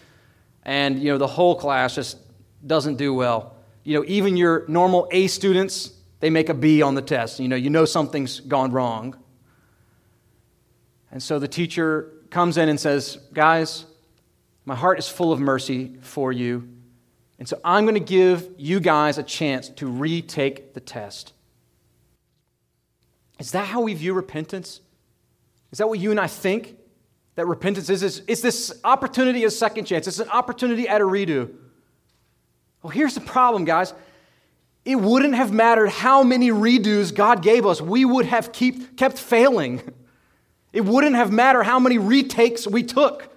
and 0.64 1.00
you 1.00 1.12
know 1.12 1.18
the 1.18 1.28
whole 1.28 1.56
class 1.56 1.96
just 1.96 2.18
doesn't 2.66 2.98
do 2.98 3.14
well. 3.14 3.56
You 3.84 3.98
know, 3.98 4.06
even 4.08 4.38
your 4.38 4.66
normal 4.68 5.08
A 5.12 5.28
students, 5.28 5.94
they 6.20 6.30
make 6.30 6.50
a 6.50 6.54
B 6.54 6.82
on 6.82 6.94
the 6.94 7.02
test. 7.02 7.40
You 7.40 7.48
know, 7.48 7.56
you 7.56 7.70
know 7.70 7.86
something's 7.86 8.42
gone 8.42 8.72
wrong. 8.72 9.16
And 11.10 11.24
so 11.24 11.40
the 11.40 11.48
teacher 11.48 12.12
comes 12.30 12.58
in 12.58 12.70
and 12.70 12.80
says, 12.80 13.18
"Guys, 13.34 13.86
my 14.66 14.76
heart 14.76 15.00
is 15.00 15.08
full 15.08 15.32
of 15.32 15.40
mercy 15.40 15.96
for 16.02 16.32
you. 16.32 16.68
And 17.40 17.48
so 17.48 17.60
I'm 17.64 17.86
going 17.86 17.96
to 17.96 18.00
give 18.00 18.50
you 18.58 18.80
guys 18.80 19.18
a 19.18 19.24
chance 19.24 19.70
to 19.70 19.88
retake 19.88 20.74
the 20.74 20.80
test." 20.80 21.34
Is 23.40 23.52
that 23.52 23.68
how 23.68 23.82
we 23.82 23.94
view 23.94 24.14
repentance? 24.14 24.82
Is 25.72 25.78
that 25.78 25.88
what 25.88 26.00
you 26.00 26.12
and 26.12 26.20
I 26.20 26.28
think? 26.28 26.78
that 27.38 27.46
repentance 27.46 27.88
is, 27.90 28.24
it's 28.28 28.42
this 28.42 28.74
opportunity, 28.84 29.46
a 29.46 29.52
second 29.52 29.86
chance. 29.86 30.08
It's 30.08 30.18
an 30.18 30.30
opportunity 30.30 30.88
at 30.88 31.02
a 31.02 31.04
redo. 31.04 31.54
Well, 32.82 32.90
here's 32.90 33.14
the 33.14 33.22
problem, 33.22 33.64
guys. 33.64 33.94
It 34.84 34.96
wouldn't 34.96 35.36
have 35.36 35.54
mattered 35.54 35.90
how 35.90 36.24
many 36.24 36.50
redos 36.50 37.14
God 37.14 37.44
gave 37.44 37.68
us. 37.68 37.80
We 37.80 38.06
would 38.06 38.26
have 38.26 38.52
keep, 38.52 38.98
kept 38.98 39.18
failing. 39.18 39.82
It 40.74 40.86
wouldn't 40.86 41.16
have 41.16 41.32
mattered 41.32 41.64
how 41.64 41.80
many 41.80 41.98
retakes 41.98 42.68
we 42.68 42.84
took. 42.84 43.34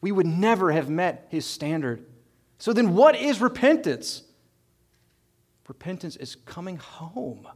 We 0.00 0.12
would 0.12 0.26
never 0.26 0.70
have 0.72 0.88
met 0.88 1.26
his 1.28 1.44
standard. 1.44 2.06
So 2.58 2.72
then, 2.72 2.94
what 2.94 3.16
is 3.16 3.40
repentance? 3.40 4.22
Repentance 5.68 6.16
is 6.16 6.36
coming 6.36 6.76
home. 6.76 7.46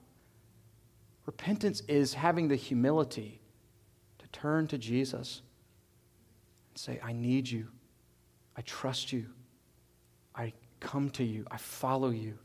Repentance 1.27 1.83
is 1.89 2.15
having 2.15 2.49
the 2.49 2.57
humility 2.57 3.41
to 4.19 4.27
turn 4.29 4.67
to 4.69 4.79
Jesus 4.79 5.43
and 6.71 6.79
Say, 6.79 7.01
I 7.03 7.13
need 7.13 7.49
you. 7.49 7.69
I 8.57 8.63
trust 8.63 9.13
you. 9.13 9.27
I 10.35 10.53
come 10.81 11.11
to 11.11 11.25
you. 11.25 11.47
I 11.51 11.57
follow 11.57 12.11
you. 12.11 12.39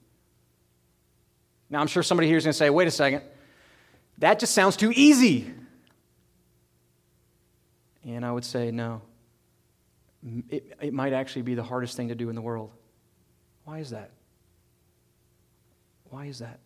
Now, 1.69 1.81
I'm 1.81 1.87
sure 1.87 2.03
somebody 2.03 2.27
here 2.27 2.37
is 2.37 2.43
going 2.43 2.53
to 2.53 2.57
say, 2.57 2.69
wait 2.69 2.87
a 2.87 2.91
second. 2.91 3.23
That 4.19 4.39
just 4.39 4.53
sounds 4.53 4.77
too 4.77 4.93
easy. 4.95 5.51
And 8.05 8.23
I 8.23 8.31
would 8.31 8.45
say, 8.45 8.71
no. 8.71 9.01
It, 10.49 10.77
it 10.81 10.93
might 10.93 11.13
actually 11.13 11.43
be 11.43 11.55
the 11.55 11.63
hardest 11.63 11.95
thing 11.95 12.07
to 12.07 12.15
do 12.15 12.29
in 12.29 12.35
the 12.35 12.41
world. 12.41 12.71
Why 13.63 13.79
is 13.79 13.91
that? 13.91 14.11
Why 16.09 16.25
is 16.25 16.39
that? 16.39 16.59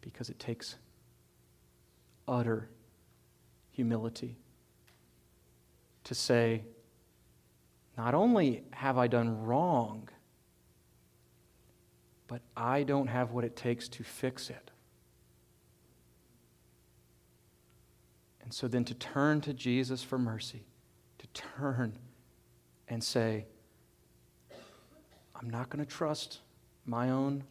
Because 0.00 0.28
it 0.28 0.38
takes 0.38 0.76
utter 2.28 2.68
humility 3.70 4.36
to 6.04 6.14
say, 6.14 6.62
not 7.96 8.14
only 8.14 8.62
have 8.70 8.98
I 8.98 9.08
done 9.08 9.42
wrong, 9.42 10.08
but 12.28 12.42
I 12.56 12.82
don't 12.84 13.08
have 13.08 13.32
what 13.32 13.44
it 13.44 13.56
takes 13.56 13.88
to 13.88 14.04
fix 14.04 14.50
it. 14.50 14.70
And 18.42 18.52
so 18.54 18.68
then 18.68 18.84
to 18.84 18.94
turn 18.94 19.40
to 19.40 19.52
Jesus 19.52 20.04
for 20.04 20.18
mercy, 20.18 20.66
turn 21.58 21.92
and 22.88 23.02
say, 23.02 23.46
I'm 25.34 25.50
not 25.50 25.68
going 25.68 25.84
to 25.84 25.90
trust 25.90 26.40
my 26.86 27.10
own 27.10 27.44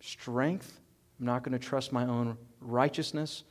strength. 0.00 0.80
I'm 1.18 1.26
not 1.26 1.42
going 1.42 1.52
to 1.52 1.64
trust 1.64 1.92
my 1.92 2.04
own 2.04 2.36
righteousness. 2.60 3.44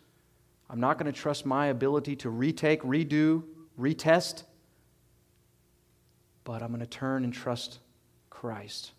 I'm 0.70 0.80
not 0.80 0.98
going 0.98 1.12
to 1.12 1.18
trust 1.18 1.46
my 1.46 1.68
ability 1.68 2.16
to 2.18 2.30
retake, 2.30 2.82
redo, 2.82 3.44
retest, 3.80 4.44
but 6.44 6.62
I'm 6.62 6.70
going 6.70 6.80
to 6.80 6.86
turn 6.86 7.24
and 7.24 7.34
trust 7.34 7.80
Christ. 8.30 8.92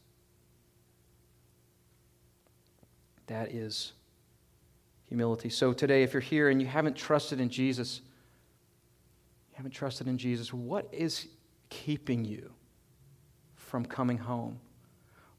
That 3.27 3.55
is 3.55 3.93
humility. 5.07 5.51
So 5.51 5.73
today, 5.73 6.03
if 6.03 6.13
you're 6.13 6.21
here 6.21 6.49
and 6.49 6.61
you 6.61 6.69
haven't 6.69 6.97
trusted 6.97 7.41
in 7.41 7.49
Jesus, 7.49 8.01
haven't 9.59 9.73
trusted 9.73 10.07
in 10.07 10.19
Jesus, 10.19 10.55
what 10.55 10.87
is 10.93 11.27
keeping 11.69 12.25
you 12.25 12.53
from 13.57 13.85
coming 13.85 14.17
home? 14.17 14.61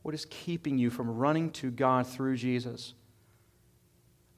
What 0.02 0.14
is 0.14 0.26
keeping 0.30 0.78
you 0.78 0.90
from 0.90 1.10
running 1.10 1.52
to 1.52 1.72
God 1.72 2.06
through 2.06 2.36
Jesus? 2.36 2.96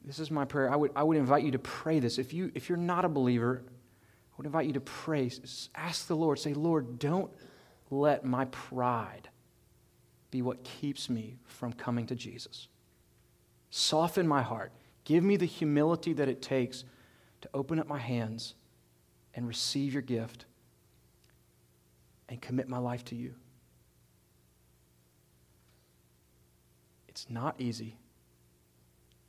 This 0.05 0.19
is 0.19 0.29
my 0.29 0.45
prayer. 0.45 0.71
I 0.71 0.75
would, 0.75 0.91
I 0.95 1.01
would 1.01 1.17
invite 1.17 1.43
you 1.43 1.49
to 1.53 1.59
pray 1.59 1.99
this. 1.99 2.19
If, 2.19 2.31
you, 2.31 2.51
if 2.53 2.69
you're 2.69 2.77
not 2.77 3.05
a 3.05 3.09
believer, 3.09 3.63
I 3.65 4.33
would 4.37 4.45
invite 4.45 4.67
you 4.67 4.73
to 4.73 4.81
pray. 4.81 5.31
Ask 5.73 6.05
the 6.05 6.15
Lord, 6.15 6.37
say, 6.37 6.53
Lord, 6.53 6.99
don't 6.99 7.31
let 7.89 8.23
my 8.23 8.45
pride 8.45 9.29
be 10.29 10.43
what 10.43 10.63
keeps 10.63 11.09
me 11.09 11.37
from 11.43 11.73
coming 11.73 12.05
to 12.05 12.15
Jesus. 12.15 12.67
Soften 13.71 14.27
my 14.27 14.43
heart. 14.43 14.73
Give 15.05 15.23
me 15.23 15.37
the 15.37 15.47
humility 15.47 16.13
that 16.13 16.29
it 16.29 16.43
takes 16.43 16.83
to 17.41 17.49
open 17.55 17.79
up 17.79 17.87
my 17.87 17.97
hands 17.97 18.53
and 19.35 19.47
receive 19.47 19.93
your 19.93 20.01
gift 20.01 20.45
and 22.29 22.41
commit 22.41 22.67
my 22.67 22.77
life 22.77 23.03
to 23.05 23.15
you. 23.15 23.33
It's 27.07 27.29
not 27.29 27.59
easy, 27.59 27.97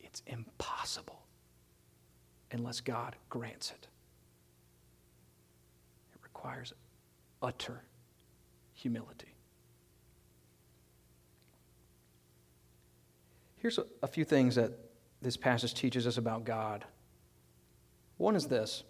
it's 0.01 0.23
impossible 0.27 1.23
unless 2.53 2.81
God 2.81 3.17
grants 3.29 3.71
it 3.71 3.89
It 6.15 6.21
requires 6.23 6.73
utter 7.43 7.83
humility. 8.75 9.35
Here's 13.57 13.79
a, 14.03 14.09
few 14.09 14.25
things 14.25 14.57
that 14.57 14.73
this 15.21 15.37
passage 15.37 15.73
teaches 15.73 16.07
us 16.07 16.19
about 16.19 16.45
God 16.45 16.85
One 18.19 18.35
is 18.35 18.47
this 18.47 18.83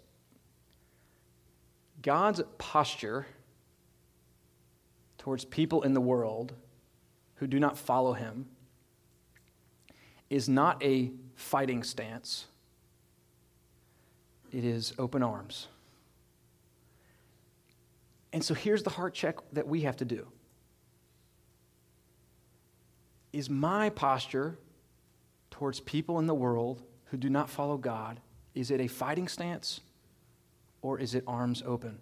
God's 2.03 2.41
posture 2.57 3.25
towards 5.17 5.45
people 5.45 5.83
in 5.83 5.93
the 5.93 6.01
world 6.01 6.53
who 7.35 7.47
do 7.47 7.59
not 7.59 7.77
follow 7.77 8.13
him 8.13 8.45
is 10.29 10.49
not 10.49 10.83
a 10.83 11.11
fighting 11.35 11.81
stance, 11.81 12.45
it 14.51 14.63
is 14.65 14.93
open 14.99 15.23
arms. 15.23 15.67
And 18.33 18.43
so 18.43 18.53
here's 18.53 18.83
the 18.83 18.89
heart 18.89 19.13
check 19.13 19.37
that 19.53 19.67
we 19.67 19.81
have 19.81 19.95
to 19.97 20.05
do. 20.05 20.27
Is 23.31 23.49
my 23.49 23.89
posture 23.91 24.57
towards 25.51 25.79
people 25.79 26.19
in 26.19 26.27
the 26.27 26.33
world 26.33 26.81
who 27.05 27.17
do 27.17 27.29
not 27.29 27.49
follow 27.49 27.77
God, 27.77 28.19
is 28.55 28.71
it 28.71 28.81
a 28.81 28.87
fighting 28.87 29.27
stance 29.27 29.81
or 30.83 30.99
is 30.99 31.15
it 31.15 31.23
arms 31.25 31.63
open? 31.65 31.97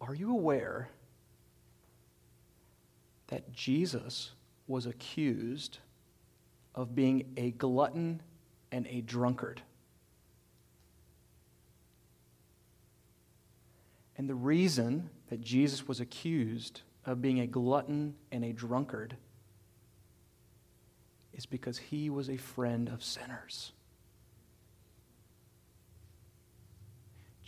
Are 0.00 0.14
you 0.14 0.32
aware 0.32 0.90
that 3.28 3.50
Jesus 3.52 4.32
was 4.66 4.84
accused 4.84 5.78
of 6.74 6.94
being 6.94 7.32
a 7.38 7.52
glutton 7.52 8.20
and 8.70 8.86
a 8.88 9.00
drunkard? 9.00 9.62
And 14.16 14.28
the 14.28 14.34
reason 14.34 15.08
that 15.30 15.40
Jesus 15.40 15.88
was 15.88 16.00
accused 16.00 16.82
of 17.06 17.22
being 17.22 17.40
a 17.40 17.46
glutton 17.46 18.14
and 18.30 18.44
a 18.44 18.52
drunkard 18.52 19.16
is 21.32 21.46
because 21.46 21.78
he 21.78 22.10
was 22.10 22.28
a 22.28 22.36
friend 22.36 22.88
of 22.88 23.02
sinners. 23.02 23.72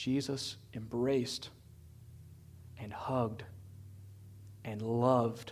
Jesus 0.06 0.56
embraced 0.72 1.50
and 2.78 2.92
hugged 2.92 3.42
and 4.64 4.80
loved 4.80 5.50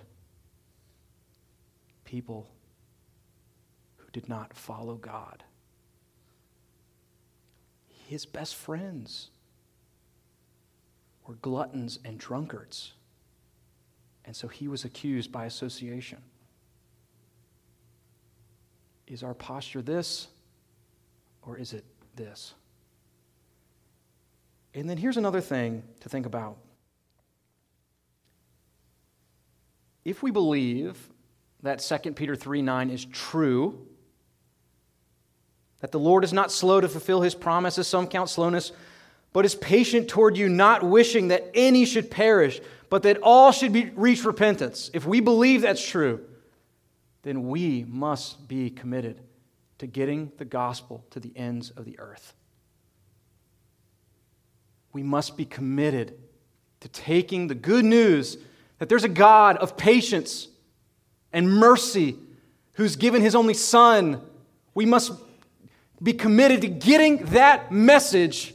people 2.04 2.48
who 3.96 4.04
did 4.12 4.28
not 4.28 4.54
follow 4.54 4.94
God. 4.94 5.42
His 8.06 8.24
best 8.26 8.54
friends 8.54 9.30
were 11.26 11.34
gluttons 11.34 11.98
and 12.04 12.16
drunkards. 12.16 12.92
And 14.24 14.36
so 14.36 14.46
he 14.46 14.68
was 14.68 14.84
accused 14.84 15.32
by 15.32 15.46
association. 15.46 16.22
Is 19.08 19.24
our 19.24 19.34
posture 19.34 19.82
this 19.82 20.28
or 21.42 21.58
is 21.58 21.72
it 21.72 21.84
this? 22.14 22.54
And 24.74 24.90
then 24.90 24.96
here's 24.96 25.16
another 25.16 25.40
thing 25.40 25.84
to 26.00 26.08
think 26.08 26.26
about. 26.26 26.58
If 30.04 30.22
we 30.22 30.30
believe 30.30 30.98
that 31.62 31.78
2 31.78 32.12
Peter 32.12 32.36
3 32.36 32.60
9 32.60 32.90
is 32.90 33.04
true, 33.06 33.86
that 35.80 35.92
the 35.92 36.00
Lord 36.00 36.24
is 36.24 36.32
not 36.32 36.50
slow 36.50 36.80
to 36.80 36.88
fulfill 36.88 37.20
his 37.20 37.34
promises, 37.34 37.86
some 37.86 38.06
count 38.06 38.28
slowness, 38.28 38.72
but 39.32 39.44
is 39.44 39.54
patient 39.54 40.08
toward 40.08 40.36
you, 40.36 40.48
not 40.48 40.82
wishing 40.82 41.28
that 41.28 41.50
any 41.54 41.84
should 41.84 42.10
perish, 42.10 42.60
but 42.90 43.02
that 43.02 43.18
all 43.22 43.52
should 43.52 43.72
be, 43.72 43.90
reach 43.94 44.24
repentance. 44.24 44.90
If 44.94 45.06
we 45.06 45.20
believe 45.20 45.62
that's 45.62 45.86
true, 45.86 46.24
then 47.22 47.48
we 47.48 47.84
must 47.88 48.46
be 48.46 48.70
committed 48.70 49.20
to 49.78 49.86
getting 49.86 50.32
the 50.36 50.44
gospel 50.44 51.04
to 51.10 51.20
the 51.20 51.32
ends 51.36 51.70
of 51.70 51.84
the 51.84 51.98
earth. 51.98 52.34
We 54.94 55.02
must 55.02 55.36
be 55.36 55.44
committed 55.44 56.16
to 56.80 56.88
taking 56.88 57.48
the 57.48 57.54
good 57.54 57.84
news 57.84 58.38
that 58.78 58.88
there's 58.88 59.02
a 59.02 59.08
God 59.08 59.56
of 59.56 59.76
patience 59.76 60.46
and 61.32 61.50
mercy 61.50 62.16
who's 62.74 62.94
given 62.94 63.20
his 63.20 63.34
only 63.34 63.54
Son. 63.54 64.22
We 64.72 64.86
must 64.86 65.12
be 66.00 66.12
committed 66.12 66.60
to 66.62 66.68
getting 66.68 67.24
that 67.26 67.72
message 67.72 68.54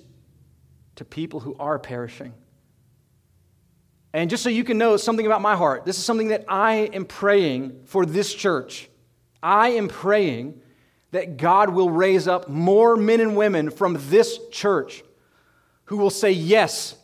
to 0.96 1.04
people 1.04 1.42
who 1.42 1.58
are 1.60 1.78
perishing. 1.78 2.34
And 4.14 4.30
just 4.30 4.42
so 4.42 4.50
you 4.50 4.64
can 4.64 4.78
know 4.78 4.96
something 4.96 5.26
about 5.26 5.42
my 5.42 5.58
heart, 5.58 5.84
this 5.84 5.98
is 5.98 6.06
something 6.06 6.30
that 6.30 6.46
I 6.48 6.90
am 6.94 7.04
praying 7.04 7.82
for 7.84 8.06
this 8.06 8.34
church. 8.34 8.90
I 9.44 9.70
am 9.72 9.90
praying 9.90 10.62
that 11.12 11.36
God 11.36 11.72
will 11.72 11.90
raise 11.90 12.30
up 12.30 12.48
more 12.48 12.96
men 12.96 13.20
and 13.20 13.36
women 13.36 13.70
from 13.70 13.98
this 14.10 14.40
church 14.52 15.04
who 15.90 15.98
will 15.98 16.12
say 16.12 16.32
yes 16.32 16.96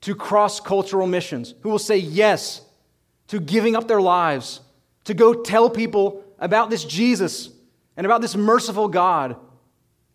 to 0.00 0.16
cross 0.16 0.58
cultural 0.58 1.06
missions, 1.06 1.54
who 1.60 1.68
will 1.68 1.78
say 1.78 1.96
yes 1.96 2.60
to 3.28 3.38
giving 3.38 3.76
up 3.76 3.86
their 3.86 4.00
lives, 4.00 4.60
to 5.04 5.14
go 5.14 5.32
tell 5.32 5.70
people 5.70 6.24
about 6.40 6.70
this 6.70 6.84
Jesus 6.84 7.50
and 7.96 8.04
about 8.04 8.20
this 8.20 8.34
merciful 8.34 8.88
God 8.88 9.36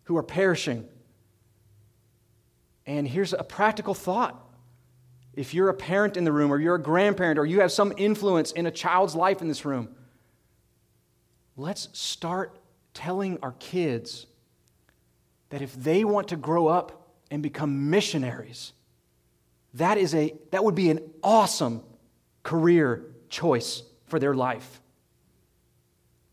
who 0.04 0.18
are 0.18 0.24
perishing. 0.24 0.86
And 2.86 3.08
here's 3.08 3.32
a 3.32 3.46
practical 3.46 3.94
thought 3.94 4.44
if 5.34 5.54
you're 5.54 5.70
a 5.70 5.74
parent 5.74 6.18
in 6.18 6.26
the 6.26 6.34
room, 6.34 6.52
or 6.52 6.60
you're 6.60 6.76
a 6.76 6.82
grandparent, 6.82 7.40
or 7.40 7.46
you 7.46 7.62
have 7.62 7.72
some 7.72 7.94
influence 7.96 8.52
in 8.52 8.66
a 8.66 8.72
child's 8.72 9.16
life 9.16 9.42
in 9.42 9.48
this 9.48 9.64
room, 9.64 9.88
let's 11.56 11.88
start 11.94 12.60
telling 12.94 13.40
our 13.42 13.54
kids 13.54 14.26
that 15.50 15.62
if 15.62 15.74
they 15.76 16.04
want 16.04 16.28
to 16.28 16.36
grow 16.36 16.68
up 16.68 17.05
and 17.32 17.42
become 17.42 17.90
missionaries, 17.90 18.74
that, 19.76 19.98
is 19.98 20.16
a, 20.16 20.34
that 20.52 20.64
would 20.64 20.76
be 20.76 20.90
an 20.90 21.00
awesome 21.24 21.82
career 22.44 23.06
choice 23.30 23.84
for 24.08 24.20
their 24.20 24.34
life. 24.34 24.82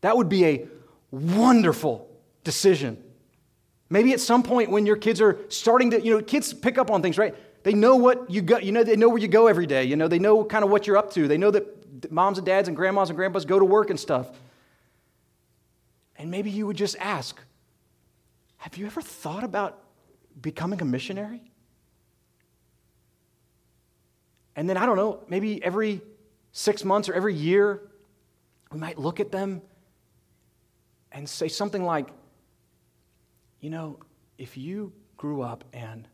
That 0.01 0.15
would 0.17 0.29
be 0.29 0.45
a 0.45 0.67
wonderful 1.11 2.09
decision. 2.43 3.01
Maybe 3.89 4.13
at 4.13 4.19
some 4.19 4.43
point 4.43 4.69
when 4.69 4.85
your 4.85 4.95
kids 4.95 5.21
are 5.21 5.39
starting 5.49 5.91
to, 5.91 6.01
you 6.01 6.15
know, 6.15 6.23
kids 6.23 6.53
pick 6.53 6.77
up 6.77 6.89
on 6.89 7.01
things, 7.01 7.17
right? 7.17 7.35
They 7.63 7.73
know 7.73 7.95
what 7.95 8.29
you 8.29 8.41
go, 8.41 8.57
you 8.57 8.71
know, 8.71 8.83
they 8.83 8.95
know 8.95 9.09
where 9.09 9.19
you 9.19 9.27
go 9.27 9.47
every 9.47 9.65
day. 9.65 9.83
You 9.83 9.95
know, 9.95 10.07
they 10.07 10.19
know 10.19 10.43
kind 10.43 10.63
of 10.63 10.69
what 10.69 10.87
you're 10.87 10.97
up 10.97 11.11
to. 11.13 11.27
They 11.27 11.37
know 11.37 11.51
that 11.51 12.11
moms 12.11 12.37
and 12.37 12.45
dads 12.45 12.67
and 12.67 12.75
grandmas 12.75 13.09
and 13.09 13.17
grandpas 13.17 13.45
go 13.45 13.59
to 13.59 13.65
work 13.65 13.89
and 13.89 13.99
stuff. 13.99 14.29
And 16.17 16.31
maybe 16.31 16.49
you 16.49 16.67
would 16.67 16.77
just 16.77 16.95
ask, 16.99 17.39
have 18.57 18.77
you 18.77 18.85
ever 18.85 19.01
thought 19.01 19.43
about 19.43 19.82
becoming 20.41 20.81
a 20.81 20.85
missionary? 20.85 21.41
And 24.55 24.69
then, 24.69 24.77
I 24.77 24.85
don't 24.85 24.97
know, 24.97 25.23
maybe 25.27 25.63
every 25.63 26.01
six 26.51 26.83
months 26.83 27.09
or 27.09 27.13
every 27.13 27.33
year, 27.33 27.81
we 28.71 28.79
might 28.79 28.99
look 28.99 29.19
at 29.19 29.31
them 29.31 29.61
and 31.11 31.27
say 31.27 31.47
something 31.47 31.83
like, 31.83 32.09
you 33.59 33.69
know, 33.69 33.99
if 34.37 34.57
you 34.57 34.91
grew 35.17 35.41
up 35.41 35.63
and 35.73 36.07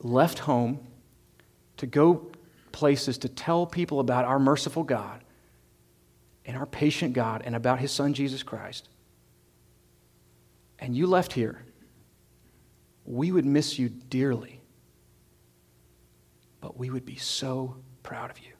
left 0.00 0.38
home 0.40 0.80
to 1.76 1.86
go 1.86 2.30
places 2.72 3.18
to 3.18 3.28
tell 3.28 3.66
people 3.66 4.00
about 4.00 4.24
our 4.24 4.38
merciful 4.38 4.82
God 4.82 5.22
and 6.44 6.56
our 6.56 6.66
patient 6.66 7.12
God 7.12 7.42
and 7.44 7.54
about 7.54 7.78
his 7.78 7.90
son 7.90 8.14
Jesus 8.14 8.42
Christ, 8.42 8.88
and 10.78 10.96
you 10.96 11.06
left 11.06 11.32
here, 11.32 11.64
we 13.06 13.32
would 13.32 13.44
miss 13.46 13.78
you 13.78 13.88
dearly, 13.88 14.60
but 16.60 16.76
we 16.76 16.90
would 16.90 17.04
be 17.04 17.16
so 17.16 17.76
proud 18.02 18.30
of 18.30 18.38
you. 18.38 18.52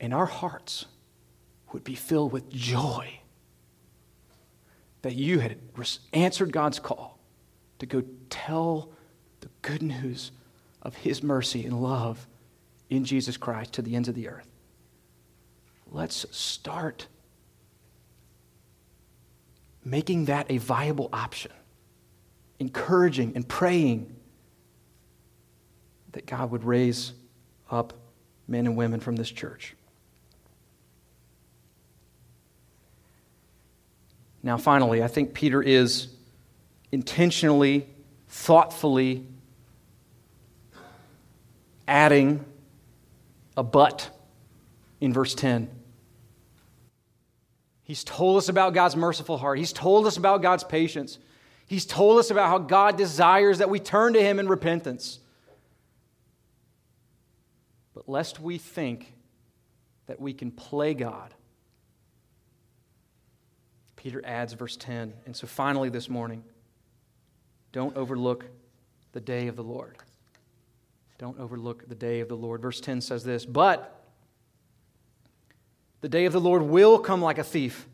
And 0.00 0.12
our 0.12 0.26
hearts 0.26 0.86
would 1.72 1.84
be 1.84 1.94
filled 1.94 2.32
with 2.32 2.48
joy 2.50 3.20
that 5.02 5.14
you 5.14 5.38
had 5.38 5.58
answered 6.12 6.52
God's 6.52 6.78
call 6.78 7.18
to 7.78 7.86
go 7.86 8.02
tell 8.28 8.92
the 9.40 9.48
good 9.62 9.82
news 9.82 10.32
of 10.82 10.94
His 10.96 11.22
mercy 11.22 11.64
and 11.64 11.80
love 11.80 12.26
in 12.90 13.04
Jesus 13.04 13.36
Christ 13.36 13.72
to 13.74 13.82
the 13.82 13.96
ends 13.96 14.08
of 14.08 14.14
the 14.14 14.28
earth. 14.28 14.48
Let's 15.90 16.26
start 16.36 17.06
making 19.84 20.24
that 20.26 20.46
a 20.50 20.58
viable 20.58 21.08
option, 21.12 21.52
encouraging 22.58 23.32
and 23.34 23.46
praying 23.46 24.14
that 26.12 26.26
God 26.26 26.50
would 26.50 26.64
raise 26.64 27.12
up 27.70 27.92
men 28.48 28.66
and 28.66 28.76
women 28.76 29.00
from 29.00 29.16
this 29.16 29.30
church. 29.30 29.74
Now, 34.42 34.56
finally, 34.56 35.02
I 35.02 35.08
think 35.08 35.34
Peter 35.34 35.60
is 35.60 36.08
intentionally, 36.92 37.86
thoughtfully 38.28 39.26
adding 41.88 42.44
a 43.56 43.62
but 43.62 44.10
in 45.00 45.12
verse 45.12 45.34
10. 45.34 45.68
He's 47.82 48.04
told 48.04 48.38
us 48.38 48.48
about 48.48 48.74
God's 48.74 48.96
merciful 48.96 49.38
heart. 49.38 49.58
He's 49.58 49.72
told 49.72 50.06
us 50.06 50.16
about 50.16 50.42
God's 50.42 50.64
patience. 50.64 51.18
He's 51.66 51.84
told 51.84 52.18
us 52.18 52.30
about 52.30 52.48
how 52.48 52.58
God 52.58 52.96
desires 52.96 53.58
that 53.58 53.68
we 53.68 53.80
turn 53.80 54.12
to 54.12 54.22
Him 54.22 54.38
in 54.38 54.48
repentance. 54.48 55.18
But 57.92 58.08
lest 58.08 58.40
we 58.40 58.56
think 58.56 59.14
that 60.06 60.20
we 60.20 60.32
can 60.32 60.52
play 60.52 60.94
God, 60.94 61.34
Peter 63.96 64.22
adds 64.24 64.52
verse 64.52 64.76
10. 64.76 65.12
And 65.26 65.34
so 65.34 65.48
finally 65.48 65.88
this 65.88 66.08
morning, 66.08 66.44
don't 67.72 67.96
overlook 67.96 68.44
the 69.12 69.20
day 69.20 69.48
of 69.48 69.56
the 69.56 69.64
Lord. 69.64 69.96
Don't 71.18 71.38
overlook 71.40 71.88
the 71.88 71.94
day 71.94 72.20
of 72.20 72.28
the 72.28 72.36
Lord. 72.36 72.62
Verse 72.62 72.80
10 72.80 73.00
says 73.00 73.24
this 73.24 73.44
But 73.44 74.04
the 76.00 76.08
day 76.08 76.26
of 76.26 76.32
the 76.32 76.40
Lord 76.40 76.62
will 76.62 76.98
come 76.98 77.22
like 77.22 77.38
a 77.38 77.44
thief. 77.44 77.88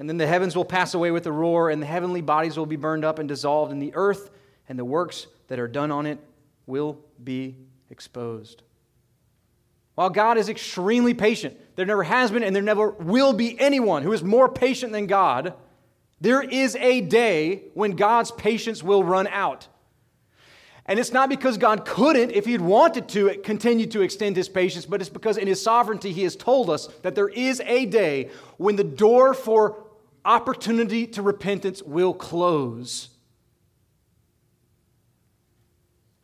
And 0.00 0.08
then 0.08 0.16
the 0.16 0.26
heavens 0.26 0.56
will 0.56 0.64
pass 0.64 0.94
away 0.94 1.10
with 1.10 1.26
a 1.26 1.32
roar, 1.32 1.68
and 1.68 1.82
the 1.82 1.86
heavenly 1.86 2.22
bodies 2.22 2.56
will 2.56 2.64
be 2.64 2.76
burned 2.76 3.04
up 3.04 3.18
and 3.18 3.28
dissolved, 3.28 3.70
and 3.70 3.82
the 3.82 3.92
earth 3.94 4.30
and 4.66 4.78
the 4.78 4.84
works 4.84 5.26
that 5.48 5.58
are 5.58 5.68
done 5.68 5.90
on 5.90 6.06
it 6.06 6.18
will 6.66 6.98
be 7.22 7.54
exposed. 7.90 8.62
While 9.96 10.08
God 10.08 10.38
is 10.38 10.48
extremely 10.48 11.12
patient, 11.12 11.54
there 11.76 11.84
never 11.84 12.02
has 12.02 12.30
been 12.30 12.42
and 12.42 12.56
there 12.56 12.62
never 12.62 12.92
will 12.92 13.34
be 13.34 13.60
anyone 13.60 14.02
who 14.02 14.14
is 14.14 14.24
more 14.24 14.48
patient 14.48 14.92
than 14.92 15.06
God. 15.06 15.52
There 16.18 16.40
is 16.40 16.76
a 16.76 17.02
day 17.02 17.64
when 17.74 17.90
God's 17.90 18.30
patience 18.30 18.82
will 18.82 19.04
run 19.04 19.26
out. 19.26 19.68
And 20.86 20.98
it's 20.98 21.12
not 21.12 21.28
because 21.28 21.58
God 21.58 21.84
couldn't, 21.84 22.30
if 22.30 22.46
He'd 22.46 22.62
wanted 22.62 23.06
to, 23.10 23.36
continue 23.44 23.86
to 23.88 24.00
extend 24.00 24.36
His 24.36 24.48
patience, 24.48 24.86
but 24.86 25.02
it's 25.02 25.10
because 25.10 25.36
in 25.36 25.46
His 25.46 25.60
sovereignty 25.62 26.10
He 26.10 26.22
has 26.22 26.36
told 26.36 26.70
us 26.70 26.86
that 27.02 27.14
there 27.14 27.28
is 27.28 27.60
a 27.66 27.84
day 27.84 28.30
when 28.56 28.76
the 28.76 28.84
door 28.84 29.34
for 29.34 29.89
opportunity 30.24 31.06
to 31.08 31.22
repentance 31.22 31.82
will 31.82 32.14
close. 32.14 33.08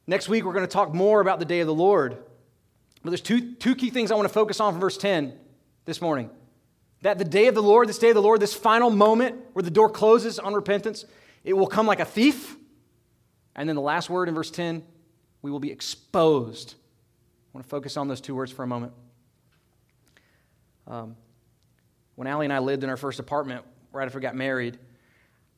Next 0.06 0.28
week, 0.28 0.44
we're 0.44 0.52
going 0.52 0.66
to 0.66 0.70
talk 0.70 0.94
more 0.94 1.20
about 1.20 1.38
the 1.38 1.44
day 1.44 1.60
of 1.60 1.66
the 1.66 1.74
Lord. 1.74 2.16
But 3.02 3.10
there's 3.10 3.20
two, 3.20 3.54
two 3.54 3.74
key 3.74 3.90
things 3.90 4.10
I 4.10 4.14
want 4.14 4.28
to 4.28 4.32
focus 4.32 4.60
on 4.60 4.72
from 4.72 4.80
verse 4.80 4.96
10 4.96 5.32
this 5.84 6.00
morning. 6.00 6.30
That 7.02 7.18
the 7.18 7.24
day 7.24 7.46
of 7.46 7.54
the 7.54 7.62
Lord, 7.62 7.88
this 7.88 7.98
day 7.98 8.10
of 8.10 8.14
the 8.14 8.22
Lord, 8.22 8.40
this 8.40 8.54
final 8.54 8.90
moment 8.90 9.36
where 9.52 9.62
the 9.62 9.70
door 9.70 9.90
closes 9.90 10.38
on 10.38 10.54
repentance, 10.54 11.04
it 11.44 11.54
will 11.54 11.66
come 11.66 11.86
like 11.86 12.00
a 12.00 12.04
thief. 12.04 12.56
And 13.54 13.68
then 13.68 13.76
the 13.76 13.82
last 13.82 14.10
word 14.10 14.28
in 14.28 14.34
verse 14.34 14.50
10, 14.50 14.84
we 15.42 15.50
will 15.50 15.60
be 15.60 15.70
exposed. 15.70 16.74
I 16.74 17.58
want 17.58 17.64
to 17.64 17.70
focus 17.70 17.96
on 17.96 18.08
those 18.08 18.20
two 18.20 18.34
words 18.34 18.52
for 18.52 18.62
a 18.62 18.66
moment. 18.66 18.92
Um, 20.86 21.16
when 22.14 22.28
Allie 22.28 22.46
and 22.46 22.52
I 22.52 22.58
lived 22.58 22.84
in 22.84 22.90
our 22.90 22.96
first 22.96 23.18
apartment 23.18 23.64
right 23.96 24.06
after 24.06 24.18
we 24.18 24.22
got 24.22 24.36
married, 24.36 24.78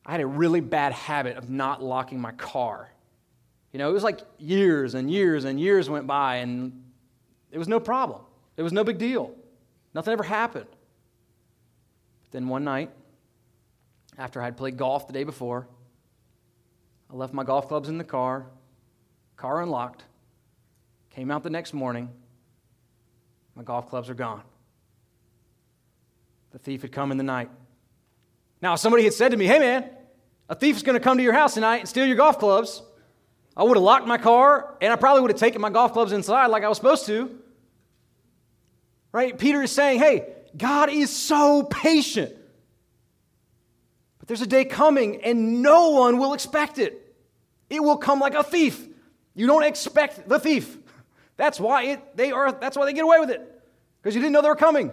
I 0.05 0.11
had 0.11 0.21
a 0.21 0.27
really 0.27 0.61
bad 0.61 0.93
habit 0.93 1.37
of 1.37 1.49
not 1.49 1.83
locking 1.83 2.19
my 2.19 2.31
car. 2.31 2.91
You 3.71 3.79
know, 3.79 3.89
it 3.89 3.93
was 3.93 4.03
like 4.03 4.21
years 4.39 4.95
and 4.95 5.11
years 5.11 5.45
and 5.45 5.59
years 5.59 5.89
went 5.89 6.07
by, 6.07 6.37
and 6.37 6.83
it 7.51 7.57
was 7.57 7.67
no 7.67 7.79
problem. 7.79 8.21
It 8.57 8.63
was 8.63 8.73
no 8.73 8.83
big 8.83 8.97
deal. 8.97 9.35
Nothing 9.93 10.13
ever 10.13 10.23
happened. 10.23 10.67
But 10.69 12.31
then 12.31 12.47
one 12.47 12.63
night, 12.63 12.91
after 14.17 14.41
I 14.41 14.45
had 14.45 14.57
played 14.57 14.77
golf 14.77 15.05
the 15.05 15.13
day 15.13 15.23
before, 15.23 15.67
I 17.11 17.15
left 17.15 17.33
my 17.33 17.43
golf 17.43 17.67
clubs 17.67 17.89
in 17.89 17.97
the 17.97 18.03
car, 18.03 18.45
car 19.35 19.61
unlocked, 19.61 20.03
came 21.09 21.29
out 21.31 21.43
the 21.43 21.49
next 21.49 21.73
morning, 21.73 22.09
my 23.55 23.63
golf 23.63 23.89
clubs 23.89 24.09
are 24.09 24.15
gone. 24.15 24.43
The 26.51 26.59
thief 26.59 26.81
had 26.81 26.91
come 26.91 27.11
in 27.11 27.17
the 27.17 27.23
night. 27.23 27.49
Now, 28.61 28.73
if 28.73 28.79
somebody 28.79 29.03
had 29.03 29.13
said 29.13 29.31
to 29.31 29.37
me, 29.37 29.45
hey 29.45 29.59
man, 29.59 29.89
a 30.49 30.55
thief 30.55 30.75
is 30.75 30.83
going 30.83 30.97
to 30.97 31.03
come 31.03 31.17
to 31.17 31.23
your 31.23 31.33
house 31.33 31.53
tonight 31.53 31.77
and 31.77 31.89
steal 31.89 32.05
your 32.05 32.17
golf 32.17 32.39
clubs, 32.39 32.81
I 33.55 33.63
would 33.63 33.77
have 33.77 33.83
locked 33.83 34.07
my 34.07 34.17
car 34.17 34.75
and 34.81 34.91
I 34.91 34.95
probably 34.95 35.21
would 35.21 35.31
have 35.31 35.39
taken 35.39 35.61
my 35.61 35.69
golf 35.69 35.93
clubs 35.93 36.11
inside 36.11 36.47
like 36.47 36.63
I 36.63 36.69
was 36.69 36.77
supposed 36.77 37.05
to. 37.07 37.39
Right? 39.11 39.37
Peter 39.37 39.61
is 39.61 39.71
saying, 39.71 39.99
hey, 39.99 40.33
God 40.55 40.89
is 40.89 41.09
so 41.09 41.63
patient. 41.63 42.35
But 44.19 44.27
there's 44.27 44.41
a 44.41 44.47
day 44.47 44.65
coming 44.65 45.23
and 45.23 45.61
no 45.61 45.89
one 45.89 46.17
will 46.17 46.33
expect 46.33 46.79
it. 46.79 47.15
It 47.69 47.83
will 47.83 47.97
come 47.97 48.19
like 48.19 48.33
a 48.33 48.43
thief. 48.43 48.87
You 49.35 49.47
don't 49.47 49.63
expect 49.63 50.27
the 50.27 50.39
thief. 50.39 50.77
That's 51.37 51.59
why 51.59 51.83
it, 51.83 52.17
they 52.17 52.31
are 52.31 52.51
that's 52.51 52.75
why 52.75 52.85
they 52.85 52.93
get 52.93 53.03
away 53.03 53.19
with 53.19 53.29
it. 53.29 53.61
Because 54.01 54.15
you 54.15 54.21
didn't 54.21 54.33
know 54.33 54.41
they 54.41 54.49
were 54.49 54.55
coming. 54.55 54.91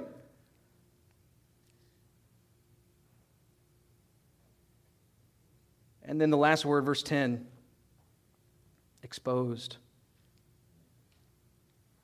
And 6.07 6.21
then 6.21 6.31
the 6.31 6.37
last 6.37 6.65
word, 6.65 6.85
verse 6.85 7.03
10 7.03 7.47
exposed. 9.03 9.77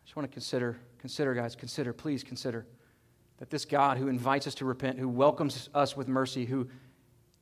I 0.03 0.05
just 0.05 0.17
want 0.17 0.29
to 0.29 0.33
consider, 0.33 0.79
consider, 0.99 1.35
guys, 1.35 1.57
consider, 1.57 1.93
please 1.93 2.23
consider 2.23 2.67
that 3.39 3.51
this 3.51 3.65
God 3.65 3.99
who 3.99 4.09
invites 4.09 4.47
us 4.47 4.55
to 4.57 4.65
repent, 4.65 4.99
who 4.99 5.09
welcomes 5.09 5.69
us 5.75 5.97
with 5.97 6.07
mercy, 6.07 6.45
who 6.45 6.69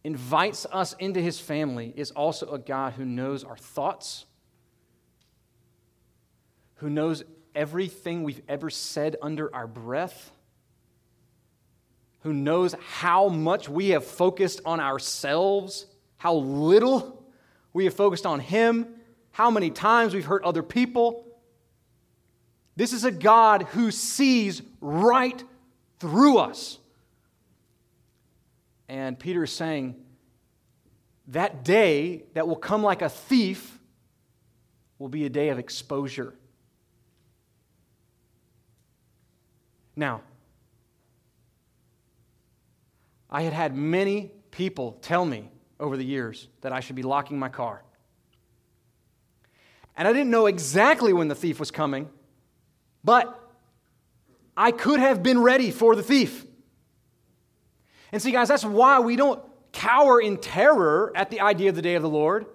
invites 0.04 0.66
us 0.72 0.94
into 0.94 1.20
his 1.20 1.38
family, 1.38 1.92
is 1.96 2.10
also 2.10 2.50
a 2.52 2.58
God 2.58 2.94
who 2.94 3.04
knows 3.04 3.44
our 3.44 3.56
thoughts, 3.56 4.24
who 6.76 6.88
knows 6.88 7.22
everything 7.54 8.22
we've 8.22 8.40
ever 8.48 8.70
said 8.70 9.16
under 9.20 9.54
our 9.54 9.66
breath, 9.66 10.30
who 12.20 12.32
knows 12.32 12.74
how 12.88 13.28
much 13.28 13.68
we 13.68 13.90
have 13.90 14.04
focused 14.04 14.60
on 14.64 14.80
ourselves, 14.80 15.86
how 16.20 16.34
little 16.34 17.24
we 17.72 17.86
have 17.86 17.94
focused 17.94 18.26
on 18.26 18.40
him 18.40 18.86
how 19.30 19.50
many 19.50 19.70
times 19.70 20.12
we've 20.12 20.26
hurt 20.26 20.44
other 20.44 20.62
people. 20.62 21.24
This 22.76 22.92
is 22.92 23.04
a 23.04 23.10
God 23.10 23.62
who 23.62 23.90
sees 23.90 24.60
right 24.82 25.42
through 25.98 26.36
us. 26.36 26.78
And 28.86 29.18
Peter 29.18 29.44
is 29.44 29.50
saying, 29.50 29.96
that 31.28 31.64
day 31.64 32.24
that 32.34 32.46
will 32.46 32.56
come 32.56 32.82
like 32.82 33.00
a 33.00 33.08
thief 33.08 33.78
will 34.98 35.08
be 35.08 35.24
a 35.24 35.30
day 35.30 35.48
of 35.48 35.58
exposure. 35.58 36.34
Now, 39.96 40.20
I 43.30 43.40
had 43.40 43.54
had 43.54 43.74
many 43.74 44.32
people 44.50 44.98
tell 45.00 45.24
me 45.24 45.48
over 45.80 45.96
the 45.96 46.04
years 46.04 46.48
that 46.60 46.72
I 46.72 46.80
should 46.80 46.96
be 46.96 47.02
locking 47.02 47.38
my 47.38 47.48
car. 47.48 47.82
And 49.96 50.06
I 50.06 50.12
didn't 50.12 50.30
know 50.30 50.46
exactly 50.46 51.12
when 51.12 51.28
the 51.28 51.34
thief 51.34 51.58
was 51.58 51.70
coming, 51.70 52.08
but 53.02 53.36
I 54.56 54.70
could 54.70 55.00
have 55.00 55.22
been 55.22 55.40
ready 55.40 55.70
for 55.70 55.96
the 55.96 56.02
thief. 56.02 56.46
And 58.12 58.20
see, 58.20 58.30
guys, 58.30 58.48
that's 58.48 58.64
why 58.64 59.00
we 59.00 59.16
don't 59.16 59.42
cower 59.72 60.20
in 60.20 60.36
terror 60.36 61.12
at 61.14 61.30
the 61.30 61.40
idea 61.40 61.70
of 61.70 61.76
the 61.76 61.82
day 61.82 61.94
of 61.94 62.02
the 62.02 62.08
Lord. 62.08 62.46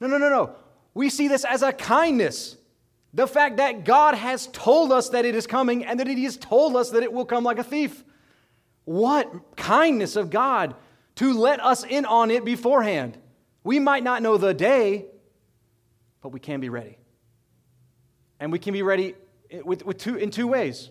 No, 0.00 0.06
no, 0.06 0.18
no, 0.18 0.28
no. 0.28 0.54
We 0.94 1.08
see 1.08 1.28
this 1.28 1.44
as 1.44 1.62
a 1.62 1.72
kindness. 1.72 2.56
The 3.14 3.26
fact 3.26 3.58
that 3.58 3.84
God 3.84 4.14
has 4.14 4.46
told 4.48 4.92
us 4.92 5.10
that 5.10 5.24
it 5.24 5.34
is 5.34 5.46
coming 5.46 5.84
and 5.84 6.00
that 6.00 6.06
He 6.06 6.24
has 6.24 6.36
told 6.36 6.76
us 6.76 6.90
that 6.90 7.02
it 7.02 7.12
will 7.12 7.24
come 7.24 7.44
like 7.44 7.58
a 7.58 7.64
thief. 7.64 8.04
What 8.84 9.56
kindness 9.56 10.16
of 10.16 10.30
God 10.30 10.74
to 11.16 11.32
let 11.32 11.62
us 11.62 11.84
in 11.84 12.04
on 12.04 12.30
it 12.30 12.44
beforehand. 12.44 13.18
We 13.64 13.78
might 13.78 14.02
not 14.02 14.22
know 14.22 14.36
the 14.36 14.54
day, 14.54 15.06
but 16.22 16.30
we 16.30 16.40
can 16.40 16.60
be 16.60 16.68
ready. 16.68 16.98
And 18.40 18.50
we 18.50 18.58
can 18.58 18.72
be 18.72 18.82
ready 18.82 19.14
with, 19.64 19.84
with 19.84 19.98
two, 19.98 20.16
in 20.16 20.30
two 20.30 20.48
ways. 20.48 20.90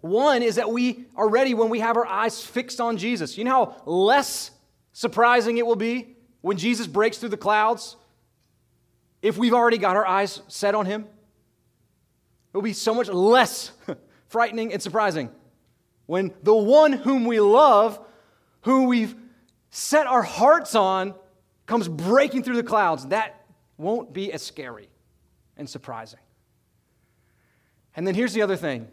One 0.00 0.42
is 0.42 0.56
that 0.56 0.70
we 0.70 1.04
are 1.16 1.28
ready 1.28 1.54
when 1.54 1.68
we 1.68 1.80
have 1.80 1.96
our 1.96 2.06
eyes 2.06 2.42
fixed 2.44 2.80
on 2.80 2.96
Jesus. 2.96 3.36
You 3.36 3.44
know 3.44 3.50
how 3.50 3.82
less 3.84 4.50
surprising 4.92 5.58
it 5.58 5.66
will 5.66 5.76
be 5.76 6.16
when 6.40 6.56
Jesus 6.56 6.86
breaks 6.86 7.18
through 7.18 7.28
the 7.30 7.36
clouds 7.36 7.96
if 9.20 9.36
we've 9.36 9.52
already 9.52 9.78
got 9.78 9.96
our 9.96 10.06
eyes 10.06 10.40
set 10.48 10.74
on 10.74 10.86
him? 10.86 11.02
It 11.02 12.56
will 12.56 12.62
be 12.62 12.72
so 12.72 12.94
much 12.94 13.08
less 13.08 13.72
frightening 14.28 14.72
and 14.72 14.82
surprising 14.82 15.30
when 16.06 16.32
the 16.42 16.54
one 16.54 16.92
whom 16.92 17.24
we 17.24 17.38
love, 17.38 18.00
who 18.62 18.84
we've 18.84 19.14
set 19.70 20.06
our 20.06 20.22
hearts 20.22 20.74
on, 20.74 21.14
comes 21.66 21.88
breaking 21.88 22.42
through 22.42 22.56
the 22.56 22.62
clouds. 22.62 23.06
That 23.06 23.44
won't 23.76 24.12
be 24.12 24.32
as 24.32 24.42
scary 24.42 24.88
and 25.56 25.68
surprising. 25.68 26.20
And 27.96 28.06
then 28.06 28.14
here's 28.14 28.32
the 28.32 28.42
other 28.42 28.56
thing 28.56 28.88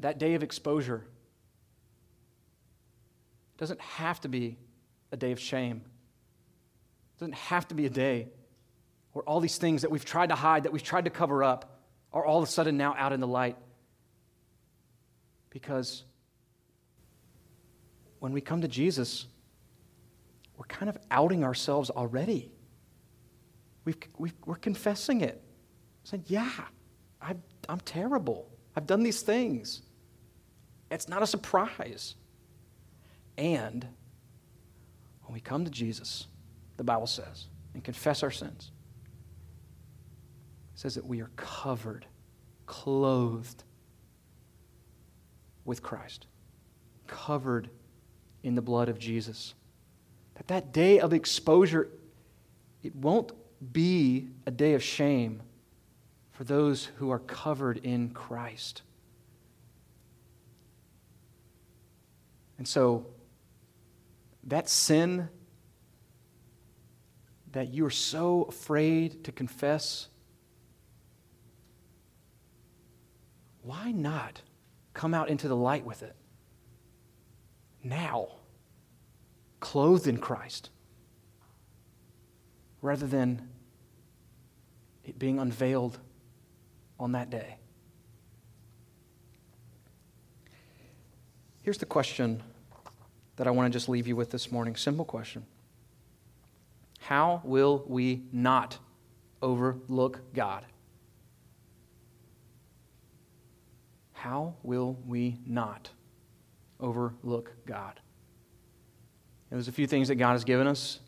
that 0.00 0.18
day 0.18 0.34
of 0.34 0.42
exposure 0.42 1.06
doesn't 3.56 3.80
have 3.80 4.20
to 4.20 4.28
be 4.28 4.58
a 5.12 5.16
day 5.16 5.32
of 5.32 5.40
shame. 5.40 5.82
It 7.16 7.20
doesn't 7.20 7.34
have 7.34 7.66
to 7.68 7.74
be 7.74 7.86
a 7.86 7.90
day 7.90 8.28
where 9.12 9.22
all 9.22 9.40
these 9.40 9.56
things 9.56 9.82
that 9.82 9.90
we've 9.90 10.04
tried 10.04 10.28
to 10.28 10.34
hide, 10.34 10.64
that 10.64 10.72
we've 10.72 10.82
tried 10.82 11.04
to 11.04 11.10
cover 11.10 11.42
up, 11.42 11.80
are 12.12 12.24
all 12.24 12.42
of 12.42 12.48
a 12.48 12.50
sudden 12.50 12.76
now 12.76 12.94
out 12.98 13.12
in 13.12 13.20
the 13.20 13.26
light. 13.26 13.56
Because 15.48 16.04
when 18.18 18.32
we 18.32 18.40
come 18.40 18.60
to 18.62 18.68
Jesus, 18.68 19.26
we're 20.56 20.66
kind 20.66 20.88
of 20.88 20.98
outing 21.10 21.44
ourselves 21.44 21.90
already. 21.90 22.50
We've, 23.84 23.96
we 24.18 24.32
are 24.48 24.56
confessing 24.56 25.20
it, 25.20 25.42
saying, 26.04 26.24
Yeah, 26.26 26.50
i 27.20 27.34
I'm 27.68 27.80
terrible. 27.80 28.48
I've 28.76 28.86
done 28.86 29.02
these 29.02 29.22
things. 29.22 29.82
It's 30.90 31.08
not 31.08 31.22
a 31.22 31.26
surprise. 31.26 32.14
And 33.36 33.86
when 35.24 35.34
we 35.34 35.40
come 35.40 35.64
to 35.64 35.70
Jesus, 35.70 36.26
the 36.76 36.84
Bible 36.84 37.06
says, 37.06 37.46
and 37.74 37.82
confess 37.82 38.22
our 38.22 38.30
sins, 38.30 38.70
it 40.74 40.78
says 40.78 40.94
that 40.94 41.04
we 41.04 41.20
are 41.20 41.30
covered, 41.36 42.06
clothed 42.66 43.64
with 45.64 45.82
Christ, 45.82 46.26
covered 47.06 47.68
in 48.46 48.54
the 48.54 48.62
blood 48.62 48.88
of 48.88 48.96
Jesus. 48.96 49.54
That 50.36 50.46
that 50.46 50.72
day 50.72 51.00
of 51.00 51.12
exposure, 51.12 51.88
it 52.80 52.94
won't 52.94 53.32
be 53.72 54.28
a 54.46 54.52
day 54.52 54.74
of 54.74 54.84
shame 54.84 55.42
for 56.30 56.44
those 56.44 56.84
who 56.96 57.10
are 57.10 57.18
covered 57.18 57.78
in 57.78 58.10
Christ. 58.10 58.82
And 62.56 62.68
so, 62.68 63.06
that 64.44 64.68
sin 64.68 65.28
that 67.50 67.74
you 67.74 67.84
are 67.84 67.90
so 67.90 68.44
afraid 68.44 69.24
to 69.24 69.32
confess, 69.32 70.06
why 73.62 73.90
not 73.90 74.42
come 74.94 75.14
out 75.14 75.30
into 75.30 75.48
the 75.48 75.56
light 75.56 75.84
with 75.84 76.04
it 76.04 76.14
now, 77.88 78.28
clothed 79.60 80.06
in 80.06 80.18
Christ, 80.18 80.70
rather 82.82 83.06
than 83.06 83.48
it 85.04 85.18
being 85.18 85.38
unveiled 85.38 85.98
on 86.98 87.12
that 87.12 87.30
day? 87.30 87.58
Here's 91.62 91.78
the 91.78 91.86
question 91.86 92.42
that 93.36 93.46
I 93.46 93.50
want 93.50 93.72
to 93.72 93.76
just 93.76 93.88
leave 93.88 94.06
you 94.06 94.16
with 94.16 94.30
this 94.30 94.52
morning. 94.52 94.76
Simple 94.76 95.04
question 95.04 95.44
How 97.00 97.40
will 97.44 97.84
we 97.86 98.22
not 98.32 98.78
overlook 99.42 100.20
God? 100.32 100.64
How 104.12 104.54
will 104.62 104.96
we 105.06 105.38
not 105.46 105.90
overlook 106.80 107.52
God? 107.66 108.00
And 109.50 109.58
there's 109.58 109.68
a 109.68 109.72
few 109.72 109.86
things 109.86 110.08
that 110.08 110.16
God 110.16 110.32
has 110.32 110.44
given 110.44 110.66
us 110.66 111.00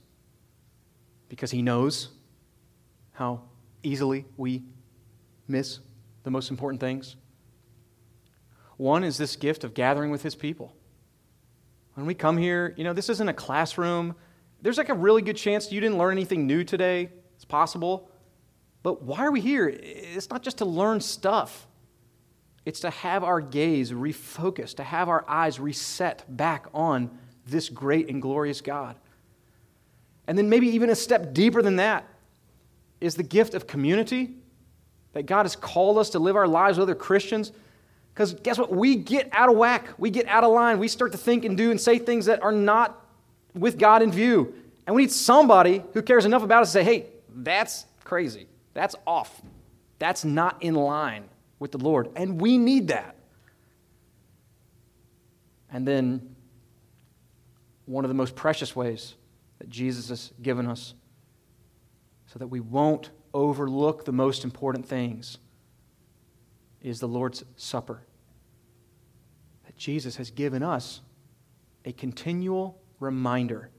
because 1.29 1.51
He 1.51 1.63
knows 1.63 2.11
how 3.13 3.43
easily 3.83 4.25
we 4.37 4.63
miss 5.47 5.81
the 6.23 6.31
most 6.31 6.51
important 6.51 6.81
things. 6.81 7.17
One 8.77 9.03
is 9.03 9.19
this 9.19 9.35
gift 9.35 9.65
of 9.65 9.75
gathering 9.75 10.11
with 10.11 10.23
His 10.23 10.35
people. 10.35 10.73
When 11.95 12.07
we 12.07 12.15
come 12.15 12.37
here, 12.37 12.75
you 12.77 12.85
know, 12.85 12.93
this 12.93 13.09
isn't 13.09 13.29
a 13.29 13.35
classroom. 13.35 14.15
There's 14.63 14.79
like 14.79 14.89
a 14.89 14.95
really 14.95 15.21
good 15.21 15.37
chance 15.37 15.73
you 15.73 15.81
didn't 15.81 15.99
learn 15.99 16.13
anything 16.13 16.47
new 16.47 16.63
today. 16.63 17.11
It's 17.35 17.45
possible. 17.45 18.09
But 18.85 19.03
why 19.03 19.25
are 19.25 19.33
we 19.33 19.41
here? 19.41 19.69
It's 19.69 20.31
not 20.31 20.43
just 20.43 20.59
to 20.59 20.65
learn 20.65 21.01
stuff, 21.01 21.67
it's 22.69 22.81
to 22.81 22.91
have 22.91 23.25
our 23.25 23.41
gaze 23.41 23.93
refocused, 23.93 24.77
to 24.77 24.83
have 24.83 25.09
our 25.09 25.25
eyes 25.27 25.59
reset 25.59 26.23
back 26.29 26.67
on 26.75 27.11
this 27.47 27.71
great 27.71 28.11
and 28.11 28.21
glorious 28.21 28.61
God. 28.61 28.95
And 30.27 30.37
then, 30.37 30.51
maybe 30.51 30.69
even 30.69 30.91
a 30.91 30.95
step 30.95 31.33
deeper 31.33 31.63
than 31.63 31.77
that, 31.77 32.07
is 33.01 33.15
the 33.15 33.23
gift 33.23 33.55
of 33.55 33.67
community 33.67 34.35
that 35.15 35.25
God 35.25 35.45
has 35.45 35.57
called 35.57 35.97
us 35.97 36.11
to 36.11 36.19
live 36.19 36.37
our 36.37 36.47
lives 36.47 36.77
with 36.77 36.83
other 36.83 36.95
Christians. 36.95 37.53
Because 38.13 38.35
guess 38.35 38.59
what? 38.59 38.71
We 38.71 38.97
get 38.97 39.31
out 39.33 39.49
of 39.49 39.57
whack. 39.57 39.89
We 39.97 40.11
get 40.11 40.27
out 40.27 40.45
of 40.45 40.53
line. 40.53 40.79
We 40.79 40.89
start 40.89 41.13
to 41.13 41.19
think 41.19 41.47
and 41.47 41.57
do 41.57 41.71
and 41.71 41.81
say 41.81 41.99
things 41.99 42.27
that 42.27 42.43
are 42.43 42.53
not 42.53 43.03
with 43.55 43.79
God 43.79 44.03
in 44.03 44.13
view. 44.13 44.53
And 44.87 44.95
we 44.95 45.05
need 45.05 45.13
somebody 45.13 45.83
who 45.95 46.03
cares 46.03 46.27
enough 46.27 46.43
about 46.43 46.65
us 46.65 46.69
to 46.69 46.73
say, 46.81 46.85
hey, 46.85 47.07
that's 47.35 47.87
crazy. 48.05 48.47
That's 48.75 48.95
off. 49.07 49.41
That's 49.99 50.23
not 50.23 50.63
in 50.63 50.75
line 50.75 51.25
with 51.59 51.73
the 51.73 51.79
Lord. 51.79 52.11
And 52.17 52.41
we 52.41 52.59
need 52.59 52.89
that. 52.89 53.17
And 55.71 55.87
then, 55.87 56.35
one 57.85 58.05
of 58.05 58.09
the 58.09 58.15
most 58.15 58.35
precious 58.35 58.77
ways 58.77 59.15
that 59.59 59.69
Jesus 59.69 60.09
has 60.09 60.33
given 60.41 60.67
us 60.67 60.95
so 62.27 62.39
that 62.39 62.49
we 62.49 62.61
won't 62.61 63.11
overlook 63.33 64.05
the 64.05 64.13
most 64.13 64.45
important 64.45 64.87
things 64.87 65.39
is 66.83 67.01
the 67.01 67.09
Lord's 67.09 67.45
Supper. 67.57 68.03
That 69.67 69.77
Jesus 69.77 70.17
has 70.17 70.31
given 70.31 70.63
us 70.63 71.01
a 71.85 71.93
continual 71.93 72.81
reminder 73.01 73.71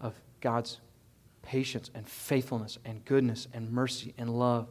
of 0.00 0.14
God's 0.40 0.80
patience 1.42 1.90
and 1.94 2.08
faithfulness 2.08 2.78
and 2.84 3.04
goodness 3.04 3.48
and 3.52 3.70
mercy 3.70 4.14
and 4.18 4.30
love 4.30 4.68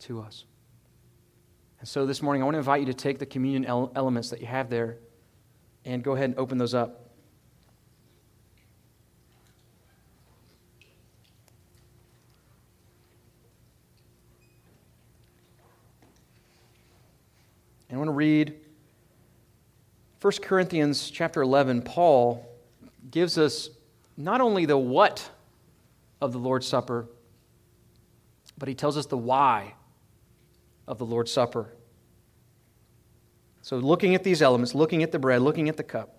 to 0.00 0.20
us. 0.20 0.44
And 1.80 1.88
so 1.88 2.04
this 2.04 2.20
morning, 2.20 2.42
I 2.42 2.44
want 2.44 2.56
to 2.56 2.58
invite 2.58 2.80
you 2.80 2.86
to 2.86 2.94
take 2.94 3.18
the 3.18 3.24
communion 3.24 3.64
elements 3.64 4.28
that 4.30 4.40
you 4.40 4.46
have 4.46 4.68
there 4.68 4.98
and 5.86 6.04
go 6.04 6.12
ahead 6.12 6.28
and 6.28 6.38
open 6.38 6.58
those 6.58 6.74
up. 6.74 7.08
And 17.88 17.96
I 17.96 17.98
want 17.98 18.08
to 18.08 18.12
read 18.12 18.54
1 20.20 20.32
Corinthians 20.42 21.10
chapter 21.10 21.40
11. 21.40 21.80
Paul 21.80 22.46
gives 23.10 23.38
us 23.38 23.70
not 24.18 24.42
only 24.42 24.66
the 24.66 24.76
what 24.76 25.30
of 26.20 26.32
the 26.32 26.38
Lord's 26.38 26.66
Supper, 26.66 27.06
but 28.58 28.68
he 28.68 28.74
tells 28.74 28.98
us 28.98 29.06
the 29.06 29.16
why 29.16 29.72
of 30.86 30.98
the 30.98 31.06
Lord's 31.06 31.32
Supper. 31.32 31.72
So, 33.62 33.76
looking 33.76 34.14
at 34.14 34.24
these 34.24 34.42
elements, 34.42 34.74
looking 34.74 35.02
at 35.02 35.12
the 35.12 35.18
bread, 35.18 35.42
looking 35.42 35.68
at 35.68 35.76
the 35.76 35.82
cup, 35.82 36.16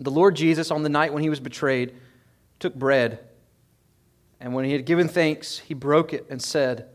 the 0.00 0.10
Lord 0.10 0.34
Jesus, 0.34 0.70
on 0.70 0.82
the 0.82 0.88
night 0.88 1.12
when 1.12 1.22
he 1.22 1.30
was 1.30 1.40
betrayed, 1.40 1.94
took 2.58 2.74
bread, 2.74 3.20
and 4.40 4.54
when 4.54 4.64
he 4.64 4.72
had 4.72 4.84
given 4.84 5.08
thanks, 5.08 5.58
he 5.58 5.74
broke 5.74 6.12
it 6.12 6.26
and 6.28 6.42
said, 6.42 6.88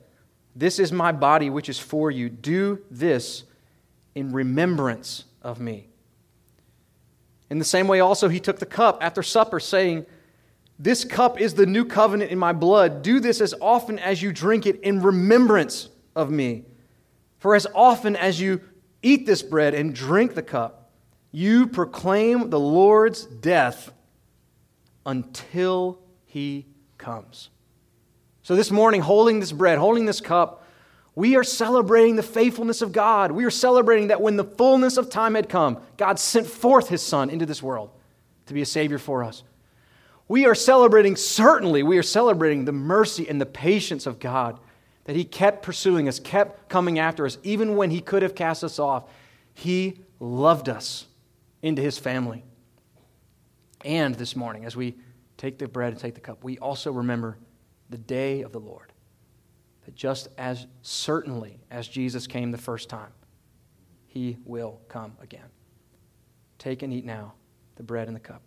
this 0.58 0.80
is 0.80 0.92
my 0.92 1.12
body, 1.12 1.52
which 1.52 1.70
is 1.70 1.78
for 1.78 2.10
you. 2.10 2.30
Do 2.30 2.80
this 2.90 3.44
in 4.16 4.32
remembrance 4.32 5.26
of 5.44 5.60
me. 5.60 5.88
In 7.52 7.60
the 7.60 7.66
same 7.66 7.88
way, 7.88 8.00
also, 8.00 8.28
he 8.28 8.40
took 8.40 8.58
the 8.58 8.66
cup 8.66 8.98
after 9.00 9.22
supper, 9.22 9.60
saying, 9.60 10.08
This 10.80 11.04
cup 11.04 11.42
is 11.42 11.56
the 11.56 11.66
new 11.66 11.86
covenant 11.86 12.32
in 12.32 12.38
my 12.38 12.54
blood. 12.54 13.02
Do 13.02 13.20
this 13.20 13.42
as 13.42 13.54
often 13.60 13.98
as 13.98 14.22
you 14.22 14.32
drink 14.32 14.66
it 14.66 14.80
in 14.82 15.02
remembrance 15.02 15.90
of 16.16 16.30
me. 16.30 16.66
For 17.40 17.56
as 17.56 17.66
often 17.74 18.16
as 18.16 18.40
you 18.40 18.62
eat 19.02 19.26
this 19.26 19.42
bread 19.42 19.74
and 19.74 19.94
drink 19.94 20.36
the 20.36 20.44
cup, 20.44 20.92
you 21.32 21.68
proclaim 21.68 22.50
the 22.50 22.60
Lord's 22.60 23.26
death 23.26 23.92
until 25.06 26.00
he 26.26 26.68
comes. 26.98 27.50
So 28.44 28.56
this 28.56 28.72
morning, 28.72 29.02
holding 29.02 29.40
this 29.40 29.52
bread, 29.52 29.78
holding 29.78 30.06
this 30.06 30.22
cup, 30.22 30.64
we 31.16 31.36
are 31.36 31.44
celebrating 31.44 32.16
the 32.16 32.24
faithfulness 32.24 32.82
of 32.82 32.92
God. 32.92 33.32
We 33.32 33.44
are 33.46 33.52
celebrating 33.52 34.10
that 34.10 34.22
when 34.22 34.38
the 34.38 34.44
fullness 34.44 34.98
of 34.98 35.10
time 35.10 35.34
had 35.34 35.50
come, 35.50 35.82
God 35.98 36.20
sent 36.20 36.46
forth 36.46 36.90
his 36.90 37.02
Son 37.02 37.30
into 37.30 37.46
this 37.46 37.64
world 37.64 37.90
to 38.46 38.54
be 38.54 38.62
a 38.62 38.66
Savior 38.66 39.00
for 39.00 39.24
us. 39.24 39.44
We 40.28 40.46
are 40.46 40.56
celebrating, 40.56 41.16
certainly, 41.16 41.84
we 41.84 41.98
are 41.98 42.04
celebrating 42.04 42.66
the 42.66 42.74
mercy 42.74 43.30
and 43.30 43.40
the 43.40 43.46
patience 43.46 44.06
of 44.06 44.20
God 44.20 44.60
that 45.06 45.16
He 45.16 45.24
kept 45.24 45.64
pursuing 45.64 46.08
us, 46.08 46.20
kept 46.20 46.68
coming 46.70 47.00
after 47.00 47.26
us, 47.26 47.38
even 47.44 47.76
when 47.76 47.92
He 47.92 48.02
could 48.02 48.24
have 48.24 48.36
cast 48.36 48.64
us 48.64 48.78
off. 48.78 49.06
He 49.54 50.02
loved 50.20 50.68
us 50.68 51.06
into 51.62 51.82
His 51.82 51.98
family. 51.98 52.44
And 53.86 54.16
this 54.16 54.36
morning, 54.36 54.66
as 54.66 54.76
we 54.76 54.96
take 55.38 55.60
the 55.60 55.68
bread 55.68 55.94
and 55.94 56.02
take 56.02 56.16
the 56.16 56.22
cup, 56.22 56.44
we 56.44 56.58
also 56.58 56.92
remember 56.92 57.38
the 57.90 57.98
day 57.98 58.42
of 58.42 58.52
the 58.52 58.60
Lord. 58.60 58.92
That 59.86 59.96
just 59.96 60.28
as 60.38 60.68
certainly 60.82 61.62
as 61.72 61.88
Jesus 61.88 62.28
came 62.28 62.52
the 62.52 62.58
first 62.58 62.90
time, 62.90 63.12
he 64.08 64.38
will 64.44 64.82
come 64.90 65.14
again. 65.22 65.48
Take 66.58 66.82
and 66.82 66.92
eat 66.92 67.06
now 67.06 67.36
the 67.78 67.84
bread 67.84 68.08
and 68.08 68.16
the 68.16 68.20
cup. 68.20 68.42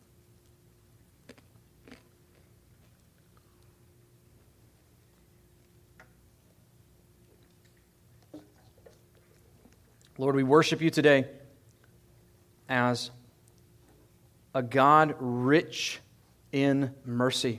Lord, 10.21 10.37
we 10.37 10.43
worship 10.43 10.83
you 10.83 10.91
today 10.91 11.25
as 12.69 13.11
a 14.55 14.63
God 14.63 15.15
rich 15.19 15.99
in 16.53 16.95
mercy. 17.07 17.59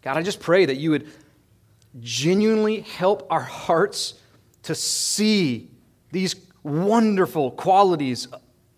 God, 0.00 0.16
I 0.16 0.22
just 0.22 0.38
pray 0.38 0.66
that 0.66 0.76
you 0.76 0.92
would 0.92 1.08
genuinely 1.98 2.82
help 2.82 3.26
our 3.30 3.40
hearts 3.40 4.14
to 4.62 4.76
see 4.76 5.68
these 6.12 6.36
wonderful 6.62 7.50
qualities 7.50 8.28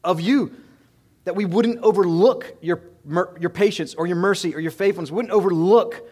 of 0.02 0.22
you, 0.22 0.54
that 1.24 1.36
we 1.36 1.44
wouldn't 1.44 1.80
overlook 1.80 2.56
your, 2.62 2.80
your 3.38 3.50
patience 3.50 3.96
or 3.96 4.06
your 4.06 4.16
mercy 4.16 4.54
or 4.54 4.60
your 4.60 4.70
faithfulness, 4.70 5.10
we 5.10 5.16
wouldn't 5.16 5.34
overlook 5.34 6.08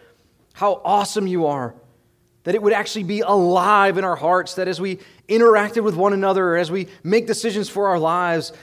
how 0.53 0.79
awesome 0.85 1.25
you 1.25 1.47
are, 1.47 1.73
that 2.47 2.55
it 2.55 2.63
would 2.63 2.71
actually 2.71 3.03
be 3.03 3.19
alive 3.19 3.97
in 3.97 4.05
our 4.05 4.15
hearts, 4.15 4.53
that 4.53 4.69
as 4.69 4.79
we 4.79 4.99
interacted 5.27 5.83
with 5.83 5.97
one 5.97 6.13
another, 6.13 6.55
as 6.55 6.71
we 6.71 6.87
make 7.03 7.27
decisions 7.27 7.67
for 7.67 7.89
our 7.89 7.99
lives, 7.99 8.53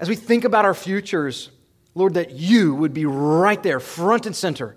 as 0.00 0.08
we 0.08 0.16
think 0.16 0.42
about 0.42 0.64
our 0.64 0.74
futures, 0.74 1.50
Lord, 1.94 2.14
that 2.14 2.32
you 2.32 2.74
would 2.74 2.92
be 2.92 3.06
right 3.06 3.62
there, 3.62 3.78
front 3.78 4.26
and 4.26 4.34
center, 4.34 4.76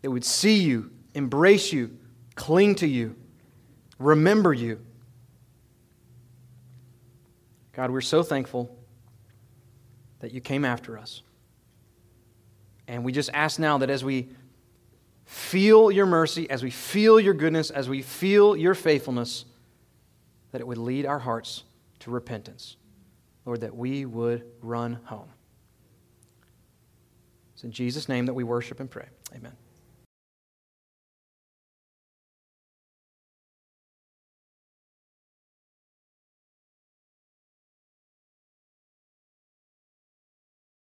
that 0.00 0.10
would 0.10 0.24
see 0.24 0.62
you, 0.62 0.90
embrace 1.12 1.70
you, 1.70 1.98
cling 2.34 2.76
to 2.76 2.86
you, 2.86 3.14
remember 3.98 4.54
you. 4.54 4.80
God, 7.74 7.90
we're 7.90 8.00
so 8.00 8.22
thankful 8.22 8.74
that 10.20 10.32
you 10.32 10.40
came 10.40 10.64
after 10.64 10.96
us. 10.96 11.20
And 12.86 13.04
we 13.04 13.12
just 13.12 13.28
ask 13.34 13.58
now 13.58 13.76
that 13.76 13.90
as 13.90 14.02
we 14.02 14.30
feel 15.28 15.90
your 15.90 16.06
mercy, 16.06 16.48
as 16.48 16.62
we 16.62 16.70
feel 16.70 17.20
your 17.20 17.34
goodness, 17.34 17.70
as 17.70 17.86
we 17.86 18.00
feel 18.00 18.56
your 18.56 18.74
faithfulness, 18.74 19.44
that 20.52 20.60
it 20.62 20.66
would 20.66 20.78
lead 20.78 21.04
our 21.04 21.18
hearts 21.18 21.64
to 22.00 22.10
repentance. 22.10 22.76
Lord, 23.44 23.60
that 23.60 23.76
we 23.76 24.06
would 24.06 24.44
run 24.62 25.00
home. 25.04 25.28
It's 27.52 27.62
in 27.62 27.72
Jesus' 27.72 28.08
name 28.08 28.24
that 28.26 28.34
we 28.34 28.42
worship 28.42 28.80
and 28.80 28.90
pray. 28.90 29.06
Amen. 29.34 29.52